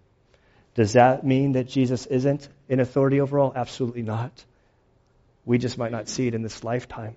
Does 0.76 0.94
that 0.94 1.26
mean 1.26 1.54
that 1.54 1.68
Jesus 1.68 2.06
isn't 2.06 2.48
in 2.68 2.80
authority 2.80 3.22
over 3.22 3.40
all? 3.40 3.54
Absolutely 3.56 4.02
not. 4.02 4.44
We 5.46 5.58
just 5.58 5.78
might 5.78 5.92
not 5.92 6.08
see 6.08 6.28
it 6.28 6.34
in 6.34 6.42
this 6.42 6.64
lifetime. 6.64 7.16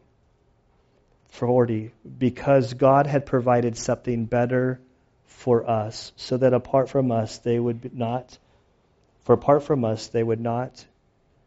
40. 1.31 1.93
Because 2.19 2.75
God 2.75 3.07
had 3.07 3.27
provided 3.27 3.77
something 3.77 4.27
better 4.27 4.81
for 5.25 5.69
us, 5.69 6.13
so 6.17 6.37
that 6.37 6.55
apart 6.55 6.89
from 6.89 7.13
us, 7.13 7.39
they 7.39 7.59
would 7.59 7.95
not, 7.95 8.39
for 9.25 9.35
apart 9.35 9.63
from 9.65 9.85
us, 9.85 10.09
they 10.09 10.23
would 10.23 10.41
not 10.41 10.85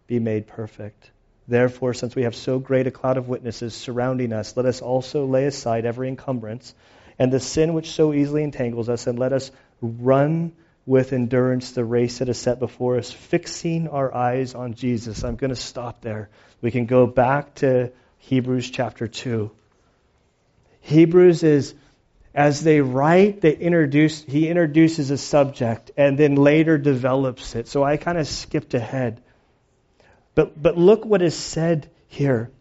be 0.07 0.19
made 0.19 0.47
perfect. 0.47 1.11
Therefore, 1.49 1.95
since 1.95 2.15
we 2.15 2.23
have 2.23 2.35
so 2.35 2.59
great 2.59 2.85
a 2.85 2.91
cloud 2.91 3.17
of 3.17 3.27
witnesses 3.27 3.73
surrounding 3.73 4.33
us, 4.33 4.55
let 4.55 4.67
us 4.67 4.81
also 4.81 5.25
lay 5.25 5.45
aside 5.45 5.83
every 5.83 6.07
encumbrance 6.07 6.75
and 7.17 7.33
the 7.33 7.39
sin 7.39 7.73
which 7.73 7.91
so 7.91 8.13
easily 8.13 8.43
entangles 8.43 8.87
us, 8.87 9.07
and 9.07 9.19
let 9.19 9.33
us 9.33 9.51
run 9.81 10.53
with 10.85 11.11
endurance 11.11 11.71
the 11.71 11.83
race 11.83 12.19
that 12.19 12.29
is 12.29 12.37
set 12.37 12.59
before 12.59 12.97
us, 12.97 13.11
fixing 13.11 13.87
our 13.89 14.13
eyes 14.15 14.55
on 14.55 14.73
Jesus. 14.73 15.23
I'm 15.23 15.35
going 15.35 15.49
to 15.49 15.55
stop 15.55 16.01
there. 16.01 16.29
We 16.61 16.71
can 16.71 16.85
go 16.85 17.07
back 17.07 17.55
to 17.55 17.91
Hebrews 18.19 18.69
chapter 18.69 19.07
2. 19.07 19.51
Hebrews 20.81 21.43
is, 21.43 21.75
as 22.33 22.63
they 22.63 22.79
write, 22.79 23.41
they 23.41 23.55
introduce, 23.55 24.23
he 24.23 24.47
introduces 24.47 25.11
a 25.11 25.17
subject 25.17 25.91
and 25.97 26.17
then 26.17 26.35
later 26.35 26.77
develops 26.77 27.55
it. 27.55 27.67
So 27.67 27.83
I 27.83 27.97
kind 27.97 28.17
of 28.17 28.27
skipped 28.27 28.75
ahead. 28.75 29.21
But, 30.35 30.61
but 30.61 30.77
look 30.77 31.05
what 31.05 31.21
is 31.21 31.35
said 31.35 31.89
here. 32.07 32.51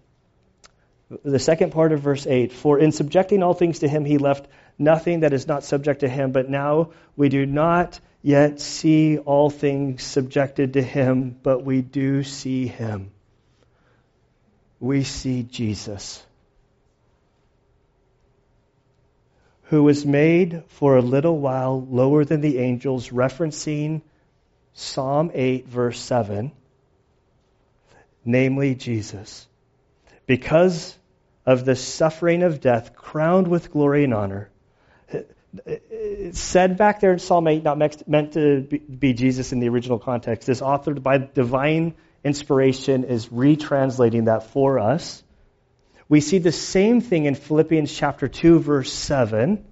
The 1.24 1.38
second 1.38 1.72
part 1.72 1.92
of 1.92 2.00
verse 2.00 2.26
8 2.26 2.52
For 2.52 2.78
in 2.78 2.92
subjecting 2.92 3.42
all 3.42 3.54
things 3.54 3.80
to 3.80 3.88
him, 3.88 4.04
he 4.04 4.18
left 4.18 4.46
nothing 4.78 5.20
that 5.20 5.32
is 5.32 5.46
not 5.46 5.64
subject 5.64 6.00
to 6.00 6.08
him. 6.08 6.32
But 6.32 6.50
now 6.50 6.90
we 7.16 7.28
do 7.28 7.46
not 7.46 7.98
yet 8.22 8.60
see 8.60 9.18
all 9.18 9.48
things 9.48 10.02
subjected 10.02 10.74
to 10.74 10.82
him, 10.82 11.36
but 11.42 11.64
we 11.64 11.80
do 11.80 12.22
see 12.24 12.66
him. 12.66 13.10
We 14.80 15.02
see 15.02 15.42
Jesus, 15.42 16.24
who 19.64 19.82
was 19.82 20.06
made 20.06 20.62
for 20.68 20.96
a 20.96 21.02
little 21.02 21.38
while 21.38 21.84
lower 21.90 22.24
than 22.24 22.42
the 22.42 22.58
angels, 22.58 23.08
referencing 23.08 24.02
Psalm 24.74 25.32
8, 25.34 25.66
verse 25.66 25.98
7 25.98 26.52
namely 28.28 28.74
Jesus. 28.74 29.48
Because 30.26 30.96
of 31.46 31.64
the 31.64 31.74
suffering 31.74 32.42
of 32.42 32.60
death, 32.60 32.94
crowned 32.94 33.48
with 33.48 33.72
glory 33.72 34.04
and 34.04 34.12
honor. 34.12 34.50
It's 35.64 36.38
said 36.38 36.76
back 36.76 37.00
there 37.00 37.12
in 37.12 37.18
Psalm 37.18 37.48
8, 37.48 37.64
not 37.64 37.78
meant 37.78 38.32
to 38.34 38.60
be 38.60 39.14
Jesus 39.14 39.52
in 39.52 39.60
the 39.60 39.70
original 39.70 39.98
context. 39.98 40.46
This 40.46 40.60
authored 40.60 41.02
by 41.02 41.16
divine 41.16 41.94
inspiration 42.22 43.04
is 43.04 43.28
retranslating 43.28 44.26
that 44.26 44.50
for 44.50 44.78
us. 44.78 45.22
We 46.06 46.20
see 46.20 46.38
the 46.38 46.52
same 46.52 47.00
thing 47.00 47.24
in 47.24 47.34
Philippians 47.34 47.92
chapter 47.92 48.28
2, 48.28 48.60
verse 48.60 48.92
7 48.92 49.64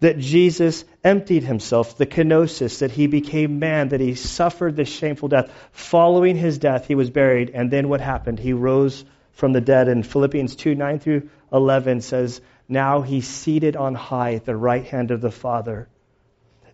that 0.00 0.18
Jesus 0.18 0.84
emptied 1.02 1.42
himself, 1.42 1.96
the 1.96 2.06
kenosis, 2.06 2.80
that 2.80 2.90
he 2.90 3.06
became 3.06 3.58
man, 3.58 3.88
that 3.88 4.00
he 4.00 4.14
suffered 4.14 4.76
this 4.76 4.88
shameful 4.88 5.28
death. 5.28 5.50
Following 5.72 6.36
his 6.36 6.58
death, 6.58 6.86
he 6.86 6.94
was 6.94 7.10
buried, 7.10 7.50
and 7.54 7.70
then 7.70 7.88
what 7.88 8.00
happened? 8.00 8.38
He 8.38 8.52
rose 8.52 9.04
from 9.32 9.52
the 9.52 9.60
dead. 9.60 9.88
And 9.88 10.06
Philippians 10.06 10.56
2 10.56 10.74
9 10.74 10.98
through 10.98 11.30
11 11.52 12.02
says, 12.02 12.40
Now 12.68 13.02
he's 13.02 13.26
seated 13.26 13.76
on 13.76 13.94
high 13.94 14.34
at 14.34 14.44
the 14.44 14.56
right 14.56 14.84
hand 14.84 15.10
of 15.10 15.20
the 15.20 15.30
Father. 15.30 15.88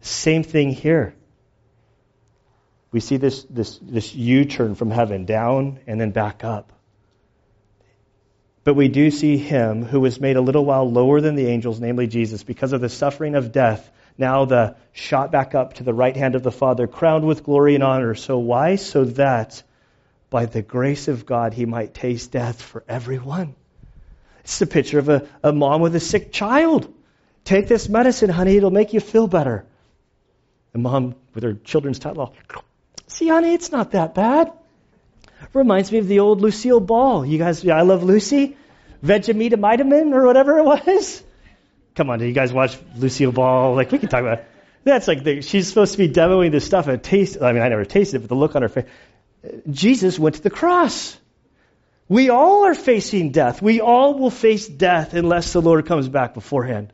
Same 0.00 0.42
thing 0.42 0.70
here. 0.70 1.14
We 2.90 3.00
see 3.00 3.16
this, 3.16 3.44
this, 3.44 3.78
this 3.80 4.14
U 4.14 4.44
turn 4.44 4.74
from 4.74 4.90
heaven, 4.90 5.24
down 5.24 5.80
and 5.86 6.00
then 6.00 6.10
back 6.10 6.44
up. 6.44 6.72
But 8.64 8.74
we 8.74 8.88
do 8.88 9.10
see 9.10 9.38
him 9.38 9.84
who 9.84 10.00
was 10.00 10.20
made 10.20 10.36
a 10.36 10.40
little 10.40 10.64
while 10.64 10.88
lower 10.88 11.20
than 11.20 11.34
the 11.34 11.46
angels, 11.46 11.80
namely 11.80 12.06
Jesus, 12.06 12.44
because 12.44 12.72
of 12.72 12.80
the 12.80 12.88
suffering 12.88 13.34
of 13.34 13.50
death, 13.50 13.90
now 14.16 14.44
the 14.44 14.76
shot 14.92 15.32
back 15.32 15.54
up 15.54 15.74
to 15.74 15.82
the 15.82 15.94
right 15.94 16.16
hand 16.16 16.34
of 16.34 16.42
the 16.42 16.52
Father, 16.52 16.86
crowned 16.86 17.26
with 17.26 17.42
glory 17.42 17.74
and 17.74 17.82
honor. 17.82 18.14
So 18.14 18.38
why? 18.38 18.76
So 18.76 19.04
that 19.04 19.62
by 20.30 20.46
the 20.46 20.62
grace 20.62 21.08
of 21.08 21.26
God 21.26 21.54
he 21.54 21.66
might 21.66 21.92
taste 21.92 22.30
death 22.30 22.62
for 22.62 22.84
everyone. 22.88 23.54
It's 24.44 24.60
a 24.60 24.66
picture 24.66 24.98
of 24.98 25.08
a, 25.08 25.28
a 25.42 25.52
mom 25.52 25.80
with 25.80 25.94
a 25.96 26.00
sick 26.00 26.32
child. 26.32 26.92
Take 27.44 27.68
this 27.68 27.88
medicine, 27.88 28.30
honey, 28.30 28.56
it'll 28.56 28.70
make 28.70 28.92
you 28.92 29.00
feel 29.00 29.26
better. 29.26 29.64
The 30.72 30.78
mom 30.78 31.16
with 31.34 31.44
her 31.44 31.54
children's 31.54 31.98
title, 31.98 32.34
see, 33.08 33.28
honey, 33.28 33.54
it's 33.54 33.72
not 33.72 33.90
that 33.92 34.14
bad. 34.14 34.52
Reminds 35.52 35.92
me 35.92 35.98
of 35.98 36.08
the 36.08 36.20
old 36.20 36.40
Lucille 36.40 36.80
Ball. 36.80 37.26
You 37.26 37.38
guys, 37.38 37.66
I 37.68 37.82
Love 37.82 38.02
Lucy? 38.02 38.56
Vegemite 39.04 40.12
or 40.12 40.26
whatever 40.26 40.58
it 40.58 40.64
was? 40.64 41.22
Come 41.94 42.10
on, 42.10 42.20
you 42.20 42.32
guys 42.32 42.52
watch 42.52 42.78
Lucille 42.96 43.32
Ball? 43.32 43.74
Like, 43.74 43.92
we 43.92 43.98
can 43.98 44.08
talk 44.08 44.20
about 44.20 44.38
it. 44.38 44.48
That's 44.84 45.06
like, 45.06 45.22
the, 45.22 45.42
she's 45.42 45.68
supposed 45.68 45.92
to 45.92 45.98
be 45.98 46.08
demoing 46.08 46.50
this 46.50 46.64
stuff 46.64 46.88
and 46.88 47.02
taste. 47.02 47.40
I 47.40 47.52
mean, 47.52 47.62
I 47.62 47.68
never 47.68 47.84
tasted 47.84 48.16
it, 48.16 48.20
but 48.20 48.28
the 48.28 48.34
look 48.34 48.56
on 48.56 48.62
her 48.62 48.68
face. 48.68 48.86
Jesus 49.70 50.18
went 50.18 50.36
to 50.36 50.42
the 50.42 50.50
cross. 50.50 51.16
We 52.08 52.30
all 52.30 52.64
are 52.64 52.74
facing 52.74 53.30
death. 53.30 53.62
We 53.62 53.80
all 53.80 54.18
will 54.18 54.30
face 54.30 54.66
death 54.66 55.14
unless 55.14 55.52
the 55.52 55.62
Lord 55.62 55.86
comes 55.86 56.08
back 56.08 56.34
beforehand. 56.34 56.92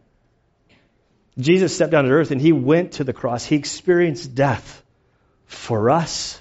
Jesus 1.39 1.75
stepped 1.75 1.93
down 1.93 2.05
to 2.05 2.11
earth 2.11 2.31
and 2.31 2.41
he 2.41 2.53
went 2.53 2.93
to 2.93 3.05
the 3.05 3.13
cross. 3.13 3.45
He 3.45 3.57
experienced 3.57 4.35
death 4.35 4.83
for 5.47 5.91
us 5.91 6.41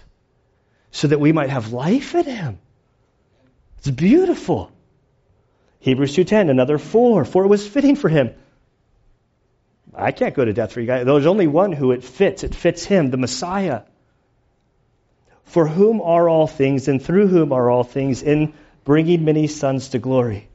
so 0.92 1.08
that 1.08 1.20
we 1.20 1.32
might 1.32 1.50
have 1.50 1.74
life 1.74 2.16
in 2.16 2.26
him. 2.26 2.60
It's 3.80 3.90
beautiful. 3.90 4.72
Hebrews 5.80 6.16
2:10, 6.16 6.50
another 6.50 6.78
four. 6.78 7.26
For 7.26 7.44
it 7.44 7.48
was 7.48 7.68
fitting 7.68 7.96
for 7.96 8.10
him. 8.10 8.32
I 9.94 10.12
can't 10.12 10.36
go 10.36 10.46
to 10.46 10.54
death 10.54 10.74
for 10.74 10.82
you 10.82 10.88
guys. 10.88 11.06
There's 11.06 11.26
only 11.26 11.48
one 11.48 11.72
who 11.72 11.92
it 11.92 12.04
fits. 12.04 12.44
It 12.44 12.54
fits 12.54 12.84
him, 12.86 13.10
the 13.10 13.18
Messiah. 13.18 13.82
For 15.46 15.68
whom 15.68 16.02
are 16.02 16.28
all 16.28 16.48
things, 16.48 16.88
and 16.88 17.02
through 17.02 17.28
whom 17.28 17.54
are 17.54 17.70
all 17.70 17.84
things, 17.84 18.22
in 18.22 18.54
bringing 18.84 19.26
many 19.26 19.48
sons 19.48 19.90
to 19.90 20.00
glory. 20.00 20.50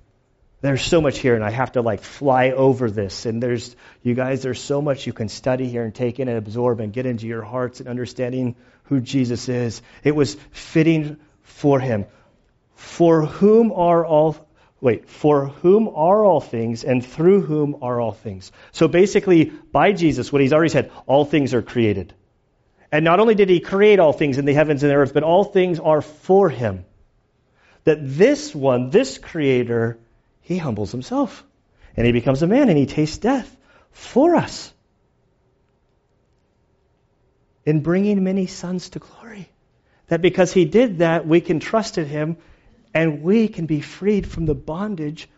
There's 0.60 0.82
so 0.82 1.00
much 1.00 1.18
here, 1.18 1.34
and 1.34 1.42
I 1.42 1.50
have 1.50 1.72
to 1.72 1.82
like 1.82 2.02
fly 2.02 2.50
over 2.50 2.88
this. 2.88 3.26
And 3.26 3.42
there's, 3.42 3.74
you 4.02 4.14
guys, 4.14 4.42
there's 4.42 4.60
so 4.60 4.80
much 4.80 5.06
you 5.06 5.12
can 5.12 5.28
study 5.28 5.68
here 5.68 5.82
and 5.82 5.92
take 5.94 6.20
in 6.20 6.28
and 6.28 6.38
absorb 6.38 6.78
and 6.78 6.92
get 6.92 7.04
into 7.04 7.26
your 7.26 7.42
hearts 7.42 7.80
and 7.80 7.88
understanding 7.88 8.54
who 8.92 9.00
Jesus 9.00 9.48
is. 9.48 9.80
It 10.04 10.14
was 10.14 10.36
fitting 10.50 11.16
for 11.42 11.80
him. 11.80 12.04
For 12.74 13.24
whom 13.24 13.72
are 13.72 14.04
all, 14.04 14.36
wait, 14.82 15.08
for 15.08 15.46
whom 15.46 15.88
are 15.88 16.22
all 16.22 16.42
things 16.42 16.84
and 16.84 17.04
through 17.04 17.40
whom 17.40 17.76
are 17.80 17.98
all 17.98 18.12
things. 18.12 18.52
So 18.72 18.88
basically, 18.88 19.46
by 19.46 19.92
Jesus, 19.92 20.30
what 20.30 20.42
he's 20.42 20.52
already 20.52 20.68
said, 20.68 20.90
all 21.06 21.24
things 21.24 21.54
are 21.54 21.62
created. 21.62 22.12
And 22.90 23.02
not 23.02 23.18
only 23.18 23.34
did 23.34 23.48
he 23.48 23.60
create 23.60 23.98
all 23.98 24.12
things 24.12 24.36
in 24.36 24.44
the 24.44 24.52
heavens 24.52 24.82
and 24.82 24.92
the 24.92 24.96
earth, 24.96 25.14
but 25.14 25.22
all 25.22 25.44
things 25.44 25.80
are 25.80 26.02
for 26.02 26.50
him. 26.50 26.84
That 27.84 27.98
this 28.02 28.54
one, 28.54 28.90
this 28.90 29.16
creator, 29.16 29.98
he 30.42 30.58
humbles 30.58 30.92
himself. 30.92 31.44
And 31.96 32.04
he 32.04 32.12
becomes 32.12 32.42
a 32.42 32.46
man 32.46 32.68
and 32.68 32.76
he 32.76 32.84
tastes 32.84 33.16
death 33.16 33.56
for 33.92 34.36
us 34.36 34.72
in 37.64 37.80
bringing 37.80 38.22
many 38.24 38.46
sons 38.46 38.90
to 38.90 38.98
glory. 38.98 39.48
That 40.08 40.22
because 40.22 40.52
he 40.52 40.64
did 40.64 40.98
that, 40.98 41.26
we 41.26 41.40
can 41.40 41.60
trust 41.60 41.98
in 41.98 42.06
him 42.06 42.36
and 42.94 43.22
we 43.22 43.48
can 43.48 43.66
be 43.66 43.80
freed 43.80 44.26
from 44.26 44.46
the 44.46 44.54
bondage 44.54 45.28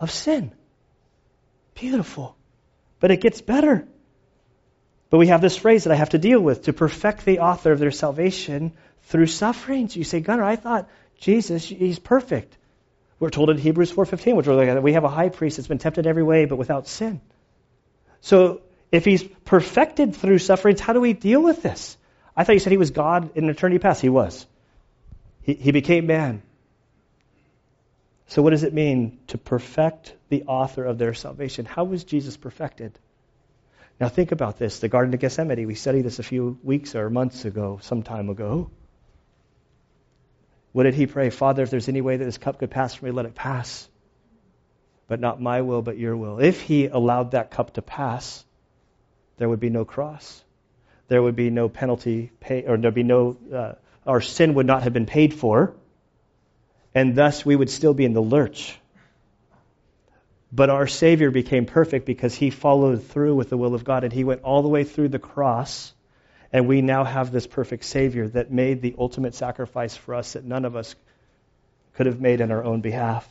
of 0.00 0.10
sin. 0.10 0.52
Beautiful. 1.74 2.36
But 3.00 3.10
it 3.10 3.20
gets 3.20 3.40
better. 3.40 3.86
But 5.10 5.18
we 5.18 5.28
have 5.28 5.40
this 5.40 5.56
phrase 5.56 5.84
that 5.84 5.92
I 5.92 5.96
have 5.96 6.10
to 6.10 6.18
deal 6.18 6.40
with 6.40 6.62
to 6.62 6.72
perfect 6.72 7.24
the 7.24 7.40
author 7.40 7.72
of 7.72 7.78
their 7.78 7.90
salvation 7.90 8.72
through 9.04 9.26
sufferings. 9.26 9.94
You 9.94 10.04
say, 10.04 10.20
Gunnar, 10.20 10.44
I 10.44 10.56
thought 10.56 10.88
Jesus, 11.18 11.64
he's 11.64 11.98
perfect. 11.98 12.56
We're 13.20 13.30
told 13.30 13.50
in 13.50 13.58
Hebrews 13.58 13.92
4.15, 13.92 14.34
which 14.34 14.46
we're 14.46 14.62
at, 14.64 14.82
we 14.82 14.94
have 14.94 15.04
a 15.04 15.08
high 15.08 15.28
priest 15.28 15.56
that's 15.56 15.68
been 15.68 15.78
tempted 15.78 16.06
every 16.06 16.24
way, 16.24 16.46
but 16.46 16.56
without 16.56 16.88
sin. 16.88 17.20
So 18.20 18.62
if 18.94 19.04
he's 19.04 19.22
perfected 19.22 20.14
through 20.14 20.38
sufferings, 20.38 20.80
how 20.80 20.92
do 20.92 21.00
we 21.00 21.12
deal 21.12 21.42
with 21.42 21.62
this? 21.62 21.96
I 22.36 22.44
thought 22.44 22.52
you 22.52 22.58
said 22.58 22.72
he 22.72 22.78
was 22.78 22.90
God 22.90 23.36
in 23.36 23.48
eternity 23.48 23.78
past. 23.78 24.00
He 24.00 24.08
was. 24.08 24.46
He, 25.42 25.54
he 25.54 25.72
became 25.72 26.06
man. 26.06 26.42
So, 28.26 28.42
what 28.42 28.50
does 28.50 28.62
it 28.62 28.72
mean 28.72 29.18
to 29.28 29.38
perfect 29.38 30.14
the 30.28 30.44
author 30.44 30.84
of 30.84 30.98
their 30.98 31.14
salvation? 31.14 31.64
How 31.66 31.84
was 31.84 32.04
Jesus 32.04 32.36
perfected? 32.36 32.98
Now, 34.00 34.08
think 34.08 34.32
about 34.32 34.58
this. 34.58 34.80
The 34.80 34.88
Garden 34.88 35.14
of 35.14 35.20
Gethsemane, 35.20 35.66
we 35.66 35.74
studied 35.74 36.02
this 36.02 36.18
a 36.18 36.24
few 36.24 36.58
weeks 36.62 36.94
or 36.94 37.10
months 37.10 37.44
ago, 37.44 37.78
some 37.82 38.02
time 38.02 38.28
ago. 38.28 38.70
What 40.72 40.84
did 40.84 40.94
he 40.94 41.06
pray? 41.06 41.30
Father, 41.30 41.62
if 41.62 41.70
there's 41.70 41.88
any 41.88 42.00
way 42.00 42.16
that 42.16 42.24
this 42.24 42.38
cup 42.38 42.58
could 42.58 42.70
pass 42.70 42.94
from 42.94 43.06
me, 43.06 43.12
let 43.12 43.26
it 43.26 43.34
pass. 43.36 43.88
But 45.06 45.20
not 45.20 45.40
my 45.40 45.60
will, 45.60 45.82
but 45.82 45.98
your 45.98 46.16
will. 46.16 46.40
If 46.40 46.60
he 46.62 46.86
allowed 46.86 47.32
that 47.32 47.52
cup 47.52 47.74
to 47.74 47.82
pass, 47.82 48.43
there 49.36 49.48
would 49.48 49.60
be 49.60 49.70
no 49.70 49.84
cross. 49.84 50.42
There 51.08 51.22
would 51.22 51.36
be 51.36 51.50
no 51.50 51.68
penalty 51.68 52.30
pay, 52.40 52.64
or 52.66 52.76
there'd 52.76 52.94
be 52.94 53.02
no, 53.02 53.36
uh, 53.52 53.72
our 54.06 54.20
sin 54.20 54.54
would 54.54 54.66
not 54.66 54.82
have 54.82 54.92
been 54.92 55.06
paid 55.06 55.34
for, 55.34 55.74
and 56.94 57.14
thus 57.14 57.44
we 57.44 57.56
would 57.56 57.70
still 57.70 57.94
be 57.94 58.04
in 58.04 58.12
the 58.12 58.22
lurch. 58.22 58.78
But 60.52 60.70
our 60.70 60.86
Savior 60.86 61.30
became 61.30 61.66
perfect 61.66 62.06
because 62.06 62.34
he 62.34 62.50
followed 62.50 63.02
through 63.02 63.34
with 63.34 63.50
the 63.50 63.56
will 63.56 63.74
of 63.74 63.84
God, 63.84 64.04
and 64.04 64.12
he 64.12 64.22
went 64.22 64.42
all 64.42 64.62
the 64.62 64.68
way 64.68 64.84
through 64.84 65.08
the 65.08 65.18
cross, 65.18 65.92
and 66.52 66.68
we 66.68 66.80
now 66.80 67.02
have 67.02 67.32
this 67.32 67.46
perfect 67.46 67.84
Savior 67.84 68.28
that 68.28 68.52
made 68.52 68.80
the 68.80 68.94
ultimate 68.96 69.34
sacrifice 69.34 69.96
for 69.96 70.14
us 70.14 70.34
that 70.34 70.44
none 70.44 70.64
of 70.64 70.76
us 70.76 70.94
could 71.94 72.06
have 72.06 72.20
made 72.20 72.40
in 72.40 72.52
our 72.52 72.62
own 72.62 72.80
behalf. 72.80 73.28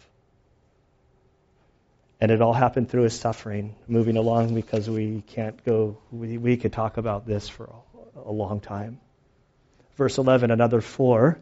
And 2.24 2.32
it 2.32 2.42
all 2.42 2.54
happened 2.54 2.88
through 2.88 3.02
his 3.02 3.20
suffering, 3.20 3.76
moving 3.86 4.16
along 4.16 4.56
because 4.56 4.90
we 4.90 5.22
can't 5.28 5.62
go, 5.66 5.98
we, 6.10 6.38
we 6.38 6.56
could 6.56 6.72
talk 6.72 6.96
about 6.96 7.28
this 7.28 7.50
for 7.50 7.66
a, 7.66 8.30
a 8.30 8.32
long 8.32 8.62
time. 8.62 9.02
Verse 9.98 10.18
11, 10.18 10.50
another 10.50 10.80
four. 10.80 11.38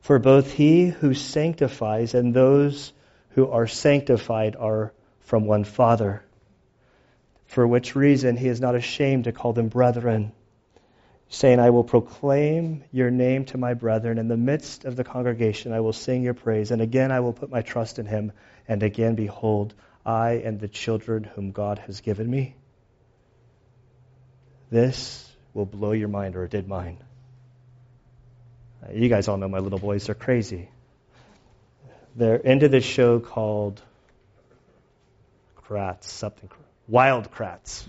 For 0.00 0.18
both 0.18 0.50
he 0.50 0.86
who 0.86 1.12
sanctifies 1.12 2.14
and 2.14 2.32
those 2.32 2.94
who 3.32 3.50
are 3.50 3.66
sanctified 3.66 4.56
are 4.56 4.94
from 5.20 5.44
one 5.44 5.64
Father. 5.64 6.24
For 7.44 7.66
which 7.66 7.94
reason 7.94 8.38
he 8.38 8.48
is 8.48 8.62
not 8.62 8.74
ashamed 8.74 9.24
to 9.24 9.32
call 9.32 9.52
them 9.52 9.68
brethren, 9.68 10.32
saying, 11.28 11.58
I 11.58 11.70
will 11.70 11.84
proclaim 11.84 12.84
your 12.92 13.10
name 13.10 13.44
to 13.46 13.58
my 13.58 13.74
brethren. 13.74 14.18
In 14.18 14.28
the 14.28 14.36
midst 14.36 14.84
of 14.84 14.96
the 14.96 15.04
congregation 15.04 15.72
I 15.72 15.80
will 15.80 15.92
sing 15.92 16.22
your 16.22 16.34
praise, 16.34 16.70
and 16.70 16.80
again 16.80 17.10
I 17.10 17.20
will 17.20 17.32
put 17.32 17.50
my 17.50 17.62
trust 17.62 17.98
in 17.98 18.06
him. 18.06 18.32
And 18.68 18.82
again, 18.82 19.14
behold, 19.14 19.74
I 20.06 20.32
and 20.44 20.60
the 20.60 20.68
children 20.68 21.24
whom 21.24 21.52
God 21.52 21.78
has 21.80 22.00
given 22.00 22.30
me. 22.30 22.56
This 24.70 25.30
will 25.52 25.66
blow 25.66 25.92
your 25.92 26.08
mind, 26.08 26.36
or 26.36 26.44
it 26.44 26.50
did 26.50 26.68
mine. 26.68 26.98
You 28.92 29.08
guys 29.08 29.28
all 29.28 29.36
know 29.36 29.48
my 29.48 29.60
little 29.60 29.78
boys, 29.78 30.06
they're 30.06 30.14
crazy. 30.14 30.68
They're 32.16 32.36
into 32.36 32.68
this 32.68 32.84
show 32.84 33.18
called 33.18 33.80
Kratts, 35.68 36.04
something, 36.04 36.50
Wild 36.86 37.30
Kratts. 37.30 37.84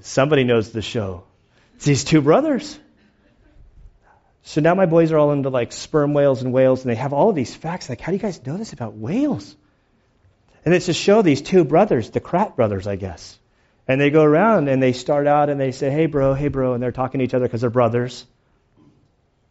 Somebody 0.00 0.44
knows 0.44 0.72
the 0.72 0.82
show. 0.82 1.24
It's 1.76 1.84
these 1.84 2.04
two 2.04 2.20
brothers. 2.20 2.78
So 4.42 4.60
now 4.60 4.74
my 4.74 4.86
boys 4.86 5.12
are 5.12 5.18
all 5.18 5.32
into 5.32 5.50
like 5.50 5.72
sperm 5.72 6.14
whales 6.14 6.42
and 6.42 6.52
whales, 6.52 6.82
and 6.82 6.90
they 6.90 6.96
have 6.96 7.12
all 7.12 7.30
of 7.30 7.34
these 7.34 7.54
facts. 7.54 7.88
Like, 7.88 8.00
how 8.00 8.12
do 8.12 8.16
you 8.16 8.22
guys 8.22 8.44
know 8.46 8.56
this 8.56 8.72
about 8.72 8.94
whales? 8.94 9.56
And 10.64 10.74
it's 10.74 10.86
to 10.86 10.92
show 10.92 11.22
these 11.22 11.42
two 11.42 11.64
brothers, 11.64 12.10
the 12.10 12.20
Kratt 12.20 12.56
brothers, 12.56 12.86
I 12.86 12.96
guess. 12.96 13.38
And 13.88 14.00
they 14.00 14.10
go 14.10 14.22
around 14.22 14.68
and 14.68 14.82
they 14.82 14.92
start 14.92 15.26
out 15.26 15.48
and 15.48 15.60
they 15.60 15.70
say, 15.70 15.90
hey, 15.90 16.06
bro, 16.06 16.34
hey, 16.34 16.48
bro, 16.48 16.74
and 16.74 16.82
they're 16.82 16.92
talking 16.92 17.20
to 17.20 17.24
each 17.24 17.34
other 17.34 17.44
because 17.44 17.60
they're 17.60 17.70
brothers. 17.70 18.26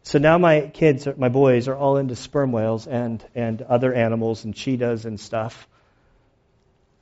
So 0.02 0.18
now 0.18 0.38
my 0.38 0.70
kids, 0.72 1.08
my 1.16 1.28
boys, 1.28 1.68
are 1.68 1.76
all 1.76 1.96
into 1.96 2.14
sperm 2.16 2.52
whales 2.52 2.86
and, 2.86 3.24
and 3.34 3.62
other 3.62 3.92
animals 3.94 4.44
and 4.44 4.54
cheetahs 4.54 5.04
and 5.04 5.18
stuff. 5.18 5.66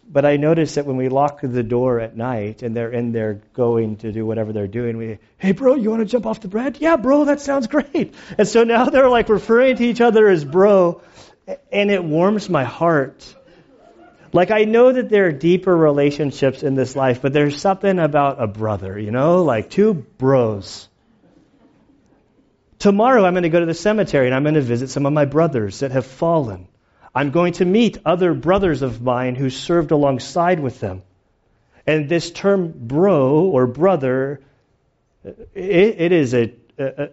But 0.07 0.25
I 0.25 0.37
notice 0.37 0.75
that 0.75 0.87
when 0.87 0.97
we 0.97 1.09
lock 1.09 1.41
the 1.43 1.63
door 1.63 1.99
at 1.99 2.17
night 2.17 2.63
and 2.63 2.77
they're 2.77 2.91
in 2.91 3.13
there 3.13 3.41
going 3.53 3.97
to 3.99 4.13
do 4.13 4.25
whatever 4.25 4.53
they're 4.53 4.69
doing, 4.69 4.97
we, 4.97 5.19
hey, 5.39 5.53
bro, 5.53 5.75
you 5.75 5.91
want 5.91 6.03
to 6.03 6.07
jump 6.07 6.27
off 6.27 6.41
the 6.41 6.49
bed? 6.49 6.79
Yeah, 6.81 6.97
bro, 6.97 7.25
that 7.25 7.41
sounds 7.41 7.67
great. 7.67 8.15
And 8.39 8.47
so 8.47 8.65
now 8.65 8.87
they're 8.87 9.09
like 9.09 9.29
referring 9.29 9.77
to 9.77 9.85
each 9.85 10.01
other 10.01 10.29
as 10.29 10.45
bro, 10.45 11.03
and 11.73 11.91
it 11.91 12.05
warms 12.05 12.49
my 12.49 12.65
heart. 12.65 13.35
Like, 14.33 14.51
I 14.51 14.65
know 14.65 14.93
that 14.93 15.09
there 15.09 15.27
are 15.27 15.33
deeper 15.33 15.75
relationships 15.77 16.63
in 16.63 16.75
this 16.75 16.97
life, 16.97 17.23
but 17.23 17.33
there's 17.33 17.61
something 17.61 17.99
about 17.99 18.43
a 18.43 18.47
brother, 18.47 18.99
you 18.99 19.11
know, 19.11 19.43
like 19.43 19.71
two 19.71 19.95
bros. 19.95 20.89
Tomorrow 22.79 23.25
I'm 23.25 23.33
going 23.33 23.45
to 23.45 23.49
go 23.49 23.61
to 23.61 23.67
the 23.67 23.75
cemetery 23.75 24.27
and 24.27 24.35
I'm 24.35 24.43
going 24.43 24.57
to 24.57 24.61
visit 24.61 24.91
some 24.91 25.07
of 25.07 25.13
my 25.13 25.25
brothers 25.25 25.79
that 25.79 25.93
have 25.93 26.05
fallen. 26.05 26.69
I'm 27.15 27.31
going 27.31 27.53
to 27.55 27.65
meet 27.65 27.99
other 28.05 28.35
brothers 28.35 28.83
of 28.83 29.01
mine 29.01 29.37
who 29.37 29.49
served 29.49 29.93
alongside 29.93 30.59
with 30.59 30.81
them. 30.81 31.03
And 31.87 32.09
this 32.09 32.31
term 32.31 32.73
bro 32.75 33.43
or 33.43 33.67
brother, 33.67 34.41
it, 35.25 36.01
it 36.01 36.13
is 36.13 36.35
a, 36.35 36.53
a, 36.79 37.09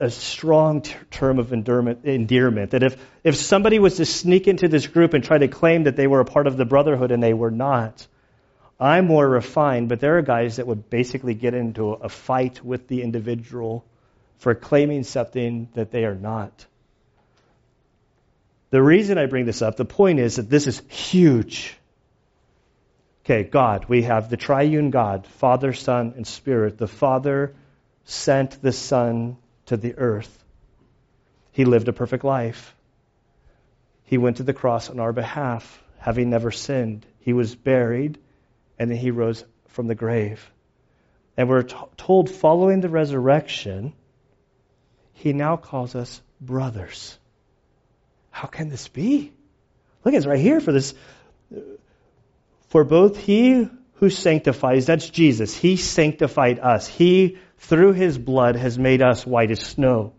a, 0.00 0.10
strong 0.10 0.82
term 1.10 1.38
of 1.38 1.52
endearment. 1.52 2.70
That 2.70 2.82
if, 2.82 2.96
if 3.22 3.36
somebody 3.36 3.78
was 3.78 3.98
to 3.98 4.06
sneak 4.06 4.48
into 4.48 4.66
this 4.66 4.86
group 4.86 5.14
and 5.14 5.22
try 5.22 5.38
to 5.38 5.48
claim 5.48 5.84
that 5.84 5.94
they 5.94 6.06
were 6.06 6.20
a 6.20 6.24
part 6.24 6.46
of 6.46 6.56
the 6.56 6.64
brotherhood 6.64 7.12
and 7.12 7.22
they 7.22 7.34
were 7.34 7.50
not, 7.50 8.06
I'm 8.80 9.06
more 9.06 9.28
refined, 9.28 9.88
but 9.88 10.00
there 10.00 10.18
are 10.18 10.22
guys 10.22 10.56
that 10.56 10.66
would 10.66 10.90
basically 10.90 11.34
get 11.34 11.54
into 11.54 11.92
a 11.92 12.08
fight 12.08 12.64
with 12.64 12.88
the 12.88 13.02
individual 13.02 13.84
for 14.38 14.54
claiming 14.54 15.04
something 15.04 15.68
that 15.74 15.92
they 15.92 16.04
are 16.04 16.16
not. 16.16 16.66
The 18.74 18.82
reason 18.82 19.18
I 19.18 19.26
bring 19.26 19.44
this 19.44 19.62
up, 19.62 19.76
the 19.76 19.84
point 19.84 20.18
is 20.18 20.34
that 20.34 20.50
this 20.50 20.66
is 20.66 20.82
huge. 20.88 21.76
Okay, 23.24 23.44
God, 23.44 23.84
we 23.84 24.02
have 24.02 24.28
the 24.28 24.36
triune 24.36 24.90
God, 24.90 25.28
Father, 25.28 25.72
Son, 25.72 26.14
and 26.16 26.26
Spirit. 26.26 26.76
The 26.76 26.88
Father 26.88 27.54
sent 28.02 28.60
the 28.60 28.72
Son 28.72 29.36
to 29.66 29.76
the 29.76 29.96
earth. 29.96 30.44
He 31.52 31.64
lived 31.64 31.86
a 31.86 31.92
perfect 31.92 32.24
life. 32.24 32.74
He 34.02 34.18
went 34.18 34.38
to 34.38 34.42
the 34.42 34.52
cross 34.52 34.90
on 34.90 34.98
our 34.98 35.12
behalf, 35.12 35.80
having 35.98 36.28
never 36.28 36.50
sinned. 36.50 37.06
He 37.20 37.32
was 37.32 37.54
buried, 37.54 38.18
and 38.76 38.90
then 38.90 38.98
he 38.98 39.12
rose 39.12 39.44
from 39.68 39.86
the 39.86 39.94
grave. 39.94 40.50
And 41.36 41.48
we're 41.48 41.62
t- 41.62 41.76
told 41.96 42.28
following 42.28 42.80
the 42.80 42.88
resurrection, 42.88 43.92
he 45.12 45.32
now 45.32 45.56
calls 45.56 45.94
us 45.94 46.20
brothers. 46.40 47.16
How 48.34 48.48
can 48.48 48.68
this 48.68 48.88
be? 48.88 49.32
Look, 50.04 50.12
it's 50.12 50.26
right 50.26 50.40
here 50.40 50.60
for 50.60 50.72
this. 50.72 50.92
For 52.66 52.82
both 52.82 53.16
he 53.16 53.68
who 53.94 54.10
sanctifies, 54.10 54.86
that's 54.86 55.08
Jesus, 55.08 55.56
he 55.56 55.76
sanctified 55.76 56.58
us. 56.58 56.88
He, 56.88 57.38
through 57.58 57.92
his 57.92 58.18
blood, 58.18 58.56
has 58.56 58.76
made 58.76 59.02
us 59.02 59.24
white 59.24 59.52
as 59.52 59.60
snow. 59.60 60.14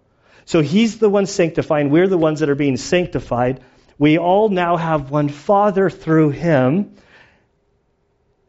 So 0.45 0.61
he's 0.61 0.97
the 0.97 1.09
one 1.09 1.25
sanctifying. 1.25 1.89
We're 1.89 2.07
the 2.07 2.17
ones 2.17 2.39
that 2.39 2.49
are 2.49 2.55
being 2.55 2.77
sanctified. 2.77 3.59
We 3.97 4.17
all 4.17 4.47
now 4.47 4.77
have 4.77 5.11
one 5.11 5.27
Father 5.27 5.89
through 5.89 6.29
him. 6.29 6.95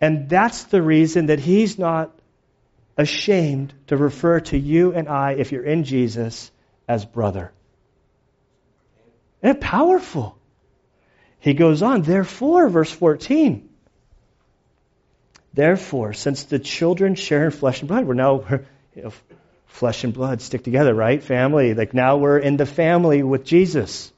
And 0.00 0.28
that's 0.28 0.62
the 0.62 0.80
reason 0.80 1.26
that 1.26 1.40
he's 1.40 1.76
not 1.76 2.16
ashamed 2.96 3.74
to 3.88 3.96
refer 3.96 4.38
to 4.40 4.56
you 4.56 4.94
and 4.94 5.08
I, 5.08 5.32
if 5.32 5.50
you're 5.50 5.64
in 5.64 5.82
Jesus, 5.82 6.52
as 6.86 7.04
brother. 7.04 7.52
And 9.46 9.60
powerful. 9.60 10.36
He 11.38 11.54
goes 11.54 11.80
on, 11.80 12.02
therefore, 12.02 12.68
verse 12.68 12.90
14. 12.90 13.68
Therefore, 15.54 16.14
since 16.14 16.42
the 16.42 16.58
children 16.58 17.14
share 17.14 17.44
in 17.44 17.52
flesh 17.52 17.78
and 17.78 17.86
blood, 17.86 18.06
we're 18.08 18.14
now, 18.14 18.44
you 18.96 19.02
know, 19.04 19.12
flesh 19.66 20.02
and 20.02 20.12
blood 20.12 20.42
stick 20.42 20.64
together, 20.64 20.92
right? 20.92 21.22
Family. 21.22 21.74
Like 21.74 21.94
now 21.94 22.16
we're 22.16 22.40
in 22.40 22.56
the 22.56 22.66
family 22.66 23.22
with 23.22 23.44
Jesus. 23.44 24.12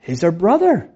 He's 0.00 0.24
our 0.24 0.32
brother. 0.32 0.88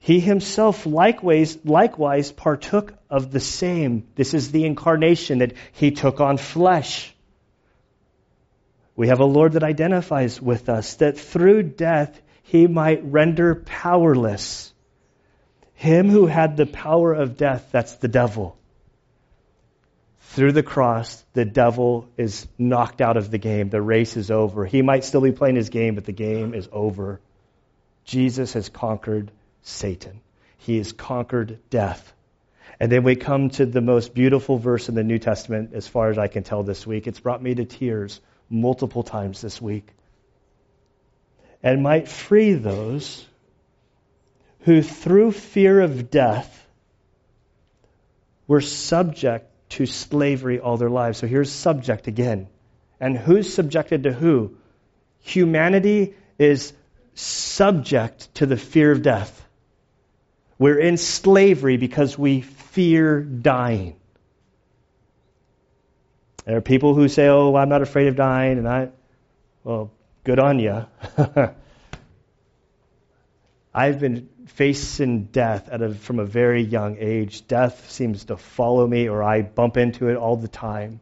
He 0.00 0.18
himself 0.18 0.84
likewise, 0.84 1.56
likewise 1.64 2.32
partook 2.32 2.92
of 3.08 3.30
the 3.30 3.38
same. 3.38 4.08
This 4.16 4.34
is 4.34 4.50
the 4.50 4.64
incarnation 4.64 5.38
that 5.38 5.52
he 5.70 5.92
took 5.92 6.20
on 6.20 6.38
flesh 6.38 7.13
we 8.96 9.08
have 9.08 9.20
a 9.20 9.24
Lord 9.24 9.52
that 9.52 9.62
identifies 9.62 10.40
with 10.40 10.68
us, 10.68 10.96
that 10.96 11.18
through 11.18 11.62
death 11.64 12.20
he 12.42 12.66
might 12.66 13.04
render 13.04 13.54
powerless 13.54 14.74
him 15.74 16.08
who 16.08 16.26
had 16.26 16.56
the 16.56 16.66
power 16.66 17.12
of 17.12 17.36
death, 17.36 17.68
that's 17.70 17.94
the 17.96 18.08
devil. 18.08 18.56
Through 20.20 20.52
the 20.52 20.62
cross, 20.62 21.22
the 21.34 21.44
devil 21.44 22.08
is 22.16 22.46
knocked 22.58 23.00
out 23.00 23.16
of 23.16 23.30
the 23.30 23.38
game. 23.38 23.68
The 23.68 23.82
race 23.82 24.16
is 24.16 24.30
over. 24.30 24.64
He 24.64 24.82
might 24.82 25.04
still 25.04 25.20
be 25.20 25.32
playing 25.32 25.56
his 25.56 25.68
game, 25.68 25.94
but 25.94 26.06
the 26.06 26.12
game 26.12 26.54
is 26.54 26.68
over. 26.72 27.20
Jesus 28.04 28.54
has 28.54 28.68
conquered 28.68 29.30
Satan. 29.62 30.20
He 30.58 30.78
has 30.78 30.92
conquered 30.92 31.58
death. 31.70 32.12
And 32.80 32.90
then 32.90 33.04
we 33.04 33.14
come 33.14 33.50
to 33.50 33.66
the 33.66 33.80
most 33.80 34.14
beautiful 34.14 34.58
verse 34.58 34.88
in 34.88 34.94
the 34.94 35.04
New 35.04 35.18
Testament, 35.18 35.70
as 35.74 35.86
far 35.86 36.08
as 36.08 36.18
I 36.18 36.28
can 36.28 36.42
tell 36.42 36.62
this 36.62 36.86
week. 36.86 37.06
It's 37.06 37.20
brought 37.20 37.42
me 37.42 37.54
to 37.54 37.64
tears 37.64 38.20
multiple 38.48 39.02
times 39.02 39.40
this 39.40 39.60
week 39.60 39.88
and 41.62 41.82
might 41.82 42.08
free 42.08 42.52
those 42.52 43.26
who, 44.60 44.82
through 44.82 45.32
fear 45.32 45.80
of 45.80 46.10
death, 46.10 46.66
were 48.46 48.60
subject 48.60 49.50
to 49.70 49.86
slavery 49.86 50.60
all 50.60 50.76
their 50.76 50.90
lives. 50.90 51.18
So 51.18 51.26
here's 51.26 51.50
subject 51.50 52.06
again. 52.06 52.48
And 53.00 53.16
who's 53.16 53.52
subjected 53.52 54.04
to 54.04 54.12
who? 54.12 54.56
Humanity 55.20 56.14
is 56.38 56.74
subject 57.14 58.34
to 58.36 58.46
the 58.46 58.56
fear 58.56 58.92
of 58.92 59.02
death. 59.02 59.40
We're 60.58 60.78
in 60.78 60.96
slavery 60.98 61.78
because 61.78 62.18
we 62.18 62.42
fear 62.42 63.22
dying. 63.22 63.96
There 66.44 66.56
are 66.56 66.60
people 66.60 66.94
who 66.94 67.08
say, 67.08 67.28
"Oh, 67.28 67.54
I'm 67.56 67.68
not 67.68 67.82
afraid 67.82 68.08
of 68.08 68.16
dying," 68.16 68.58
and 68.58 68.68
I, 68.68 68.88
well, 69.62 69.90
good 70.24 70.38
on 70.38 70.58
you. 70.58 70.86
I've 73.74 73.98
been 73.98 74.28
facing 74.46 75.24
death 75.24 75.68
at 75.68 75.82
a, 75.82 75.94
from 75.94 76.20
a 76.20 76.24
very 76.24 76.62
young 76.62 76.96
age. 76.98 77.46
Death 77.48 77.90
seems 77.90 78.26
to 78.26 78.36
follow 78.36 78.86
me, 78.86 79.08
or 79.08 79.22
I 79.22 79.42
bump 79.42 79.76
into 79.76 80.08
it 80.08 80.16
all 80.16 80.36
the 80.36 80.48
time. 80.48 81.00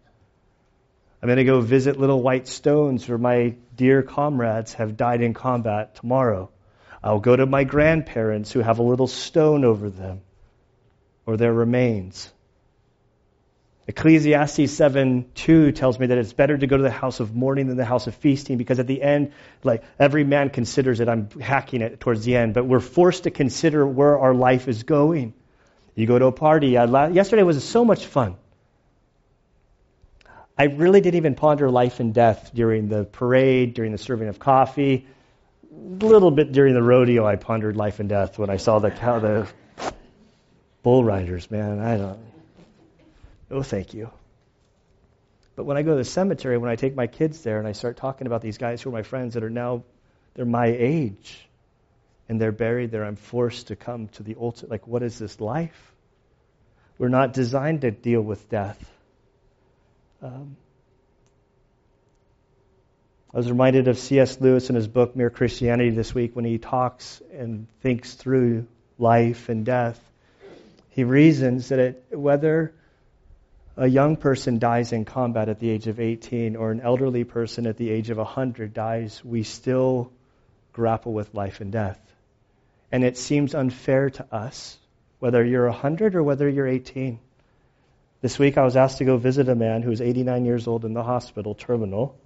I'm 1.21 1.27
going 1.27 1.37
to 1.37 1.45
go 1.45 1.61
visit 1.61 2.01
little 2.01 2.23
white 2.23 2.49
stones 2.49 3.09
where 3.09 3.19
my 3.19 3.55
dear 3.77 4.03
comrades 4.03 4.75
have 4.75 4.97
died 4.97 5.23
in 5.23 5.35
combat 5.35 5.95
tomorrow. 5.97 6.51
I'll 7.03 7.21
go 7.21 7.37
to 7.37 7.47
my 7.47 7.65
grandparents 7.65 8.53
who 8.53 8.61
have 8.61 8.79
a 8.79 8.83
little 8.83 9.07
stone 9.07 9.65
over 9.65 9.91
them 9.91 10.21
or 11.27 11.37
their 11.37 11.53
remains. 11.53 12.33
Ecclesiastes 13.93 14.73
7 14.73 15.27
2 15.35 15.73
tells 15.73 15.99
me 15.99 16.07
that 16.07 16.17
it's 16.17 16.33
better 16.33 16.57
to 16.57 16.67
go 16.67 16.79
to 16.79 16.83
the 16.83 16.91
house 16.91 17.21
of 17.21 17.35
mourning 17.35 17.67
than 17.67 17.77
the 17.77 17.85
house 17.85 18.07
of 18.07 18.15
feasting 18.15 18.57
because 18.57 18.79
at 18.79 18.87
the 18.87 19.03
end, 19.03 19.33
like 19.65 19.85
every 19.99 20.25
man 20.25 20.49
considers 20.49 21.01
it, 21.01 21.11
I'm 21.11 21.29
hacking 21.39 21.83
it 21.83 22.01
towards 22.01 22.25
the 22.25 22.35
end, 22.35 22.55
but 22.55 22.65
we're 22.65 22.81
forced 22.81 23.25
to 23.25 23.31
consider 23.31 23.87
where 23.87 24.19
our 24.19 24.33
life 24.33 24.67
is 24.67 24.85
going. 24.85 25.35
You 25.95 26.07
go 26.07 26.19
to 26.19 26.25
a 26.25 26.33
party. 26.33 26.79
I, 26.79 27.09
yesterday 27.09 27.43
was 27.43 27.63
so 27.63 27.85
much 27.85 28.07
fun. 28.07 28.37
I 30.57 30.65
really 30.65 31.03
didn't 31.03 31.17
even 31.17 31.35
ponder 31.35 31.71
life 31.71 32.01
and 32.01 32.15
death 32.15 32.51
during 32.55 32.89
the 32.89 33.05
parade, 33.05 33.75
during 33.75 33.93
the 33.93 33.99
serving 33.99 34.29
of 34.29 34.39
coffee. 34.39 35.07
A 35.71 36.07
little 36.07 36.31
bit 36.31 36.51
during 36.53 36.73
the 36.73 36.83
rodeo, 36.83 37.27
I 37.27 37.37
pondered 37.37 37.77
life 37.77 38.01
and 38.01 38.09
death 38.09 38.39
when 38.39 38.49
I 38.49 38.57
saw 38.57 38.79
the 38.79 38.91
cow, 38.91 39.19
the 39.19 39.49
bull 40.83 41.05
riders. 41.05 41.51
Man, 41.51 41.79
I 41.79 41.99
don't. 41.99 42.32
Oh, 43.53 43.63
thank 43.63 43.93
you. 43.93 44.11
But 45.55 45.65
when 45.65 45.77
I 45.77 45.83
go 45.83 45.91
to 45.91 45.97
the 45.99 46.05
cemetery, 46.05 46.57
when 46.57 46.71
I 46.71 46.77
take 46.77 46.97
my 46.97 47.07
kids 47.07 47.43
there 47.43 47.59
and 47.59 47.69
I 47.69 47.73
start 47.73 47.99
talking 47.99 48.27
about 48.27 48.41
these 48.41 48.57
guys 48.57 48.81
who 48.81 48.89
are 48.89 48.93
my 48.93 49.03
friends 49.03 49.35
that 49.35 49.45
are 49.45 49.51
now, 49.51 49.83
they're 50.33 50.47
my 50.47 50.67
age, 50.67 51.47
and 52.31 52.41
they're 52.41 52.51
buried 52.51 52.91
there, 52.91 53.05
I'm 53.05 53.17
forced 53.17 53.69
to 53.69 53.77
come 53.77 54.09
to 54.09 54.23
the 54.23 54.37
ultimate. 54.41 54.71
Like, 54.71 54.89
what 54.89 55.03
is 55.03 55.19
this 55.19 55.39
life? 55.39 55.93
We're 56.97 57.11
not 57.11 57.35
designed 57.35 57.83
to 57.83 57.91
deal 57.91 58.23
with 58.23 58.49
death. 58.49 58.83
Um, 60.23 60.57
I 63.35 63.37
was 63.37 63.51
reminded 63.51 63.89
of 63.89 63.99
C.S. 63.99 64.41
Lewis 64.41 64.71
in 64.71 64.77
his 64.77 64.89
book 64.89 65.15
Mere 65.15 65.31
Christianity 65.31 65.91
this 65.91 66.15
week 66.15 66.35
when 66.35 66.47
he 66.47 66.57
talks 66.57 67.21
and 67.35 67.67
thinks 67.83 68.15
through 68.15 68.67
life 68.99 69.51
and 69.51 69.67
death. 69.67 70.01
He 70.91 71.05
reasons 71.05 71.69
that 71.69 71.79
it, 71.79 72.05
whether 72.11 72.73
a 73.77 73.87
young 73.87 74.17
person 74.17 74.59
dies 74.59 74.93
in 74.93 75.05
combat 75.05 75.49
at 75.49 75.59
the 75.59 75.71
age 75.71 75.87
of 75.87 75.99
18 75.99 76.57
or 76.57 76.71
an 76.71 76.81
elderly 76.81 77.25
person 77.25 77.67
at 77.67 77.77
the 77.77 77.91
age 77.91 78.11
of 78.11 78.19
100 78.19 78.75
dies, 78.75 79.25
we 79.25 79.43
still 79.43 80.13
grapple 80.73 81.13
with 81.13 81.35
life 81.35 81.61
and 81.61 81.73
death. 81.73 81.99
And 82.91 83.05
it 83.05 83.17
seems 83.17 83.55
unfair 83.55 84.11
to 84.11 84.35
us, 84.35 84.79
whether 85.21 85.43
you're 85.43 85.69
100 85.69 86.15
or 86.15 86.23
whether 86.23 86.49
you're 86.49 86.69
18. 86.69 87.19
This 88.21 88.39
week 88.39 88.59
I 88.59 88.65
was 88.65 88.77
asked 88.77 88.99
to 88.99 89.05
go 89.05 89.17
visit 89.17 89.49
a 89.49 89.55
man 89.55 89.83
who's 89.83 90.03
89 90.03 90.45
years 90.45 90.69
old 90.69 90.85
in 90.85 90.93
the 90.93 91.03
hospital, 91.03 91.55
terminal. 91.55 92.19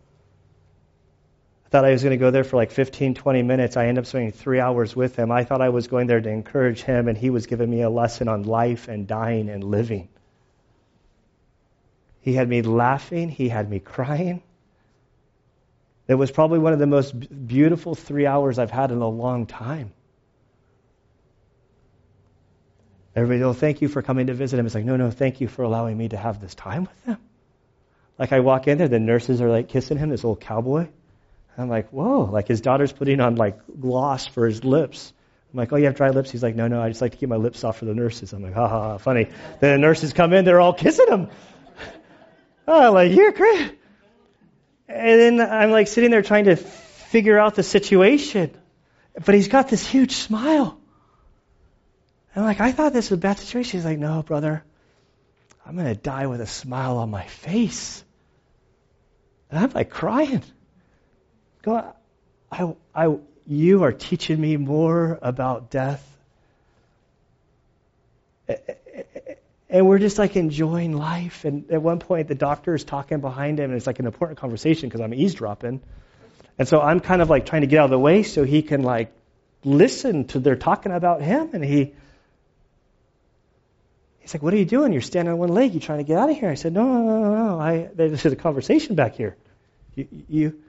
I 1.66 1.68
thought 1.68 1.84
I 1.84 1.92
was 1.92 2.03
going 2.03 2.11
to 2.11 2.16
go 2.16 2.32
there 2.32 2.44
for 2.44 2.57
like 2.57 2.72
15, 2.72 3.14
20 3.14 3.42
minutes. 3.42 3.76
I 3.76 3.86
ended 3.86 4.03
up 4.03 4.07
spending 4.07 4.32
three 4.32 4.61
hours 4.61 4.97
with 4.97 5.16
him. 5.16 5.30
I 5.30 5.44
thought 5.44 5.61
I 5.61 5.68
was 5.68 5.86
going 5.86 6.07
there 6.09 6.20
to 6.20 6.28
encourage 6.28 6.82
him, 6.82 7.09
and 7.09 7.16
he 7.16 7.30
was 7.30 7.47
giving 7.47 7.70
me 7.70 7.82
a 7.82 7.90
lesson 7.90 8.28
on 8.28 8.42
life 8.42 8.88
and 8.88 9.07
dying 9.07 9.49
and 9.49 9.62
living. 9.62 10.09
He 12.26 12.32
had 12.32 12.48
me 12.48 12.60
laughing, 12.60 13.28
he 13.28 13.48
had 13.48 13.70
me 13.70 13.78
crying. 13.78 14.42
It 16.08 16.14
was 16.14 16.32
probably 16.32 16.58
one 16.58 16.72
of 16.72 16.80
the 16.80 16.86
most 16.88 17.12
beautiful 17.46 17.94
three 17.94 18.26
hours 18.26 18.58
I've 18.58 18.72
had 18.72 18.90
in 18.90 19.00
a 19.00 19.08
long 19.08 19.46
time. 19.46 19.92
Everybody, 23.14 23.44
oh, 23.44 23.52
thank 23.52 23.80
you 23.80 23.86
for 23.86 24.02
coming 24.02 24.26
to 24.26 24.34
visit 24.34 24.58
him. 24.58 24.66
It's 24.66 24.74
like, 24.74 24.84
no, 24.84 24.96
no, 24.96 25.12
thank 25.12 25.40
you 25.40 25.46
for 25.46 25.62
allowing 25.62 25.96
me 25.96 26.08
to 26.08 26.16
have 26.16 26.40
this 26.40 26.56
time 26.56 26.82
with 26.82 27.04
them. 27.04 27.18
Like 28.18 28.32
I 28.32 28.40
walk 28.40 28.66
in 28.66 28.78
there, 28.78 28.88
the 28.88 28.98
nurses 28.98 29.40
are 29.40 29.48
like 29.48 29.68
kissing 29.68 29.96
him, 29.96 30.08
this 30.08 30.24
old 30.24 30.40
cowboy. 30.40 30.88
I'm 31.56 31.68
like, 31.68 31.90
whoa, 31.90 32.24
like 32.24 32.48
his 32.48 32.60
daughter's 32.60 32.92
putting 32.92 33.20
on 33.20 33.36
like 33.36 33.60
gloss 33.78 34.26
for 34.26 34.46
his 34.46 34.64
lips. 34.64 35.12
I'm 35.52 35.58
like, 35.58 35.72
oh, 35.72 35.76
you 35.76 35.84
have 35.84 35.94
dry 35.94 36.10
lips? 36.10 36.32
He's 36.32 36.42
like, 36.42 36.56
no, 36.56 36.66
no, 36.66 36.82
I 36.82 36.88
just 36.88 37.00
like 37.00 37.12
to 37.12 37.18
keep 37.18 37.28
my 37.28 37.36
lips 37.36 37.60
soft 37.60 37.78
for 37.78 37.84
the 37.84 37.94
nurses. 37.94 38.32
I'm 38.32 38.42
like, 38.42 38.54
ha 38.54 38.66
ha, 38.66 38.80
ha 38.80 38.98
funny. 38.98 39.28
Then 39.60 39.74
the 39.74 39.78
nurses 39.78 40.12
come 40.12 40.32
in, 40.32 40.44
they're 40.44 40.60
all 40.60 40.74
kissing 40.74 41.06
him. 41.06 41.28
Oh, 42.66 42.92
like, 42.92 43.12
you're. 43.12 43.32
And 44.88 45.20
then 45.20 45.40
I'm 45.40 45.70
like 45.70 45.88
sitting 45.88 46.10
there 46.10 46.22
trying 46.22 46.44
to 46.44 46.56
figure 46.56 47.38
out 47.38 47.54
the 47.54 47.62
situation. 47.62 48.50
But 49.24 49.34
he's 49.34 49.48
got 49.48 49.68
this 49.68 49.86
huge 49.86 50.16
smile. 50.16 50.78
And 52.34 52.44
I'm 52.44 52.48
like, 52.48 52.60
I 52.60 52.72
thought 52.72 52.92
this 52.92 53.10
was 53.10 53.18
a 53.18 53.20
bad 53.20 53.38
situation. 53.38 53.78
He's 53.78 53.84
like, 53.84 53.98
no, 53.98 54.22
brother, 54.22 54.62
I'm 55.64 55.74
going 55.74 55.88
to 55.88 56.00
die 56.00 56.26
with 56.26 56.40
a 56.40 56.46
smile 56.46 56.98
on 56.98 57.10
my 57.10 57.26
face. 57.26 58.04
And 59.50 59.58
I'm 59.58 59.70
like 59.70 59.90
crying. 59.90 60.42
God, 61.62 61.94
I, 62.52 62.74
I, 62.94 63.16
you 63.46 63.84
are 63.84 63.92
teaching 63.92 64.40
me 64.40 64.56
more 64.56 65.18
about 65.22 65.70
death. 65.70 66.15
And 69.68 69.86
we're 69.88 69.98
just 69.98 70.18
like 70.18 70.36
enjoying 70.36 70.96
life. 70.96 71.44
And 71.44 71.70
at 71.70 71.82
one 71.82 71.98
point, 71.98 72.28
the 72.28 72.34
doctor 72.34 72.74
is 72.74 72.84
talking 72.84 73.20
behind 73.20 73.58
him, 73.58 73.70
and 73.70 73.76
it's 73.76 73.86
like 73.86 73.98
an 73.98 74.06
important 74.06 74.38
conversation 74.38 74.88
because 74.88 75.00
I'm 75.00 75.12
eavesdropping. 75.12 75.80
And 76.58 76.68
so 76.68 76.80
I'm 76.80 77.00
kind 77.00 77.20
of 77.20 77.28
like 77.28 77.46
trying 77.46 77.62
to 77.62 77.66
get 77.66 77.80
out 77.80 77.86
of 77.86 77.90
the 77.90 77.98
way 77.98 78.22
so 78.22 78.44
he 78.44 78.62
can 78.62 78.82
like 78.82 79.12
listen 79.64 80.26
to 80.28 80.38
they're 80.38 80.56
talking 80.56 80.92
about 80.92 81.20
him. 81.20 81.50
And 81.52 81.64
he 81.64 81.94
He's 84.26 84.34
like, 84.34 84.42
What 84.42 84.52
are 84.54 84.56
you 84.56 84.64
doing? 84.64 84.92
You're 84.92 85.02
standing 85.02 85.32
on 85.32 85.38
one 85.38 85.50
leg. 85.50 85.72
You 85.72 85.78
trying 85.78 85.98
to 85.98 86.04
get 86.04 86.18
out 86.18 86.28
of 86.28 86.36
here? 86.36 86.50
I 86.50 86.54
said, 86.54 86.72
No, 86.72 86.82
no, 86.82 87.22
no, 87.22 87.46
no. 87.46 87.60
I, 87.60 87.88
there's 87.94 88.26
a 88.26 88.34
conversation 88.34 88.96
back 88.96 89.14
here. 89.14 89.36
You, 89.94 90.08
you, 90.28 90.62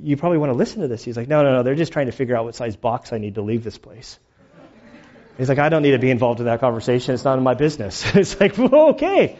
you 0.00 0.16
probably 0.16 0.38
want 0.38 0.52
to 0.52 0.56
listen 0.56 0.82
to 0.82 0.86
this. 0.86 1.02
He's 1.02 1.16
like, 1.16 1.26
No, 1.26 1.42
no, 1.42 1.56
no. 1.56 1.62
They're 1.64 1.74
just 1.74 1.92
trying 1.92 2.06
to 2.06 2.12
figure 2.12 2.36
out 2.36 2.44
what 2.44 2.54
size 2.54 2.76
box 2.76 3.12
I 3.12 3.18
need 3.18 3.34
to 3.34 3.42
leave 3.42 3.64
this 3.64 3.78
place. 3.78 4.20
He's 5.38 5.48
like, 5.48 5.58
I 5.58 5.68
don't 5.68 5.82
need 5.82 5.90
to 5.90 5.98
be 5.98 6.10
involved 6.10 6.40
in 6.40 6.46
that 6.46 6.60
conversation. 6.60 7.14
It's 7.14 7.24
not 7.24 7.36
in 7.36 7.44
my 7.44 7.54
business. 7.54 8.04
it's 8.14 8.40
like, 8.40 8.56
well, 8.56 8.90
okay. 8.90 9.38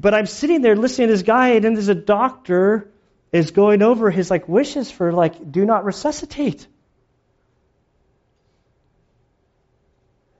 But 0.00 0.14
I'm 0.14 0.26
sitting 0.26 0.62
there 0.62 0.76
listening 0.76 1.08
to 1.08 1.14
this 1.14 1.22
guy, 1.22 1.50
and 1.50 1.64
then 1.64 1.74
there's 1.74 1.88
a 1.88 1.94
doctor 1.94 2.90
is 3.30 3.50
going 3.50 3.82
over 3.82 4.10
his 4.10 4.30
like 4.30 4.48
wishes 4.48 4.90
for 4.90 5.12
like, 5.12 5.52
do 5.52 5.64
not 5.66 5.84
resuscitate. 5.84 6.66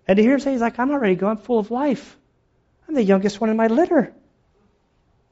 And 0.06 0.16
to 0.16 0.22
hear 0.22 0.34
him 0.34 0.40
say, 0.40 0.52
he's 0.52 0.62
like, 0.62 0.78
I'm 0.78 0.90
already 0.90 1.16
gone 1.16 1.36
full 1.36 1.58
of 1.58 1.70
life. 1.70 2.16
I'm 2.88 2.94
the 2.94 3.02
youngest 3.02 3.40
one 3.40 3.50
in 3.50 3.56
my 3.58 3.66
litter. 3.66 4.14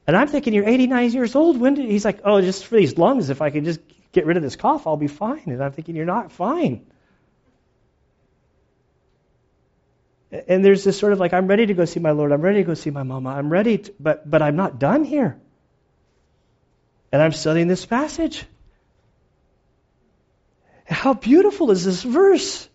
And 0.05 0.15
I'm 0.15 0.27
thinking, 0.27 0.53
you're 0.53 0.69
89 0.69 1.11
years 1.11 1.35
old. 1.35 1.59
When 1.59 1.73
did, 1.73 1.89
he's 1.89 2.05
like, 2.05 2.19
oh, 2.23 2.39
just 2.41 2.65
for 2.65 2.77
these 2.77 2.97
lungs, 2.97 3.31
if 3.31 3.41
I 3.41 3.49
could 3.49 3.65
just 3.65 3.79
get 4.11 4.27
rid 4.27 4.37
of 4.37 4.43
this 4.43 4.55
cough, 4.55 4.85
I'll 4.85 4.95
be 4.95 5.07
fine. 5.07 5.43
And 5.47 5.63
I'm 5.63 5.71
thinking, 5.71 5.95
you're 5.95 6.05
not 6.05 6.31
fine. 6.31 6.85
And 10.31 10.63
there's 10.63 10.83
this 10.83 10.99
sort 10.99 11.13
of 11.13 11.19
like, 11.19 11.33
I'm 11.33 11.47
ready 11.47 11.67
to 11.67 11.73
go 11.73 11.85
see 11.85 11.99
my 11.99 12.11
Lord. 12.11 12.31
I'm 12.31 12.41
ready 12.41 12.59
to 12.59 12.63
go 12.63 12.73
see 12.73 12.89
my 12.89 13.03
mama. 13.03 13.29
I'm 13.29 13.49
ready, 13.49 13.77
to, 13.77 13.93
but, 13.99 14.29
but 14.29 14.41
I'm 14.41 14.57
not 14.57 14.77
done 14.77 15.05
here. 15.05 15.39
And 17.11 17.21
I'm 17.21 17.31
studying 17.31 17.67
this 17.67 17.85
passage. 17.85 18.45
How 20.85 21.13
beautiful 21.13 21.71
is 21.71 21.85
this 21.85 22.03
verse? 22.03 22.67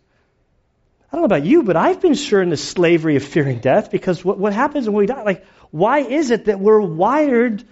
I 1.10 1.16
don't 1.16 1.22
know 1.22 1.36
about 1.36 1.44
you, 1.44 1.62
but 1.62 1.76
I've 1.76 2.00
been 2.00 2.14
sure 2.14 2.40
in 2.40 2.48
the 2.48 2.56
slavery 2.56 3.16
of 3.16 3.24
fearing 3.24 3.58
death 3.58 3.90
because 3.90 4.24
what, 4.24 4.38
what 4.38 4.54
happens 4.54 4.86
when 4.86 4.96
we 4.96 5.04
die? 5.04 5.22
Like, 5.22 5.44
why 5.70 5.98
is 5.98 6.30
it 6.30 6.46
that 6.46 6.58
we're 6.58 6.80
wired 6.80 7.62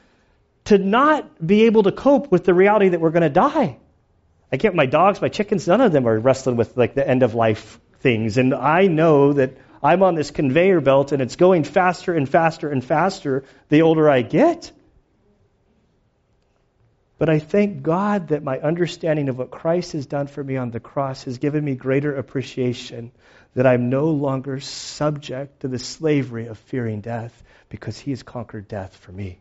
to 0.65 0.77
not 0.77 1.47
be 1.47 1.63
able 1.63 1.85
to 1.85 1.93
cope 1.93 2.31
with 2.31 2.45
the 2.45 2.53
reality 2.53 2.91
that 2.91 3.01
we're 3.01 3.11
going 3.11 3.23
to 3.23 3.31
die? 3.31 3.79
I 4.53 4.57
get 4.57 4.75
my 4.75 4.85
dogs, 4.85 5.23
my 5.23 5.29
chickens, 5.29 5.67
none 5.67 5.81
of 5.81 5.91
them 5.93 6.07
are 6.07 6.19
wrestling 6.19 6.57
with 6.57 6.77
like 6.77 6.95
the 6.95 7.07
end 7.07 7.23
of 7.23 7.35
life 7.35 7.81
things. 8.01 8.37
And 8.37 8.55
I 8.55 8.89
know 8.89 9.33
that 9.33 9.57
I'm 9.83 10.03
on 10.03 10.15
this 10.15 10.31
conveyor 10.31 10.81
belt 10.81 11.13
and 11.13 11.23
it's 11.23 11.37
going 11.37 11.65
faster 11.65 12.15
and 12.15 12.29
faster 12.29 12.71
and 12.71 12.85
faster 12.85 13.45
the 13.69 13.83
older 13.83 14.09
I 14.11 14.23
get. 14.23 14.73
But 17.19 17.29
I 17.29 17.39
thank 17.39 17.83
God 17.83 18.29
that 18.29 18.43
my 18.43 18.59
understanding 18.59 19.29
of 19.29 19.37
what 19.37 19.51
Christ 19.51 19.93
has 19.93 20.07
done 20.07 20.27
for 20.27 20.43
me 20.43 20.57
on 20.57 20.71
the 20.71 20.81
cross 20.81 21.25
has 21.25 21.39
given 21.39 21.63
me 21.63 21.75
greater 21.75 22.17
appreciation 22.17 23.13
that 23.55 23.67
I'm 23.67 23.91
no 23.91 24.07
longer 24.07 24.61
subject 24.61 25.61
to 25.61 25.69
the 25.69 25.79
slavery 25.79 26.47
of 26.47 26.59
fearing 26.59 27.01
death 27.01 27.43
because 27.69 27.99
he 27.99 28.11
has 28.13 28.23
conquered 28.23 28.69
death 28.69 28.97
for 28.97 29.13
me. 29.13 29.39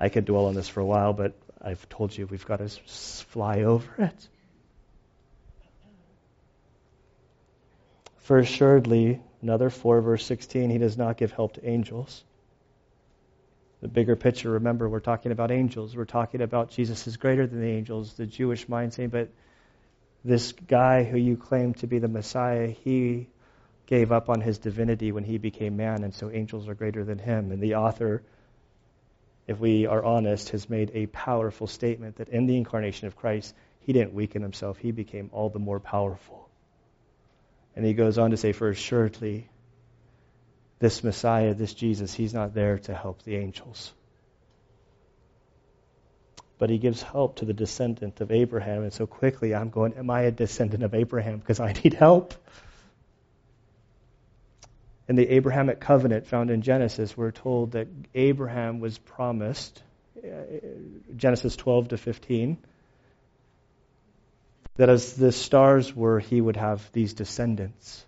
I 0.00 0.08
could 0.08 0.24
dwell 0.24 0.46
on 0.46 0.54
this 0.54 0.68
for 0.68 0.80
a 0.80 0.86
while, 0.86 1.12
but 1.12 1.34
I've 1.60 1.86
told 1.88 2.16
you 2.16 2.26
we've 2.26 2.46
got 2.46 2.56
to 2.56 2.68
fly 2.68 3.62
over 3.62 3.92
it. 3.98 4.28
For 8.22 8.38
assuredly, 8.38 9.20
another 9.40 9.70
4, 9.70 10.00
verse 10.00 10.24
16, 10.24 10.70
he 10.70 10.78
does 10.78 10.96
not 10.96 11.16
give 11.16 11.32
help 11.32 11.54
to 11.54 11.68
angels 11.68 12.24
the 13.82 13.88
bigger 13.88 14.14
picture, 14.14 14.50
remember, 14.50 14.88
we're 14.88 15.00
talking 15.00 15.32
about 15.32 15.50
angels. 15.50 15.96
We're 15.96 16.04
talking 16.04 16.40
about 16.40 16.70
Jesus 16.70 17.08
is 17.08 17.16
greater 17.16 17.48
than 17.48 17.60
the 17.60 17.66
angels, 17.66 18.14
the 18.14 18.26
Jewish 18.26 18.68
mind 18.68 18.94
saying, 18.94 19.08
but 19.08 19.28
this 20.24 20.52
guy 20.52 21.02
who 21.02 21.18
you 21.18 21.36
claim 21.36 21.74
to 21.74 21.88
be 21.88 21.98
the 21.98 22.06
Messiah, 22.06 22.68
he 22.68 23.26
gave 23.86 24.12
up 24.12 24.28
on 24.28 24.40
his 24.40 24.58
divinity 24.58 25.10
when 25.10 25.24
he 25.24 25.36
became 25.36 25.76
man, 25.76 26.04
and 26.04 26.14
so 26.14 26.30
angels 26.30 26.68
are 26.68 26.74
greater 26.74 27.02
than 27.02 27.18
him. 27.18 27.50
And 27.50 27.60
the 27.60 27.74
author 27.74 28.22
if 29.48 29.58
we 29.58 29.86
are 29.86 30.04
honest, 30.04 30.50
has 30.50 30.70
made 30.70 30.92
a 30.94 31.06
powerful 31.06 31.66
statement 31.66 32.16
that 32.16 32.28
in 32.28 32.46
the 32.46 32.56
incarnation 32.56 33.08
of 33.08 33.16
Christ, 33.16 33.54
he 33.80 33.92
didn't 33.92 34.14
weaken 34.14 34.40
himself, 34.40 34.78
he 34.78 34.92
became 34.92 35.30
all 35.32 35.50
the 35.50 35.58
more 35.58 35.80
powerful. 35.80 36.41
And 37.74 37.84
he 37.84 37.94
goes 37.94 38.18
on 38.18 38.30
to 38.30 38.36
say, 38.36 38.52
For 38.52 38.68
assuredly, 38.68 39.48
this 40.78 41.02
Messiah, 41.04 41.54
this 41.54 41.74
Jesus, 41.74 42.12
he's 42.12 42.34
not 42.34 42.54
there 42.54 42.78
to 42.80 42.94
help 42.94 43.22
the 43.22 43.36
angels. 43.36 43.92
But 46.58 46.70
he 46.70 46.78
gives 46.78 47.02
help 47.02 47.36
to 47.36 47.44
the 47.44 47.52
descendant 47.52 48.20
of 48.20 48.30
Abraham. 48.30 48.82
And 48.82 48.92
so 48.92 49.06
quickly 49.06 49.54
I'm 49.54 49.70
going, 49.70 49.94
Am 49.94 50.10
I 50.10 50.22
a 50.22 50.30
descendant 50.30 50.82
of 50.82 50.94
Abraham? 50.94 51.38
Because 51.38 51.60
I 51.60 51.72
need 51.72 51.94
help. 51.94 52.34
In 55.08 55.16
the 55.16 55.28
Abrahamic 55.28 55.80
covenant 55.80 56.26
found 56.26 56.50
in 56.50 56.62
Genesis, 56.62 57.16
we're 57.16 57.32
told 57.32 57.72
that 57.72 57.88
Abraham 58.14 58.80
was 58.80 58.98
promised, 58.98 59.82
uh, 60.24 60.28
Genesis 61.16 61.56
12 61.56 61.88
to 61.88 61.98
15, 61.98 62.58
that 64.76 64.88
as 64.88 65.14
the 65.14 65.32
stars 65.32 65.94
were, 65.94 66.18
he 66.18 66.40
would 66.40 66.56
have 66.56 66.90
these 66.92 67.14
descendants. 67.14 68.04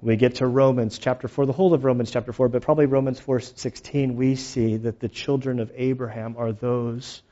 We 0.00 0.16
get 0.16 0.36
to 0.36 0.46
Romans 0.46 0.98
chapter 0.98 1.28
4, 1.28 1.46
the 1.46 1.52
whole 1.52 1.74
of 1.74 1.84
Romans 1.84 2.10
chapter 2.10 2.32
4, 2.32 2.48
but 2.48 2.62
probably 2.62 2.86
Romans 2.86 3.20
4:16, 3.20 4.16
we 4.16 4.34
see 4.34 4.78
that 4.78 4.98
the 4.98 5.08
children 5.08 5.60
of 5.60 5.70
Abraham 5.76 6.34
are 6.36 6.52
those 6.52 7.22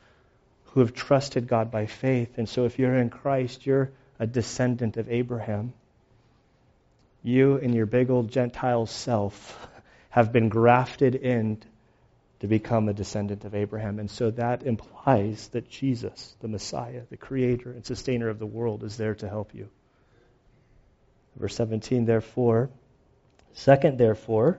who 0.66 0.81
have 0.81 0.95
trusted 0.95 1.49
God 1.49 1.72
by 1.72 1.87
faith. 1.87 2.39
And 2.39 2.49
so 2.49 2.64
if 2.66 2.78
you're 2.78 2.95
in 2.95 3.11
Christ, 3.11 3.66
you're 3.66 3.91
a 4.20 4.26
descendant 4.26 4.97
of 4.99 5.11
Abraham. 5.11 5.72
You 7.24 7.57
and 7.57 7.74
your 7.74 7.87
big 7.87 8.09
old 8.09 8.31
Gentile 8.31 8.87
self 8.87 9.68
have 10.11 10.33
been 10.33 10.49
grafted 10.49 11.16
in 11.16 11.59
to 12.41 12.47
become 12.47 12.88
a 12.88 12.95
descendant 12.95 13.45
of 13.45 13.55
Abraham. 13.55 13.99
And 13.99 14.11
so 14.11 14.30
that 14.32 14.62
implies 14.62 15.49
that 15.49 15.68
Jesus, 15.68 16.34
the 16.41 16.49
Messiah, 16.49 17.03
the 17.11 17.16
creator 17.16 17.70
and 17.70 17.84
sustainer 17.84 18.28
of 18.28 18.38
the 18.38 18.47
world, 18.47 18.82
is 18.82 18.97
there 18.97 19.14
to 19.16 19.28
help 19.28 19.55
you. 19.55 19.68
Verse 21.36 21.55
17, 21.55 22.07
therefore, 22.07 22.70
second, 23.53 23.99
therefore, 23.99 24.59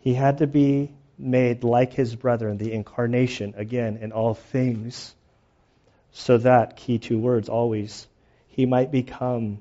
he 0.00 0.14
had 0.14 0.38
to 0.38 0.46
be 0.46 0.92
made 1.18 1.64
like 1.64 1.92
his 1.92 2.14
brethren, 2.14 2.56
the 2.56 2.72
incarnation, 2.72 3.54
again, 3.56 3.98
in 4.00 4.12
all 4.12 4.34
things, 4.34 5.14
so 6.12 6.38
that, 6.38 6.76
key 6.76 6.98
two 6.98 7.18
words 7.18 7.48
always, 7.48 8.06
he 8.48 8.66
might 8.66 8.90
become 8.90 9.58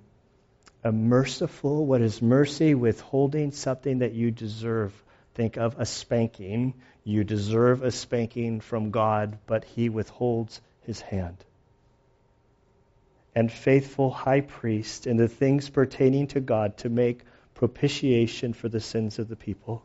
a 0.84 0.92
merciful, 0.92 1.86
what 1.86 2.02
is 2.02 2.22
mercy? 2.22 2.74
Withholding 2.74 3.52
something 3.52 4.00
that 4.00 4.14
you 4.14 4.32
deserve. 4.32 4.94
Think 5.40 5.56
of 5.56 5.80
a 5.80 5.86
spanking. 5.86 6.74
You 7.06 7.24
deserve 7.24 7.82
a 7.82 7.92
spanking 7.92 8.60
from 8.60 8.92
God, 8.92 9.38
but 9.48 9.64
he 9.64 9.88
withholds 9.88 10.60
his 10.82 11.00
hand. 11.00 11.38
And 13.34 13.50
faithful 13.50 14.12
high 14.12 14.42
priest 14.42 15.08
in 15.08 15.16
the 15.16 15.30
things 15.30 15.70
pertaining 15.70 16.28
to 16.36 16.42
God 16.42 16.76
to 16.80 16.90
make 16.90 17.22
propitiation 17.54 18.52
for 18.52 18.68
the 18.68 18.82
sins 18.82 19.18
of 19.18 19.30
the 19.30 19.38
people. 19.38 19.82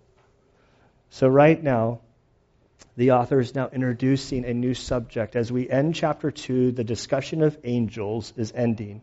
So, 1.10 1.28
right 1.28 1.62
now, 1.62 2.00
the 2.96 3.12
author 3.12 3.38
is 3.38 3.54
now 3.54 3.70
introducing 3.72 4.44
a 4.44 4.52
new 4.52 4.74
subject. 4.74 5.36
As 5.36 5.52
we 5.52 5.70
end 5.70 5.94
chapter 5.94 6.32
2, 6.32 6.72
the 6.72 6.82
discussion 6.82 7.44
of 7.44 7.56
angels 7.62 8.32
is 8.36 8.50
ending. 8.56 9.02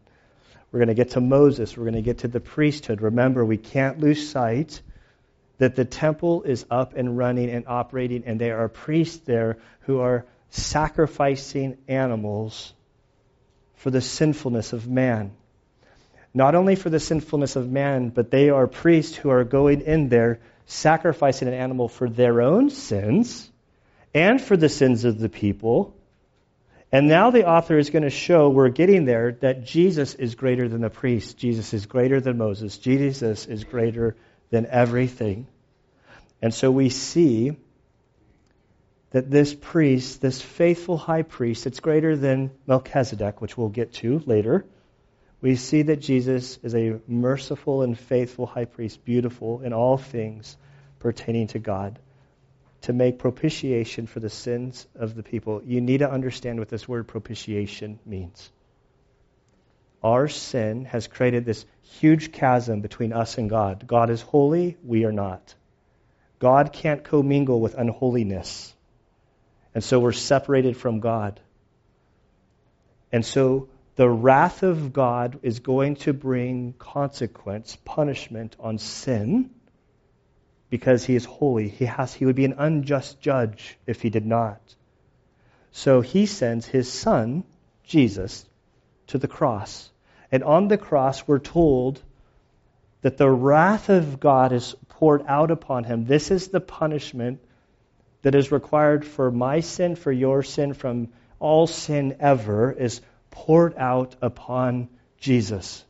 We're 0.70 0.80
going 0.80 0.90
to 0.90 0.96
get 0.96 1.12
to 1.12 1.22
Moses. 1.22 1.78
We're 1.78 1.86
going 1.86 1.94
to 1.94 2.02
get 2.02 2.18
to 2.18 2.28
the 2.28 2.42
priesthood. 2.42 3.02
Remember, 3.02 3.46
we 3.46 3.56
can't 3.56 4.02
lose 4.02 4.30
sight 4.30 4.82
that 5.62 5.76
the 5.76 5.86
temple 5.86 6.42
is 6.42 6.66
up 6.72 6.96
and 6.96 7.16
running 7.16 7.52
and 7.52 7.68
operating, 7.68 8.24
and 8.26 8.42
there 8.42 8.58
are 8.62 8.68
priests 8.68 9.20
there 9.26 9.60
who 9.82 10.00
are 10.00 10.26
sacrificing 10.50 11.78
animals 11.88 12.74
for 13.76 13.92
the 13.92 14.02
sinfulness 14.02 14.74
of 14.74 14.88
man. 14.88 15.34
Not 16.34 16.56
only 16.56 16.76
for 16.76 16.90
the 16.90 17.00
sinfulness 17.00 17.56
of 17.56 17.70
man, 17.70 18.10
but 18.10 18.32
they 18.32 18.50
are 18.50 18.66
priests 18.66 19.16
who 19.16 19.30
are 19.30 19.44
going 19.44 19.82
in 19.82 20.10
there 20.10 20.40
sacrificing 20.66 21.48
an 21.48 21.54
animal 21.54 21.88
for 21.88 22.10
their 22.10 22.42
own 22.42 22.72
sins 22.72 23.48
and 24.16 24.42
for 24.42 24.58
the 24.58 24.70
sins 24.70 25.06
of 25.06 25.20
the 25.20 25.30
people 25.30 25.94
and 26.92 27.08
now 27.08 27.32
the 27.32 27.48
author 27.48 27.78
is 27.78 27.90
going 27.90 28.04
to 28.04 28.10
show, 28.10 28.50
we're 28.50 28.68
getting 28.68 29.06
there, 29.06 29.32
that 29.40 29.64
Jesus 29.64 30.14
is 30.14 30.36
greater 30.36 30.68
than 30.68 30.82
the 30.82 30.90
priest. 30.90 31.38
Jesus 31.38 31.74
is 31.74 31.86
greater 31.86 32.20
than 32.20 32.38
Moses. 32.38 32.78
Jesus 32.78 33.46
is 33.46 33.64
greater 33.64 34.18
than 34.52 34.68
everything. 34.68 35.48
And 36.42 36.54
so 36.54 36.70
we 36.70 36.90
see 36.90 37.58
that 39.12 39.30
this 39.30 39.54
priest, 39.54 40.22
this 40.22 40.42
faithful 40.42 40.98
high 40.98 41.24
priest, 41.24 41.66
it's 41.66 41.80
greater 41.80 42.16
than 42.16 42.52
Melchizedek, 42.68 43.42
which 43.42 43.58
we'll 43.58 43.70
get 43.70 43.94
to 43.94 44.22
later. 44.26 44.66
We 45.42 45.56
see 45.56 45.82
that 45.84 45.98
Jesus 45.98 46.60
is 46.62 46.76
a 46.76 47.00
merciful 47.08 47.82
and 47.82 47.98
faithful 47.98 48.46
high 48.46 48.66
priest, 48.66 49.04
beautiful 49.04 49.62
in 49.62 49.74
all 49.74 49.98
things 49.98 50.56
pertaining 51.00 51.48
to 51.48 51.60
God 51.60 52.00
to 52.82 52.94
make 52.94 53.20
propitiation 53.20 54.08
for 54.08 54.20
the 54.20 54.30
sins 54.30 54.88
of 54.96 55.16
the 55.16 55.24
people. 55.24 55.62
You 55.66 55.82
need 55.82 56.00
to 56.00 56.10
understand 56.10 56.60
what 56.60 56.70
this 56.70 56.88
word 56.88 57.08
propitiation 57.08 58.00
means. 58.06 58.52
Our 60.04 60.28
sin 60.28 60.86
has 60.86 61.08
created 61.08 61.46
this 61.46 61.66
huge 61.84 62.32
chasm 62.32 62.82
between 62.82 63.14
us 63.14 63.38
and 63.38 63.50
God. 63.50 63.86
God 63.86 64.10
is 64.10 64.22
holy, 64.22 64.78
we 64.84 65.06
are 65.06 65.12
not. 65.12 65.54
God 66.40 66.74
can't 66.74 67.04
commingle 67.04 67.62
with 67.62 67.76
unholiness. 67.76 68.74
And 69.76 69.84
so 69.84 70.00
we're 70.00 70.12
separated 70.12 70.76
from 70.76 71.00
God. 71.00 71.40
And 73.12 73.26
so 73.26 73.70
the 73.96 74.10
wrath 74.10 74.64
of 74.64 74.92
God 74.92 75.40
is 75.44 75.60
going 75.60 75.98
to 75.98 76.14
bring 76.14 76.74
consequence, 76.74 77.78
punishment 77.86 78.56
on 78.60 78.80
sin 78.80 79.52
because 80.72 81.06
he 81.06 81.16
is 81.16 81.26
holy. 81.26 81.68
He, 81.68 81.86
has, 81.86 82.14
he 82.14 82.26
would 82.26 82.36
be 82.36 82.46
an 82.46 82.56
unjust 82.58 83.22
judge 83.22 83.78
if 83.86 84.02
he 84.02 84.10
did 84.10 84.26
not. 84.26 84.60
So 85.72 86.02
he 86.02 86.26
sends 86.26 86.66
his 86.66 86.92
son, 86.92 87.44
Jesus, 87.84 88.46
to 89.08 89.20
the 89.20 89.28
cross. 89.28 89.91
And 90.32 90.44
on 90.44 90.68
the 90.68 90.78
cross, 90.78 91.28
we're 91.28 91.40
told 91.40 92.02
that 93.02 93.18
the 93.18 93.30
wrath 93.30 93.90
of 93.90 94.20
God 94.20 94.54
is 94.54 94.76
poured 94.90 95.24
out 95.28 95.52
upon 95.52 95.84
him. 95.84 96.06
This 96.06 96.32
is 96.32 96.48
the 96.48 96.62
punishment 96.62 97.42
that 98.22 98.36
is 98.36 98.52
required 98.52 99.04
for 99.04 99.32
my 99.32 99.60
sin, 99.60 99.96
for 99.96 100.12
your 100.12 100.44
sin, 100.44 100.74
from 100.74 101.10
all 101.40 101.68
sin 101.68 102.18
ever, 102.20 102.72
is 102.72 103.02
poured 103.32 103.76
out 103.78 104.16
upon 104.22 104.90
Jesus. 105.20 105.84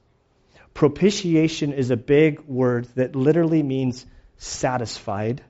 Propitiation 0.73 1.73
is 1.73 1.91
a 1.91 1.97
big 1.97 2.39
word 2.41 2.87
that 2.95 3.15
literally 3.15 3.61
means 3.61 4.05
satisfied. 4.37 5.43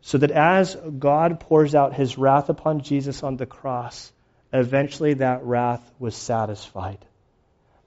So 0.00 0.16
that 0.18 0.30
as 0.30 0.74
God 0.74 1.40
pours 1.40 1.74
out 1.74 1.92
his 1.92 2.16
wrath 2.16 2.48
upon 2.48 2.80
Jesus 2.80 3.22
on 3.22 3.36
the 3.36 3.44
cross, 3.44 4.10
eventually 4.52 5.14
that 5.14 5.44
wrath 5.44 5.82
was 5.98 6.16
satisfied. 6.16 7.04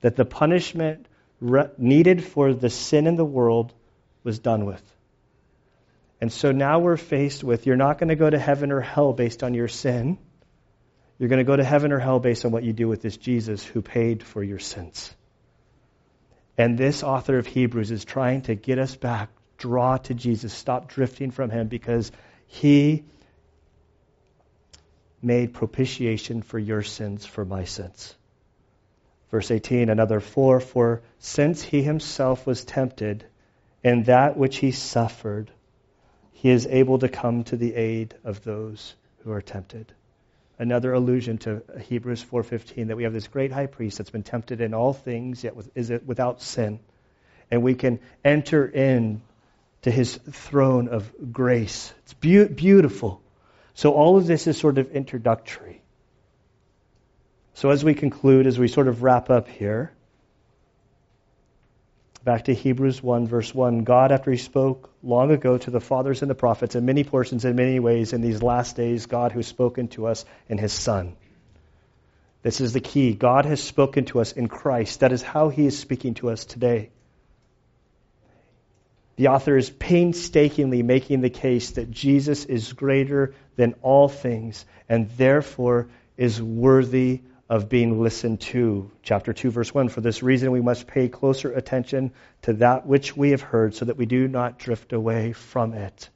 That 0.01 0.15
the 0.15 0.25
punishment 0.25 1.07
needed 1.77 2.23
for 2.23 2.53
the 2.53 2.69
sin 2.69 3.07
in 3.07 3.15
the 3.15 3.25
world 3.25 3.73
was 4.23 4.39
done 4.39 4.65
with. 4.65 4.83
And 6.19 6.31
so 6.31 6.51
now 6.51 6.79
we're 6.79 6.97
faced 6.97 7.43
with 7.43 7.65
you're 7.65 7.75
not 7.75 7.97
going 7.97 8.09
to 8.09 8.15
go 8.15 8.29
to 8.29 8.37
heaven 8.37 8.71
or 8.71 8.81
hell 8.81 9.11
based 9.13 9.41
on 9.41 9.55
your 9.55 9.67
sin. 9.67 10.19
You're 11.17 11.29
going 11.29 11.39
to 11.39 11.43
go 11.43 11.55
to 11.55 11.63
heaven 11.63 11.91
or 11.91 11.99
hell 11.99 12.19
based 12.19 12.45
on 12.45 12.51
what 12.51 12.63
you 12.63 12.73
do 12.73 12.87
with 12.87 13.01
this 13.01 13.17
Jesus 13.17 13.63
who 13.63 13.81
paid 13.81 14.21
for 14.21 14.43
your 14.43 14.59
sins. 14.59 15.13
And 16.57 16.77
this 16.77 17.01
author 17.01 17.39
of 17.39 17.47
Hebrews 17.47 17.89
is 17.89 18.05
trying 18.05 18.41
to 18.43 18.55
get 18.55 18.77
us 18.77 18.95
back 18.95 19.29
draw 19.57 19.97
to 19.97 20.13
Jesus. 20.13 20.53
Stop 20.53 20.89
drifting 20.89 21.31
from 21.31 21.49
him 21.49 21.67
because 21.67 22.11
he 22.47 23.05
made 25.21 25.53
propitiation 25.53 26.41
for 26.41 26.59
your 26.59 26.81
sins, 26.81 27.25
for 27.25 27.45
my 27.45 27.63
sins. 27.65 28.15
Verse 29.31 29.49
18, 29.49 29.89
another 29.89 30.19
four, 30.19 30.59
for 30.59 31.01
since 31.19 31.63
he 31.63 31.81
himself 31.81 32.45
was 32.45 32.65
tempted 32.65 33.25
in 33.83 34.03
that 34.03 34.37
which 34.37 34.57
he 34.57 34.71
suffered, 34.71 35.49
he 36.33 36.49
is 36.49 36.67
able 36.67 36.99
to 36.99 37.07
come 37.07 37.43
to 37.45 37.55
the 37.55 37.73
aid 37.73 38.13
of 38.23 38.43
those 38.43 38.95
who 39.23 39.31
are 39.31 39.41
tempted. 39.41 39.93
Another 40.59 40.93
allusion 40.93 41.37
to 41.39 41.63
Hebrews 41.79 42.21
4:15 42.21 42.87
that 42.87 42.97
we 42.97 43.03
have 43.03 43.13
this 43.13 43.27
great 43.27 43.51
high 43.51 43.65
priest 43.65 43.97
that's 43.97 44.09
been 44.09 44.21
tempted 44.21 44.61
in 44.61 44.73
all 44.73 44.93
things 44.93 45.43
yet 45.43 45.55
is 45.73 45.89
it 45.89 46.05
without 46.05 46.41
sin. 46.41 46.79
And 47.49 47.63
we 47.63 47.73
can 47.73 47.99
enter 48.23 48.67
in 48.67 49.21
to 49.83 49.91
his 49.91 50.17
throne 50.17 50.87
of 50.87 51.11
grace. 51.31 51.93
It's 52.03 52.13
be- 52.13 52.47
beautiful. 52.47 53.21
So, 53.73 53.93
all 53.93 54.17
of 54.17 54.27
this 54.27 54.45
is 54.45 54.57
sort 54.57 54.77
of 54.77 54.91
introductory. 54.91 55.80
So, 57.61 57.69
as 57.69 57.85
we 57.85 57.93
conclude, 57.93 58.47
as 58.47 58.57
we 58.57 58.67
sort 58.67 58.87
of 58.87 59.03
wrap 59.03 59.29
up 59.29 59.47
here, 59.47 59.91
Back 62.23 62.45
to 62.45 62.55
Hebrews 62.55 63.03
1, 63.03 63.27
verse 63.27 63.53
1. 63.53 63.83
God, 63.83 64.11
after 64.11 64.31
he 64.31 64.37
spoke 64.37 64.89
long 65.03 65.29
ago 65.29 65.59
to 65.59 65.69
the 65.69 65.79
fathers 65.79 66.23
and 66.23 66.31
the 66.31 66.35
prophets 66.35 66.73
in 66.73 66.85
many 66.85 67.03
portions, 67.03 67.45
in 67.45 67.55
many 67.55 67.79
ways, 67.79 68.13
in 68.13 68.21
these 68.21 68.41
last 68.41 68.75
days, 68.75 69.05
God 69.05 69.31
has 69.33 69.45
spoken 69.45 69.89
to 69.89 70.07
us 70.07 70.25
in 70.49 70.57
his 70.57 70.73
Son. 70.73 71.15
This 72.41 72.61
is 72.61 72.73
the 72.73 72.79
key. 72.79 73.13
God 73.13 73.45
has 73.45 73.61
spoken 73.61 74.05
to 74.05 74.21
us 74.21 74.31
in 74.31 74.47
Christ. 74.47 75.01
That 75.01 75.11
is 75.11 75.21
how 75.21 75.49
he 75.49 75.67
is 75.67 75.77
speaking 75.77 76.15
to 76.15 76.31
us 76.31 76.45
today. 76.45 76.89
The 79.17 79.27
author 79.27 79.55
is 79.55 79.69
painstakingly 79.69 80.81
making 80.81 81.21
the 81.21 81.29
case 81.29 81.71
that 81.71 81.91
Jesus 81.91 82.45
is 82.45 82.73
greater 82.73 83.35
than 83.55 83.75
all 83.83 84.09
things 84.09 84.65
and 84.89 85.11
therefore 85.11 85.89
is 86.17 86.41
worthy 86.41 87.21
of 87.51 87.67
being 87.67 88.01
listened 88.01 88.39
to. 88.39 88.89
Chapter 89.03 89.33
2, 89.33 89.51
verse 89.51 89.73
1 89.73 89.89
For 89.89 89.99
this 89.99 90.23
reason, 90.23 90.51
we 90.51 90.61
must 90.61 90.87
pay 90.87 91.09
closer 91.09 91.51
attention 91.51 92.13
to 92.43 92.53
that 92.53 92.87
which 92.87 93.15
we 93.15 93.31
have 93.31 93.41
heard 93.41 93.75
so 93.75 93.83
that 93.83 93.97
we 93.97 94.05
do 94.05 94.29
not 94.29 94.57
drift 94.57 94.93
away 94.93 95.33
from 95.33 95.73
it. 95.73 96.09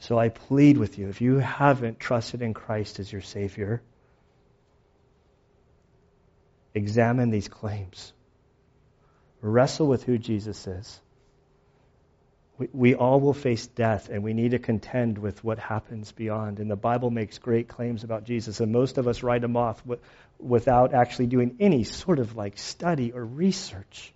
So 0.00 0.18
I 0.18 0.28
plead 0.28 0.76
with 0.76 0.98
you 0.98 1.08
if 1.08 1.22
you 1.22 1.38
haven't 1.38 1.98
trusted 1.98 2.42
in 2.42 2.52
Christ 2.52 3.00
as 3.00 3.10
your 3.10 3.22
Savior, 3.22 3.80
examine 6.74 7.30
these 7.30 7.48
claims. 7.48 8.12
Wrestle 9.40 9.86
with 9.86 10.02
who 10.02 10.18
Jesus 10.18 10.66
is. 10.66 11.00
We, 12.72 12.94
all 12.94 13.20
will 13.20 13.34
face 13.34 13.66
death, 13.66 14.10
and 14.10 14.22
we 14.22 14.32
need 14.32 14.52
to 14.52 14.60
contend 14.60 15.18
with 15.18 15.42
what 15.42 15.58
happens 15.58 16.12
beyond. 16.12 16.60
And 16.60 16.70
the 16.70 16.76
Bible 16.76 17.10
makes 17.10 17.38
great 17.38 17.66
claims 17.66 18.04
about 18.04 18.24
Jesus, 18.24 18.60
and 18.60 18.70
most 18.70 18.96
of 18.96 19.08
us 19.08 19.24
write 19.24 19.40
them 19.40 19.56
off 19.56 19.82
without 20.38 20.94
actually 20.94 21.26
doing 21.26 21.56
any 21.58 21.82
sort 21.82 22.20
of 22.20 22.36
like 22.36 22.56
study 22.56 23.10
or 23.10 23.24
research. 23.24 24.12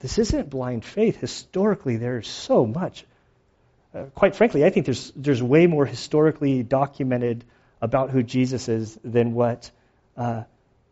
This 0.00 0.18
isn't 0.18 0.50
blind 0.50 0.84
faith. 0.84 1.18
Historically, 1.18 1.96
there's 1.96 2.28
so 2.28 2.66
much. 2.66 3.04
Uh, 3.94 4.04
quite 4.14 4.34
frankly, 4.34 4.64
I 4.64 4.70
think 4.70 4.86
there's 4.86 5.12
there's 5.14 5.42
way 5.42 5.66
more 5.66 5.86
historically 5.86 6.62
documented 6.62 7.44
about 7.80 8.10
who 8.10 8.22
Jesus 8.22 8.68
is 8.68 8.98
than 9.04 9.34
what 9.34 9.70
uh, 10.16 10.42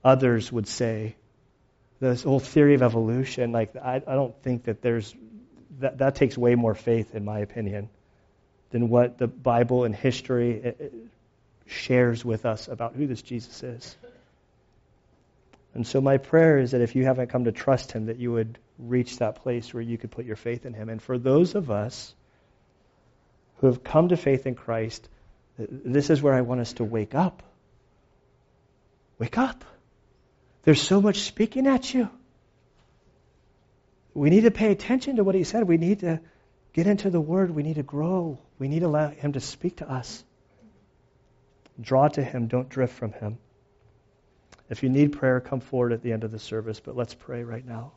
others 0.04 0.52
would 0.52 0.68
say. 0.68 1.16
This 1.98 2.22
whole 2.22 2.40
theory 2.40 2.74
of 2.74 2.82
evolution, 2.82 3.52
like 3.52 3.74
I, 3.76 3.96
I 3.96 4.14
don't 4.14 4.36
think 4.42 4.64
that 4.64 4.82
there's 4.82 5.14
that, 5.80 5.98
that 5.98 6.14
takes 6.14 6.36
way 6.36 6.54
more 6.54 6.74
faith, 6.74 7.14
in 7.14 7.24
my 7.24 7.40
opinion, 7.40 7.88
than 8.70 8.88
what 8.88 9.18
the 9.18 9.26
Bible 9.26 9.84
and 9.84 9.94
history 9.94 10.60
eh, 10.62 10.72
eh, 10.80 10.88
shares 11.66 12.24
with 12.24 12.46
us 12.46 12.68
about 12.68 12.94
who 12.94 13.06
this 13.06 13.22
Jesus 13.22 13.62
is. 13.62 13.96
And 15.74 15.86
so 15.86 16.00
my 16.00 16.16
prayer 16.16 16.58
is 16.58 16.70
that 16.70 16.80
if 16.80 16.94
you 16.94 17.04
haven't 17.04 17.28
come 17.28 17.44
to 17.44 17.52
trust 17.52 17.92
him, 17.92 18.06
that 18.06 18.16
you 18.16 18.32
would 18.32 18.58
reach 18.78 19.18
that 19.18 19.42
place 19.42 19.74
where 19.74 19.82
you 19.82 19.98
could 19.98 20.10
put 20.10 20.24
your 20.24 20.36
faith 20.36 20.64
in 20.64 20.72
him. 20.72 20.88
And 20.88 21.02
for 21.02 21.18
those 21.18 21.54
of 21.54 21.70
us 21.70 22.14
who 23.58 23.66
have 23.66 23.84
come 23.84 24.08
to 24.08 24.16
faith 24.16 24.46
in 24.46 24.54
Christ, 24.54 25.06
this 25.58 26.10
is 26.10 26.22
where 26.22 26.34
I 26.34 26.40
want 26.42 26.60
us 26.60 26.74
to 26.74 26.84
wake 26.84 27.14
up. 27.14 27.42
Wake 29.18 29.38
up. 29.38 29.64
There's 30.62 30.80
so 30.80 31.00
much 31.00 31.20
speaking 31.20 31.66
at 31.66 31.92
you 31.92 32.10
we 34.16 34.30
need 34.30 34.42
to 34.42 34.50
pay 34.50 34.72
attention 34.72 35.16
to 35.16 35.24
what 35.24 35.34
he 35.34 35.44
said. 35.44 35.64
We 35.64 35.76
need 35.76 36.00
to 36.00 36.20
get 36.72 36.86
into 36.86 37.10
the 37.10 37.20
Word. 37.20 37.50
We 37.50 37.62
need 37.62 37.76
to 37.76 37.82
grow. 37.82 38.38
We 38.58 38.68
need 38.68 38.80
to 38.80 38.86
allow 38.86 39.08
him 39.08 39.34
to 39.34 39.40
speak 39.40 39.76
to 39.76 39.90
us. 39.90 40.24
Draw 41.78 42.08
to 42.08 42.24
him. 42.24 42.46
Don't 42.46 42.68
drift 42.68 42.94
from 42.94 43.12
him. 43.12 43.36
If 44.70 44.82
you 44.82 44.88
need 44.88 45.12
prayer, 45.12 45.40
come 45.40 45.60
forward 45.60 45.92
at 45.92 46.02
the 46.02 46.12
end 46.12 46.24
of 46.24 46.32
the 46.32 46.38
service, 46.38 46.80
but 46.80 46.96
let's 46.96 47.14
pray 47.14 47.44
right 47.44 47.64
now. 47.64 47.92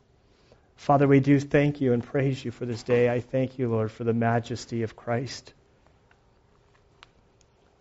Father, 0.76 1.08
we 1.08 1.20
do 1.20 1.40
thank 1.40 1.80
you 1.80 1.94
and 1.94 2.02
praise 2.02 2.44
you 2.44 2.50
for 2.50 2.66
this 2.66 2.82
day. 2.82 3.08
I 3.10 3.20
thank 3.20 3.58
you, 3.58 3.68
Lord, 3.68 3.90
for 3.90 4.04
the 4.04 4.12
majesty 4.12 4.82
of 4.82 4.96
Christ. 4.96 5.52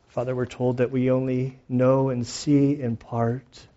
Father, 0.07 0.33
we're 0.35 0.45
told 0.45 0.77
that 0.77 0.91
we 0.91 1.11
only 1.11 1.59
know 1.67 2.09
and 2.09 2.25
see 2.25 2.79
in 2.79 2.95
part. 2.95 3.67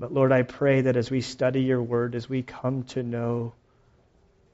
But 0.00 0.14
Lord, 0.14 0.32
I 0.32 0.44
pray 0.44 0.80
that 0.80 0.96
as 0.96 1.10
we 1.10 1.20
study 1.20 1.60
your 1.60 1.82
word, 1.82 2.14
as 2.14 2.26
we 2.26 2.40
come 2.42 2.84
to 2.84 3.02
know 3.02 3.52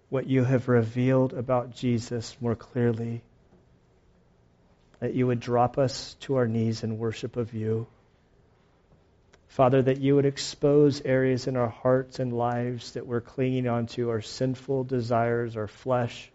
what 0.08 0.26
you 0.26 0.42
have 0.42 0.66
revealed 0.66 1.34
about 1.34 1.72
Jesus 1.72 2.36
more 2.40 2.56
clearly, 2.56 3.22
that 4.98 5.14
you 5.14 5.28
would 5.28 5.38
drop 5.38 5.78
us 5.78 6.14
to 6.22 6.34
our 6.34 6.48
knees 6.48 6.82
in 6.82 6.98
worship 6.98 7.36
of 7.36 7.54
you. 7.54 7.86
Father, 9.46 9.82
that 9.82 10.00
you 10.00 10.16
would 10.16 10.26
expose 10.26 11.00
areas 11.00 11.46
in 11.46 11.56
our 11.56 11.68
hearts 11.68 12.18
and 12.18 12.32
lives 12.32 12.94
that 12.94 13.06
we're 13.06 13.20
clinging 13.20 13.68
onto, 13.68 14.10
our 14.10 14.22
sinful 14.22 14.82
desires, 14.82 15.56
our 15.56 15.68
flesh. 15.68 16.28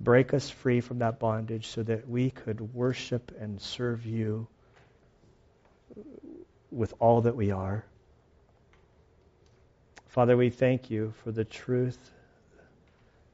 Break 0.00 0.34
us 0.34 0.50
free 0.50 0.80
from 0.80 0.98
that 0.98 1.20
bondage 1.20 1.68
so 1.68 1.84
that 1.84 2.08
we 2.08 2.30
could 2.30 2.74
worship 2.74 3.30
and 3.40 3.60
serve 3.60 4.04
you 4.04 4.48
with 6.70 6.94
all 6.98 7.22
that 7.22 7.36
we 7.36 7.50
are. 7.50 7.84
Father, 10.08 10.36
we 10.36 10.50
thank 10.50 10.90
you 10.90 11.12
for 11.22 11.32
the 11.32 11.44
truth 11.44 11.98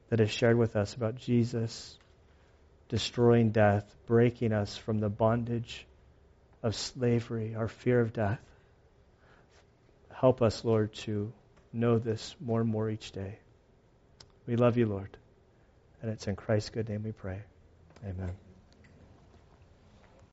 that 0.09 0.19
is 0.19 0.29
shared 0.29 0.57
with 0.57 0.75
us 0.75 0.93
about 0.93 1.15
Jesus 1.15 1.97
destroying 2.93 3.49
death, 3.49 3.91
breaking 4.05 4.53
us 4.53 4.77
from 4.77 4.99
the 4.99 5.09
bondage 5.09 5.87
of 6.61 6.75
slavery, 6.75 7.55
our 7.55 7.67
fear 7.67 7.99
of 7.99 8.13
death. 8.13 8.39
Help 10.13 10.43
us, 10.43 10.63
Lord, 10.63 10.93
to 10.93 11.33
know 11.73 11.97
this 11.97 12.35
more 12.39 12.61
and 12.61 12.69
more 12.69 12.89
each 12.89 13.11
day. 13.11 13.39
We 14.45 14.57
love 14.57 14.77
you, 14.77 14.85
Lord. 14.85 15.17
And 16.03 16.11
it's 16.11 16.27
in 16.27 16.35
Christ's 16.35 16.69
good 16.69 16.87
name 16.87 17.01
we 17.03 17.13
pray. 17.13 17.41
Amen. 18.03 18.42